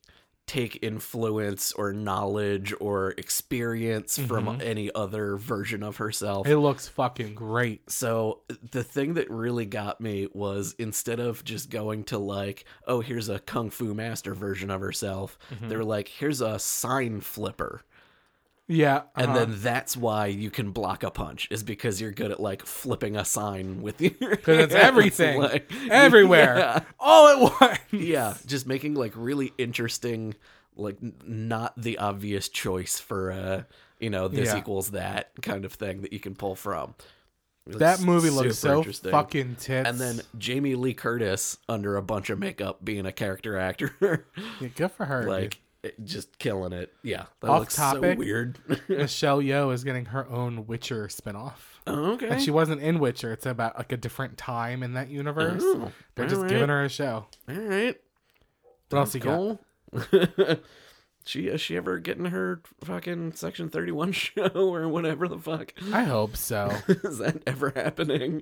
take 0.49 0.80
influence 0.82 1.72
or 1.74 1.93
knowledge 1.93 2.74
or 2.80 3.12
experience 3.20 4.18
from 4.18 4.47
mm-hmm. 4.47 4.62
any 4.62 4.91
other 4.95 5.38
version 5.38 5.84
of 5.84 5.97
herself. 5.97 6.47
It 6.47 6.57
looks 6.57 6.88
fucking 6.88 7.36
great. 7.36 7.91
so 7.91 8.41
the 8.72 8.84
thing 8.84 9.14
that 9.14 9.30
really 9.30 9.68
got 9.68 10.01
me 10.01 10.28
was 10.34 10.74
instead 10.80 11.20
of 11.20 11.43
just 11.43 11.70
going 11.70 12.03
to 12.05 12.18
like, 12.18 12.66
oh, 12.88 12.99
here's 12.99 13.30
a 13.30 13.38
kung 13.38 13.70
fu 13.70 13.93
master 13.93 14.34
version 14.34 14.72
of 14.72 14.82
herself, 14.82 15.38
mm-hmm. 15.53 15.70
they're 15.70 15.84
like, 15.84 16.07
here's 16.07 16.41
a 16.41 16.57
sign 16.57 17.22
flipper. 17.22 17.84
Yeah. 18.72 19.02
And 19.16 19.32
uh-huh. 19.32 19.40
then 19.46 19.56
that's 19.62 19.98
why 19.98 20.28
you 20.28 20.52
can 20.52 20.72
block 20.72 21.04
a 21.04 21.10
punch 21.10 21.48
is 21.50 21.64
because 21.64 22.00
you're 22.00 22.12
good 22.12 22.30
at 22.32 22.40
like 22.40 22.66
flipping 22.66 23.18
a 23.18 23.26
sign 23.26 23.82
with 23.82 24.00
your 24.00 24.12
because 24.30 24.60
it's 24.60 24.76
everything, 24.76 25.40
like- 25.42 25.70
everywhere, 25.90 26.58
Yeah. 26.58 26.80
all 27.00 27.28
at 27.28 27.60
once. 27.62 27.80
yeah 27.92 28.36
just 28.46 28.68
making 28.68 28.94
like 28.94 29.14
really 29.16 29.52
interesting 29.58 30.36
like 30.76 30.98
not 31.26 31.74
the 31.82 31.98
obvious 31.98 32.48
choice 32.48 33.00
for 33.00 33.32
uh 33.32 33.64
you 34.00 34.10
know 34.10 34.28
this 34.30 34.50
Yeah. 34.50 34.60
equals 34.60 34.92
that 34.92 35.32
kind 35.42 35.66
of 35.66 35.74
thing 35.74 36.04
that 36.04 36.14
you 36.14 36.20
can 36.20 36.36
pull 36.36 36.56
from 36.56 36.94
It 37.68 37.80
That 37.80 38.00
movie 38.02 38.30
looks 38.30 38.60
so 38.60 38.78
interesting. 38.78 39.12
fucking 39.12 39.56
tits. 39.56 39.90
and 39.90 39.98
then 40.00 40.22
jamie 40.38 40.76
lee 40.76 40.94
curtis 40.94 41.58
under 41.68 41.98
a 41.98 42.02
bunch 42.02 42.30
of 42.30 42.40
makeup 42.40 42.86
being 42.86 43.06
a 43.08 43.12
character 43.12 43.58
actor 43.58 44.26
Yeah, 44.62 44.68
good 44.76 44.92
for 44.92 45.06
her. 45.06 45.28
like 45.28 45.42
dude. 45.50 45.58
Just 46.04 46.38
killing 46.40 46.74
it 46.74 46.92
yeah 47.04 47.26
that 47.40 47.50
Off 47.50 47.60
looks 47.62 47.76
topic. 47.78 48.16
so 48.16 48.20
weird 48.20 48.60
Michelle 48.90 49.40
Yeoh 49.42 49.74
is 49.74 49.84
getting 49.86 50.06
her 50.06 50.28
own 50.30 50.68
Witcher 50.68 51.08
spinoff. 51.08 51.54
oh, 51.88 52.14
okay 52.14 52.28
And 52.30 52.42
she 52.42 52.52
wasn't 52.52 52.82
in 52.82 53.00
Witcher. 53.00 53.32
It's 53.32 53.46
about 53.46 53.78
like 53.78 53.92
a 53.94 53.98
different 53.98 54.38
time 54.38 54.84
in 54.84 54.94
that 54.94 55.10
universe. 55.10 55.62
Oh, 55.66 55.92
They're 56.16 56.26
just 56.26 56.36
alright. 56.38 56.50
giving 56.52 56.68
her 56.70 56.84
a 56.84 56.90
show. 56.90 57.28
all 57.48 57.56
right 57.56 57.96
What 58.90 59.00
else 59.00 59.16
you 59.16 59.22
got? 59.22 59.60
she 61.26 61.48
is 61.48 61.62
she 61.62 61.78
ever 61.78 61.98
getting 62.00 62.26
her 62.26 62.62
fucking 62.84 63.34
section 63.34 63.70
31 63.70 64.12
show 64.14 64.50
or 64.56 64.88
whatever 64.90 65.28
the 65.30 65.38
fuck 65.40 65.74
I 65.94 66.04
hope 66.04 66.36
so. 66.36 66.74
Is 66.90 67.20
that 67.20 67.42
ever 67.48 67.72
happening? 67.76 68.42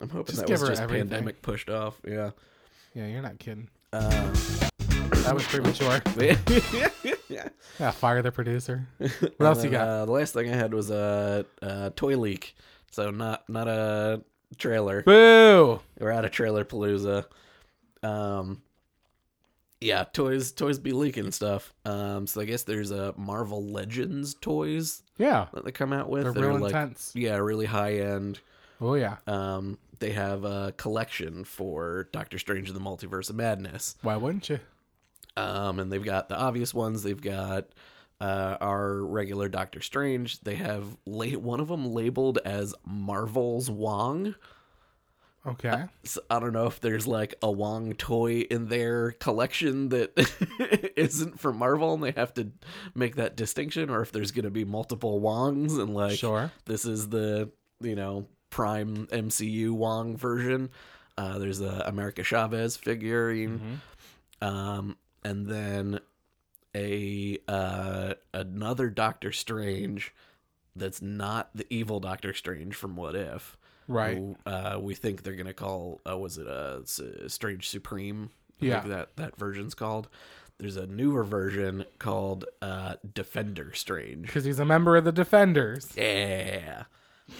I'm 0.00 0.08
hoping 0.08 0.34
Just 0.34 0.46
that 0.46 0.50
was 0.50 0.68
just 0.68 0.80
everything. 0.82 1.08
pandemic 1.08 1.42
pushed 1.42 1.68
off. 1.70 2.00
Yeah. 2.08 2.30
yeah, 2.94 3.06
you're 3.06 3.22
not 3.22 3.38
kidding. 3.38 3.68
Um, 3.92 4.32
That 5.24 5.34
was 5.34 5.44
premature. 5.46 6.02
yeah. 7.28 7.48
Yeah, 7.80 7.90
fire 7.90 8.22
the 8.22 8.30
producer. 8.30 8.86
What 8.98 9.40
else 9.40 9.64
you 9.64 9.70
got? 9.70 9.88
Uh, 9.88 10.04
the 10.04 10.12
last 10.12 10.32
thing 10.32 10.48
I 10.48 10.54
had 10.54 10.72
was 10.72 10.90
a, 10.90 11.44
toy 11.96 12.16
leak, 12.16 12.54
so 12.92 13.10
not 13.10 13.48
not 13.48 13.66
a 13.66 14.22
trailer. 14.58 15.02
Boo! 15.02 15.80
We're 15.98 16.12
out 16.12 16.24
of 16.24 16.30
trailer 16.30 16.64
palooza. 16.64 17.24
Um, 18.04 18.62
yeah, 19.80 20.04
toys 20.04 20.52
toys 20.52 20.78
be 20.78 20.92
leaking 20.92 21.32
stuff. 21.32 21.72
Um, 21.84 22.28
so 22.28 22.40
I 22.40 22.44
guess 22.44 22.62
there's 22.62 22.92
a 22.92 23.12
Marvel 23.16 23.64
Legends 23.64 24.34
toys 24.34 25.02
Yeah, 25.18 25.46
that 25.52 25.64
they 25.64 25.72
come 25.72 25.92
out 25.92 26.08
with. 26.08 26.22
they're 26.24 26.32
that 26.32 26.40
real 26.40 26.58
like, 26.58 26.70
intense. 26.72 27.12
Yeah, 27.16 27.36
really 27.36 27.66
high 27.66 27.94
end. 27.94 28.38
Oh 28.80 28.94
yeah. 28.94 29.16
Um, 29.26 29.78
they 29.98 30.12
have 30.12 30.44
a 30.44 30.72
collection 30.76 31.42
for 31.44 32.08
Doctor 32.12 32.38
Strange 32.38 32.68
and 32.68 32.78
the 32.78 32.84
Multiverse 32.84 33.30
of 33.30 33.36
Madness. 33.36 33.96
Why 34.02 34.16
wouldn't 34.16 34.48
you? 34.48 34.60
Um, 35.36 35.78
and 35.80 35.90
they've 35.92 36.04
got 36.04 36.28
the 36.28 36.36
obvious 36.36 36.72
ones. 36.72 37.02
They've 37.02 37.20
got 37.20 37.66
uh, 38.20 38.56
our 38.60 39.02
regular 39.02 39.48
Doctor 39.48 39.80
Strange. 39.80 40.40
They 40.40 40.54
have 40.54 40.96
la- 41.06 41.26
one 41.38 41.60
of 41.60 41.68
them 41.68 41.92
labeled 41.92 42.38
as 42.44 42.74
Marvel's 42.86 43.68
Wong. 43.70 44.34
Okay. 45.46 45.84
So 46.04 46.22
I 46.30 46.38
don't 46.40 46.54
know 46.54 46.66
if 46.66 46.80
there's 46.80 47.06
like 47.06 47.34
a 47.42 47.50
Wong 47.50 47.92
toy 47.94 48.46
in 48.48 48.68
their 48.68 49.10
collection 49.12 49.90
that 49.90 50.12
isn't 50.96 51.38
from 51.38 51.58
Marvel 51.58 51.92
and 51.92 52.02
they 52.02 52.12
have 52.12 52.32
to 52.34 52.50
make 52.94 53.16
that 53.16 53.36
distinction, 53.36 53.90
or 53.90 54.00
if 54.00 54.10
there's 54.10 54.30
going 54.30 54.44
to 54.46 54.50
be 54.50 54.64
multiple 54.64 55.20
Wongs 55.20 55.78
and 55.78 55.92
like 55.94 56.18
Sure. 56.18 56.50
this 56.64 56.86
is 56.86 57.10
the 57.10 57.50
you 57.80 57.94
know 57.94 58.26
prime 58.48 59.06
MCU 59.08 59.72
Wong 59.72 60.16
version. 60.16 60.70
Uh, 61.18 61.38
there's 61.38 61.60
a 61.60 61.84
America 61.86 62.22
Chavez 62.22 62.78
figurine, 62.78 63.82
um, 64.40 64.96
and 65.24 65.46
then 65.46 66.00
a 66.74 67.38
uh, 67.48 68.14
another 68.32 68.90
Doctor 68.90 69.32
Strange 69.32 70.12
that's 70.76 71.00
not 71.00 71.50
the 71.54 71.66
evil 71.70 72.00
Doctor 72.00 72.32
Strange 72.34 72.74
from 72.74 72.96
What 72.96 73.14
If. 73.14 73.56
Right. 73.86 74.16
who, 74.16 74.36
uh, 74.46 74.78
we 74.80 74.94
think 74.94 75.22
they're 75.22 75.36
gonna 75.36 75.52
call. 75.52 76.00
Uh, 76.08 76.16
was 76.18 76.38
it 76.38 76.46
a 76.46 76.82
uh, 76.82 77.28
Strange 77.28 77.68
Supreme? 77.68 78.30
I 78.60 78.66
Yeah. 78.66 78.80
think 78.80 78.92
that 78.94 79.16
that 79.16 79.36
version's 79.36 79.74
called. 79.74 80.08
There's 80.58 80.76
a 80.76 80.86
newer 80.86 81.24
version 81.24 81.84
called 81.98 82.44
uh, 82.62 82.94
Defender 83.12 83.72
Strange. 83.74 84.26
Because 84.26 84.44
he's 84.44 84.58
a 84.60 84.64
member 84.64 84.96
of 84.96 85.04
the 85.04 85.12
Defenders. 85.12 85.90
Yeah. 85.96 86.84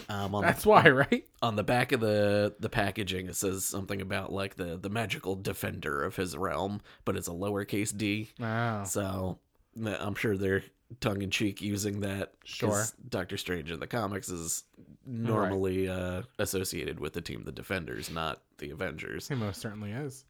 Um, 0.09 0.33
on 0.33 0.43
That's 0.43 0.63
the, 0.63 0.69
why, 0.69 0.89
right? 0.89 1.27
on 1.41 1.55
the 1.55 1.63
back 1.63 1.91
of 1.91 1.99
the 1.99 2.55
the 2.59 2.69
packaging 2.69 3.27
it 3.27 3.35
says 3.35 3.63
something 3.65 4.01
about 4.01 4.31
like 4.33 4.55
the 4.55 4.77
the 4.77 4.89
magical 4.89 5.35
defender 5.35 6.03
of 6.03 6.15
his 6.15 6.35
realm, 6.35 6.81
but 7.05 7.15
it's 7.15 7.27
a 7.27 7.31
lowercase 7.31 7.95
d. 7.95 8.31
Wow. 8.39 8.83
So 8.83 9.39
I'm 9.85 10.15
sure 10.15 10.37
they're 10.37 10.63
tongue 10.99 11.21
in 11.21 11.29
cheek 11.31 11.61
using 11.61 12.01
that. 12.01 12.33
Sure. 12.43 12.85
Doctor 13.09 13.37
Strange 13.37 13.71
in 13.71 13.79
the 13.79 13.87
comics 13.87 14.29
is 14.29 14.63
normally 15.05 15.87
uh, 15.87 16.23
associated 16.39 16.99
with 16.99 17.13
the 17.13 17.21
team 17.21 17.43
the 17.43 17.51
Defenders, 17.51 18.09
not 18.09 18.41
the 18.57 18.71
Avengers, 18.71 19.27
He 19.27 19.35
most 19.35 19.61
certainly 19.61 19.91
is. 19.91 20.25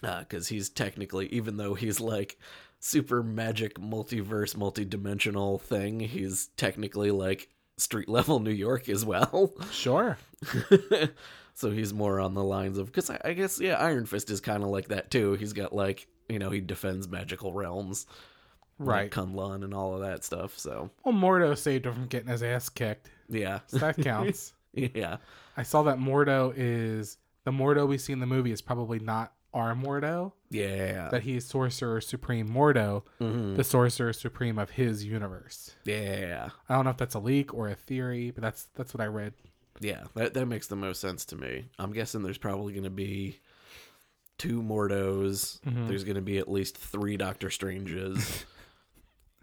because 0.00 0.48
he's 0.48 0.68
technically, 0.68 1.26
even 1.28 1.56
though 1.56 1.74
he's 1.74 2.00
like 2.00 2.38
super 2.80 3.22
magic 3.22 3.78
multiverse 3.78 4.56
multi-dimensional 4.56 5.58
thing, 5.58 6.00
he's 6.00 6.48
technically 6.56 7.10
like 7.10 7.48
street 7.82 8.08
level 8.08 8.40
New 8.40 8.50
York 8.50 8.88
as 8.88 9.04
well. 9.04 9.52
Sure. 9.70 10.16
so 11.54 11.70
he's 11.70 11.92
more 11.92 12.20
on 12.20 12.34
the 12.34 12.42
lines 12.44 12.78
of 12.78 12.86
because 12.86 13.10
I, 13.10 13.18
I 13.24 13.32
guess 13.34 13.60
yeah, 13.60 13.74
Iron 13.74 14.06
Fist 14.06 14.30
is 14.30 14.40
kind 14.40 14.62
of 14.62 14.68
like 14.70 14.88
that 14.88 15.10
too. 15.10 15.34
He's 15.34 15.52
got 15.52 15.74
like 15.74 16.06
you 16.28 16.38
know 16.38 16.50
he 16.50 16.60
defends 16.60 17.08
magical 17.08 17.52
realms, 17.52 18.06
Right. 18.78 19.02
like 19.04 19.12
Kunlun 19.12 19.64
and 19.64 19.74
all 19.74 19.94
of 19.94 20.00
that 20.00 20.24
stuff. 20.24 20.58
So 20.58 20.90
Well, 21.04 21.14
Mordo 21.14 21.56
saved 21.56 21.86
him 21.86 21.94
from 21.94 22.06
getting 22.06 22.28
his 22.30 22.42
ass 22.42 22.68
kicked. 22.68 23.10
yeah, 23.28 23.60
So 23.66 23.78
that 23.78 23.96
counts. 23.98 24.52
yeah, 24.72 25.18
I 25.56 25.62
saw 25.62 25.82
that 25.84 25.98
Mordo 25.98 26.52
is 26.56 27.18
the 27.44 27.50
Mordo 27.50 27.86
we 27.86 27.98
see 27.98 28.12
in 28.12 28.20
the 28.20 28.26
movie 28.26 28.52
is 28.52 28.62
probably 28.62 28.98
not 28.98 29.32
our 29.52 29.74
Mordo. 29.74 30.32
Yeah, 30.52 31.08
That 31.10 31.22
he's 31.22 31.44
Sorcerer 31.46 32.00
Supreme 32.00 32.48
Mordo, 32.48 33.02
Mhm. 33.20 33.56
the 33.56 33.64
Sorcerer 33.64 34.12
Supreme 34.12 34.58
of 34.58 34.70
his 34.70 35.04
universe. 35.04 35.74
yeah, 35.84 36.50
I 36.68 36.74
don't 36.74 36.84
know 36.84 36.90
if 36.90 36.96
that's 36.98 37.14
a 37.14 37.18
leak 37.20 37.52
or 37.54 37.68
a 37.68 37.74
theory, 37.74 38.30
but 38.30 38.42
that's 38.42 38.64
that's 38.74 38.92
what 38.94 39.00
I 39.00 39.06
read. 39.06 39.32
yeah. 39.80 40.04
That 40.14 40.34
that 40.34 40.46
makes 40.46 40.66
the 40.68 40.76
most 40.76 41.00
sense 41.00 41.24
to 41.26 41.36
me. 41.36 41.64
I'm 41.78 41.92
guessing 41.92 42.22
there's 42.22 42.38
probably 42.38 42.72
going 42.74 42.84
to 42.84 42.90
be 42.90 43.40
two 44.38 44.62
Mordos. 44.62 45.60
Mm-hmm. 45.62 45.88
There's 45.88 46.04
going 46.04 46.16
to 46.16 46.20
be 46.22 46.38
at 46.38 46.50
least 46.50 46.76
three 46.76 47.16
Doctor 47.16 47.48
Stranges. 47.50 48.44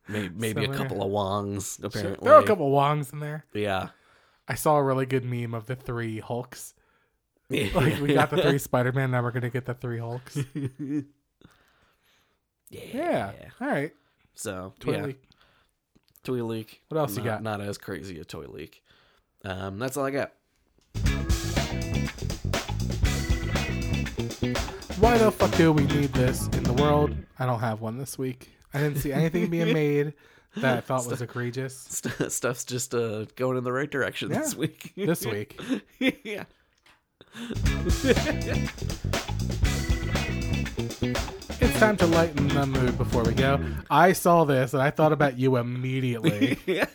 Maybe, 0.08 0.34
maybe 0.36 0.66
So, 0.66 0.72
a 0.72 0.76
couple 0.76 1.04
of 1.04 1.12
Wongs. 1.12 1.78
Apparently, 1.84 2.26
There 2.26 2.34
are 2.34 2.42
a 2.42 2.46
couple 2.46 2.66
of 2.66 2.74
Wongs 2.74 3.14
in 3.14 3.20
there. 3.20 3.46
Yeah, 3.54 3.90
I 4.48 4.56
saw 4.56 4.78
a 4.78 4.84
really 4.84 5.06
good 5.06 5.24
meme 5.24 5.54
of 5.54 5.68
the 5.68 5.76
three 5.76 6.20
Hulks. 6.20 6.74
Like 7.74 8.00
we 8.00 8.14
got 8.14 8.30
the 8.30 8.42
three 8.42 8.58
Spider 8.60 8.92
Man, 8.92 9.12
now 9.12 9.24
we're 9.24 9.32
gonna 9.32 9.50
get 9.50 9.66
the 9.66 9.74
three 9.74 9.98
Hulks. 9.98 10.38
yeah. 10.54 11.02
Yeah. 12.70 13.32
All 13.60 13.68
right. 13.68 13.92
So 14.36 14.74
Toy 14.80 14.92
yeah, 14.94 15.06
leak. 15.06 15.22
toy 16.24 16.44
leak. 16.44 16.82
What 16.90 17.00
else 17.00 17.18
you 17.18 17.24
got? 17.24 17.42
Not 17.42 17.60
as 17.62 17.78
crazy 17.78 18.20
a 18.20 18.24
toy 18.24 18.46
leak. 18.48 18.84
Um, 19.44 19.80
that's 19.80 19.98
all 19.98 20.06
I 20.06 20.12
got. 20.12 20.32
Why 25.00 25.18
the 25.18 25.32
fuck 25.32 25.52
do 25.56 25.72
we 25.72 25.84
need 25.88 26.12
this 26.14 26.48
in 26.50 26.64
the 26.64 26.74
world? 26.74 27.16
I 27.40 27.46
don't 27.46 27.62
have 27.62 27.80
one 27.82 27.98
this 27.98 28.18
week. 28.18 28.50
I 28.74 28.80
didn't 28.80 28.98
see 28.98 29.12
anything 29.14 29.50
being 29.50 29.74
made 29.74 30.14
that 30.58 30.78
I 30.78 30.82
thought 30.82 31.08
was 31.08 31.22
egregious 31.22 31.78
St- 31.78 32.32
stuff's 32.32 32.66
just 32.66 32.94
uh, 32.94 33.26
going 33.36 33.58
in 33.58 33.64
the 33.64 33.72
right 33.72 33.90
direction 33.90 34.30
this 34.30 34.56
week. 34.56 34.92
this 34.98 35.26
week. 35.26 35.60
yeah. 36.00 36.44
It's 41.62 41.80
time 41.80 41.98
to 41.98 42.06
lighten 42.08 42.48
the 42.50 42.66
mood 42.66 42.98
before 42.98 43.24
we 43.24 43.34
go. 43.34 43.60
I 43.90 44.14
saw 44.14 44.44
this 44.46 44.74
and 44.74 44.82
I 44.82 44.90
thought 44.92 45.12
about 45.12 45.38
you 45.38 45.58
immediately 45.58 46.58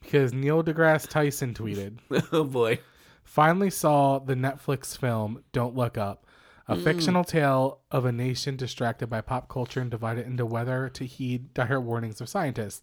because 0.00 0.32
Neil 0.32 0.62
deGrasse 0.62 1.08
Tyson 1.08 1.54
tweeted. 1.54 1.98
oh 2.32 2.44
boy. 2.44 2.78
finally 3.22 3.70
saw 3.70 4.18
the 4.18 4.34
Netflix 4.34 4.96
film 4.96 5.42
Don't 5.52 5.74
Look 5.74 5.96
Up, 5.98 6.26
a 6.72 6.76
mm. 6.76 6.84
fictional 6.84 7.24
tale 7.24 7.80
of 7.90 8.04
a 8.04 8.12
nation 8.12 8.56
distracted 8.56 9.08
by 9.08 9.20
pop 9.20 9.48
culture 9.48 9.80
and 9.80 9.90
divided 9.90 10.26
into 10.26 10.46
whether 10.46 10.88
to 10.88 11.04
heed 11.04 11.52
dire 11.54 11.80
warnings 11.80 12.20
of 12.20 12.28
scientists. 12.28 12.82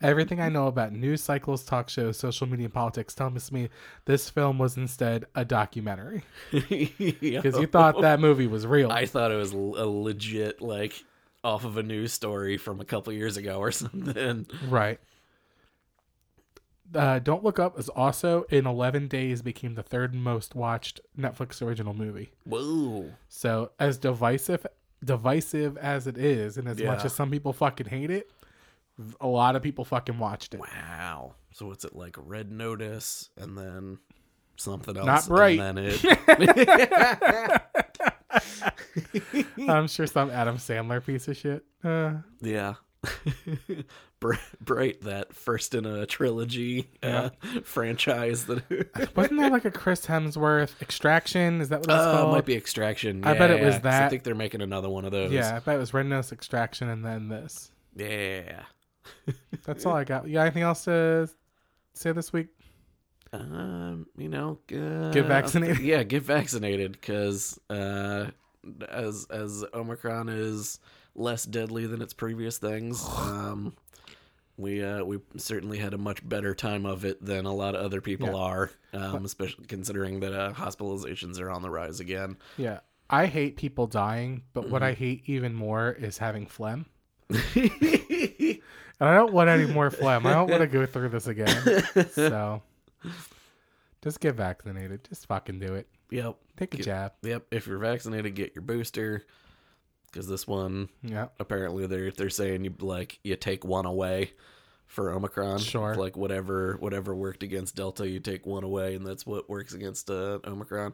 Everything 0.00 0.40
I 0.40 0.48
know 0.48 0.66
about 0.66 0.92
news 0.92 1.22
cycles, 1.22 1.64
talk 1.64 1.88
shows, 1.88 2.18
social 2.18 2.46
media, 2.46 2.66
and 2.66 2.74
politics 2.74 3.14
tells 3.14 3.50
me 3.50 3.68
this 4.04 4.30
film 4.30 4.58
was 4.58 4.76
instead 4.76 5.24
a 5.34 5.44
documentary 5.44 6.22
because 6.50 7.58
you 7.58 7.66
thought 7.66 8.00
that 8.00 8.20
movie 8.20 8.46
was 8.46 8.66
real. 8.66 8.90
I 8.90 9.06
thought 9.06 9.30
it 9.30 9.36
was 9.36 9.52
a 9.52 9.56
legit 9.56 10.60
like 10.60 11.04
off 11.42 11.64
of 11.64 11.76
a 11.76 11.82
news 11.82 12.12
story 12.12 12.56
from 12.56 12.80
a 12.80 12.84
couple 12.84 13.12
years 13.12 13.36
ago 13.36 13.58
or 13.58 13.70
something. 13.72 14.46
Right. 14.68 15.00
Uh, 16.94 17.18
Don't 17.18 17.42
Look 17.44 17.58
Up 17.58 17.78
is 17.78 17.88
also 17.88 18.42
in 18.50 18.66
11 18.66 19.08
days 19.08 19.42
became 19.42 19.74
the 19.74 19.82
third 19.82 20.14
most 20.14 20.54
watched 20.54 21.00
Netflix 21.18 21.62
original 21.62 21.94
movie. 21.94 22.32
Whoa. 22.44 23.10
So 23.28 23.70
as 23.78 23.98
divisive 23.98 24.66
divisive 25.04 25.76
as 25.76 26.06
it 26.06 26.16
is, 26.16 26.56
and 26.56 26.66
as 26.68 26.80
much 26.82 27.04
as 27.04 27.12
some 27.14 27.30
people 27.30 27.52
fucking 27.52 27.86
hate 27.86 28.10
it, 28.10 28.30
a 29.20 29.26
lot 29.26 29.56
of 29.56 29.62
people 29.62 29.84
fucking 29.84 30.18
watched 30.18 30.54
it. 30.54 30.60
Wow. 30.60 31.34
So 31.52 31.66
what's 31.66 31.84
it 31.84 31.94
like? 31.94 32.16
Red 32.18 32.50
Notice 32.50 33.30
and 33.36 33.56
then 33.56 33.98
something 34.56 34.96
else. 34.96 35.06
Not 35.06 35.26
Bright. 35.28 35.58
And 35.58 35.78
then 35.78 35.84
it. 35.86 37.62
I'm 39.68 39.88
sure 39.88 40.06
some 40.06 40.30
Adam 40.30 40.56
Sandler 40.56 41.04
piece 41.04 41.28
of 41.28 41.36
shit. 41.36 41.64
Uh, 41.82 42.14
Yeah. 42.40 42.74
Br- 44.20 44.34
Bright, 44.60 45.02
that 45.02 45.34
first 45.34 45.74
in 45.74 45.84
a 45.84 46.06
trilogy 46.06 46.88
uh, 47.02 47.30
franchise 47.62 48.46
that 48.46 49.12
wasn't 49.16 49.40
there 49.40 49.50
like 49.50 49.64
a 49.64 49.70
Chris 49.70 50.06
Hemsworth 50.06 50.80
Extraction? 50.80 51.60
Is 51.60 51.68
that 51.68 51.80
what 51.80 51.90
it's 51.90 51.94
uh, 51.94 52.12
called? 52.12 52.32
might 52.32 52.44
be 52.44 52.54
Extraction. 52.54 53.24
I 53.24 53.34
bet 53.36 53.50
it 53.50 53.60
Yeah, 53.60 53.78
that. 53.78 54.02
I 54.04 54.08
think 54.08 54.22
they're 54.22 54.34
making 54.34 54.62
another 54.62 54.88
one 54.88 55.04
of 55.04 55.12
those. 55.12 55.32
Yeah, 55.32 55.56
I 55.56 55.58
bet 55.60 55.76
it 55.76 55.78
was 55.78 55.92
Red 55.94 56.06
Nose 56.06 56.32
Extraction 56.32 56.88
and 56.88 57.04
then 57.04 57.28
this. 57.28 57.70
Yeah. 57.96 58.62
That's 59.64 59.86
all 59.86 59.94
I 59.94 60.04
got. 60.04 60.26
You 60.26 60.34
got 60.34 60.42
anything 60.42 60.62
else 60.62 60.84
to 60.84 61.28
say 61.92 62.12
this 62.12 62.32
week? 62.32 62.48
Um, 63.32 64.06
you 64.16 64.28
know, 64.28 64.58
uh, 64.72 65.10
Get 65.10 65.26
vaccinated. 65.26 65.80
Yeah, 65.80 66.04
get 66.04 66.22
vaccinated 66.22 66.92
because 66.92 67.58
uh, 67.68 68.26
as 68.88 69.26
as 69.30 69.64
Omicron 69.74 70.28
is 70.28 70.78
less 71.14 71.44
deadly 71.44 71.86
than 71.86 72.02
its 72.02 72.12
previous 72.12 72.58
things, 72.58 73.04
um, 73.18 73.74
we 74.56 74.82
uh, 74.84 75.04
we 75.04 75.18
certainly 75.36 75.78
had 75.78 75.94
a 75.94 75.98
much 75.98 76.26
better 76.28 76.54
time 76.54 76.86
of 76.86 77.04
it 77.04 77.24
than 77.24 77.44
a 77.46 77.52
lot 77.52 77.74
of 77.74 77.84
other 77.84 78.00
people 78.00 78.28
Yeah. 78.28 78.34
are, 78.36 78.70
um, 78.92 79.24
especially 79.24 79.66
considering 79.66 80.20
that 80.20 80.32
uh, 80.32 80.52
hospitalizations 80.52 81.40
are 81.40 81.50
on 81.50 81.62
the 81.62 81.70
rise 81.70 82.00
again. 82.00 82.36
Yeah. 82.56 82.80
I 83.10 83.26
hate 83.26 83.56
people 83.56 83.86
dying, 83.86 84.42
but 84.54 84.68
what 84.70 84.82
I 84.82 84.92
Mm-hmm. 84.92 85.04
hate 85.04 85.22
even 85.26 85.54
more 85.54 85.92
is 85.92 86.18
having 86.18 86.46
phlegm. 86.46 86.86
And 89.00 89.08
I 89.08 89.14
don't 89.16 89.32
want 89.32 89.50
any 89.50 89.66
more 89.66 89.90
phlegm. 89.90 90.24
I 90.24 90.32
don't 90.34 90.48
want 90.48 90.60
to 90.62 90.68
go 90.68 90.86
through 90.86 91.08
this 91.08 91.26
again. 91.26 91.82
So 92.10 92.62
just 94.02 94.20
get 94.20 94.36
vaccinated. 94.36 95.04
Just 95.08 95.26
fucking 95.26 95.58
do 95.58 95.74
it. 95.74 95.88
Yep. 96.10 96.36
Take 96.56 96.74
a 96.74 96.76
Get- 96.76 96.86
jab. 96.86 97.12
Yep. 97.22 97.46
If 97.50 97.66
you're 97.66 97.78
vaccinated, 97.78 98.34
get 98.36 98.54
your 98.54 98.62
booster. 98.62 99.24
Because 100.14 100.28
this 100.28 100.46
one, 100.46 100.88
Yeah. 101.02 101.26
apparently, 101.40 101.88
they're 101.88 102.12
they're 102.12 102.30
saying 102.30 102.64
you 102.64 102.72
like 102.78 103.18
you 103.24 103.34
take 103.34 103.64
one 103.64 103.84
away 103.84 104.30
for 104.86 105.10
Omicron. 105.10 105.58
Sure. 105.58 105.96
Like 105.96 106.16
whatever 106.16 106.76
whatever 106.78 107.16
worked 107.16 107.42
against 107.42 107.74
Delta, 107.74 108.08
you 108.08 108.20
take 108.20 108.46
one 108.46 108.62
away, 108.62 108.94
and 108.94 109.04
that's 109.04 109.26
what 109.26 109.50
works 109.50 109.74
against 109.74 110.08
uh, 110.10 110.38
Omicron. 110.46 110.92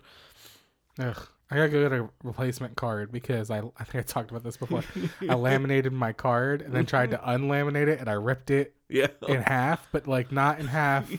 Ugh. 0.98 1.28
I 1.50 1.56
gotta 1.56 1.68
go 1.68 1.82
get 1.82 1.92
a 1.98 2.08
replacement 2.22 2.76
card 2.76 3.10
because 3.12 3.50
I, 3.50 3.58
I 3.58 3.84
think 3.84 3.96
I 3.96 4.02
talked 4.02 4.30
about 4.30 4.42
this 4.44 4.56
before. 4.56 4.84
I 5.28 5.34
laminated 5.34 5.92
my 5.92 6.12
card 6.14 6.62
and 6.62 6.72
then 6.72 6.86
tried 6.86 7.10
to 7.10 7.20
unlaminate 7.30 7.88
it 7.88 7.98
and 8.00 8.08
I 8.08 8.12
ripped 8.14 8.50
it 8.50 8.74
Yeah. 8.88 9.08
in 9.28 9.42
half, 9.42 9.86
but 9.92 10.06
like 10.08 10.30
not 10.32 10.60
in 10.60 10.66
half. 10.68 11.10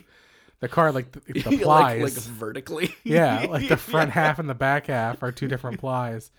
The 0.61 0.67
card, 0.69 0.95
like 0.95 1.11
the, 1.11 1.19
the 1.33 1.57
plies. 1.57 2.01
like 2.01 2.13
vertically. 2.13 2.95
yeah, 3.03 3.45
like 3.49 3.67
the 3.67 3.75
front 3.77 4.11
half 4.11 4.39
and 4.39 4.49
the 4.49 4.53
back 4.55 4.87
half 4.87 5.21
are 5.21 5.31
two 5.33 5.47
different 5.49 5.79
plies. 5.79 6.31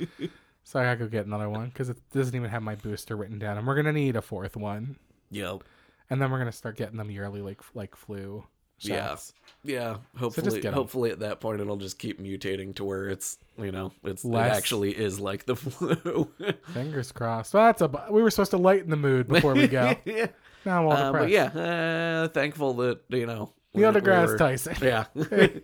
So 0.65 0.79
I 0.81 0.85
gotta 0.85 0.97
go 0.97 1.07
get 1.09 1.27
another 1.27 1.49
one 1.51 1.69
because 1.69 1.89
it 1.89 1.99
doesn't 2.13 2.35
even 2.35 2.49
have 2.51 2.63
my 2.63 2.75
booster 2.77 3.17
written 3.17 3.39
down, 3.39 3.59
and 3.59 3.67
we're 3.67 3.75
gonna 3.77 3.93
need 3.93 4.17
a 4.17 4.23
fourth 4.23 4.57
one, 4.57 4.97
Yep. 5.31 5.65
and 6.11 6.21
then 6.23 6.31
we're 6.31 6.39
gonna 6.39 6.53
start 6.53 6.77
getting 6.77 6.97
them 6.97 7.11
yearly, 7.11 7.41
like 7.43 7.61
like 7.75 7.97
flu. 7.97 8.45
Yeah. 8.85 9.11
shots. 9.11 9.33
Yeah. 9.63 9.99
Hopefully, 10.19 10.61
get 10.61 10.69
'em. 10.71 10.75
hopefully 10.75 11.13
at 11.13 11.21
that 11.21 11.39
point 11.39 11.61
it'll 11.61 11.77
just 11.77 12.01
keep 12.01 12.21
mutating 12.21 12.75
to 12.77 12.85
where 12.85 13.09
it's 13.09 13.39
you 13.57 13.71
know 13.71 13.93
it's 14.03 14.25
Less- 14.25 14.53
it 14.53 14.57
actually 14.59 14.91
is 14.91 15.21
like 15.21 15.47
the 15.47 15.55
flu. 15.57 16.29
Fingers 16.75 17.13
crossed. 17.13 17.55
Well, 17.55 17.67
that's 17.67 17.81
a. 17.83 18.07
We 18.11 18.23
were 18.23 18.31
supposed 18.31 18.51
to 18.53 18.57
lighten 18.57 18.91
the 18.91 18.97
mood 18.97 19.29
before 19.29 19.55
we 19.55 19.69
go. 19.69 19.95
yeah. 20.05 20.27
Now 20.65 20.81
I'm 20.81 20.87
all 20.87 20.93
Uh, 20.93 21.07
depressed. 21.13 21.23
but 21.25 21.31
yeah, 21.31 22.23
uh, 22.25 22.29
thankful 22.29 22.75
that 22.75 23.01
you 23.09 23.27
know 23.27 23.53
Neil 23.75 23.93
we 23.93 24.01
were- 24.01 24.37
Tyson. 24.39 24.75
Yeah. 24.83 25.05
we 25.15 25.63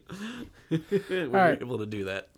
were 1.10 1.28
right. 1.28 1.60
able 1.60 1.78
to 1.78 1.86
do 1.86 2.04
that. 2.04 2.28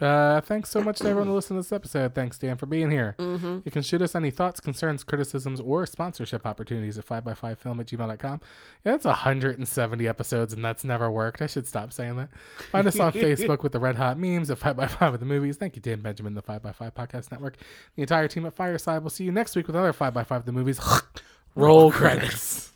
Uh, 0.00 0.40
thanks 0.40 0.70
so 0.70 0.80
much 0.80 0.98
to 0.98 1.08
everyone 1.08 1.28
who 1.28 1.34
listened 1.34 1.58
to 1.58 1.62
this 1.62 1.72
episode. 1.72 2.14
Thanks, 2.14 2.38
Dan, 2.38 2.56
for 2.56 2.66
being 2.66 2.90
here. 2.90 3.16
Mm-hmm. 3.18 3.58
You 3.64 3.70
can 3.70 3.82
shoot 3.82 4.00
us 4.00 4.14
any 4.14 4.30
thoughts, 4.30 4.58
concerns, 4.58 5.04
criticisms, 5.04 5.60
or 5.60 5.84
sponsorship 5.86 6.46
opportunities 6.46 6.96
at 6.96 7.06
5x5film 7.06 7.80
at 7.80 7.86
gmail.com. 7.86 8.40
Yeah, 8.84 8.92
that's 8.92 9.04
170 9.04 10.08
episodes, 10.08 10.54
and 10.54 10.64
that's 10.64 10.84
never 10.84 11.10
worked. 11.10 11.42
I 11.42 11.46
should 11.46 11.66
stop 11.66 11.92
saying 11.92 12.16
that. 12.16 12.30
Find 12.72 12.86
us 12.86 12.98
on 12.98 13.12
Facebook 13.14 13.62
with 13.62 13.72
the 13.72 13.80
Red 13.80 13.96
Hot 13.96 14.18
Memes 14.18 14.50
at 14.50 14.58
5x5 14.58 15.14
of 15.14 15.20
the 15.20 15.26
Movies. 15.26 15.56
Thank 15.56 15.76
you, 15.76 15.82
Dan 15.82 16.00
Benjamin, 16.00 16.34
the 16.34 16.42
5x5 16.42 16.92
Podcast 16.94 17.30
Network. 17.30 17.56
The 17.96 18.02
entire 18.02 18.28
team 18.28 18.46
at 18.46 18.54
Fireside. 18.54 19.02
We'll 19.02 19.10
see 19.10 19.24
you 19.24 19.32
next 19.32 19.54
week 19.54 19.66
with 19.66 19.76
another 19.76 19.92
5x5 19.92 20.30
of 20.30 20.46
the 20.46 20.52
Movies. 20.52 20.80
Roll 21.54 21.92
credits. 21.92 22.72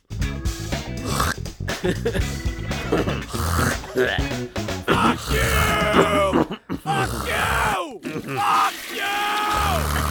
Fuck 6.85 7.12
you! 7.26 7.99
Fuck 8.11 8.74
you! 8.93 9.07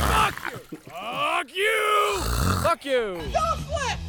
Fuck 0.09 0.35
you! 0.49 0.57
Fuck 0.89 1.55
you! 1.55 2.21
Fuck 2.63 2.85
you! 2.85 3.21
Don't 3.31 3.59
flip! 3.59 4.02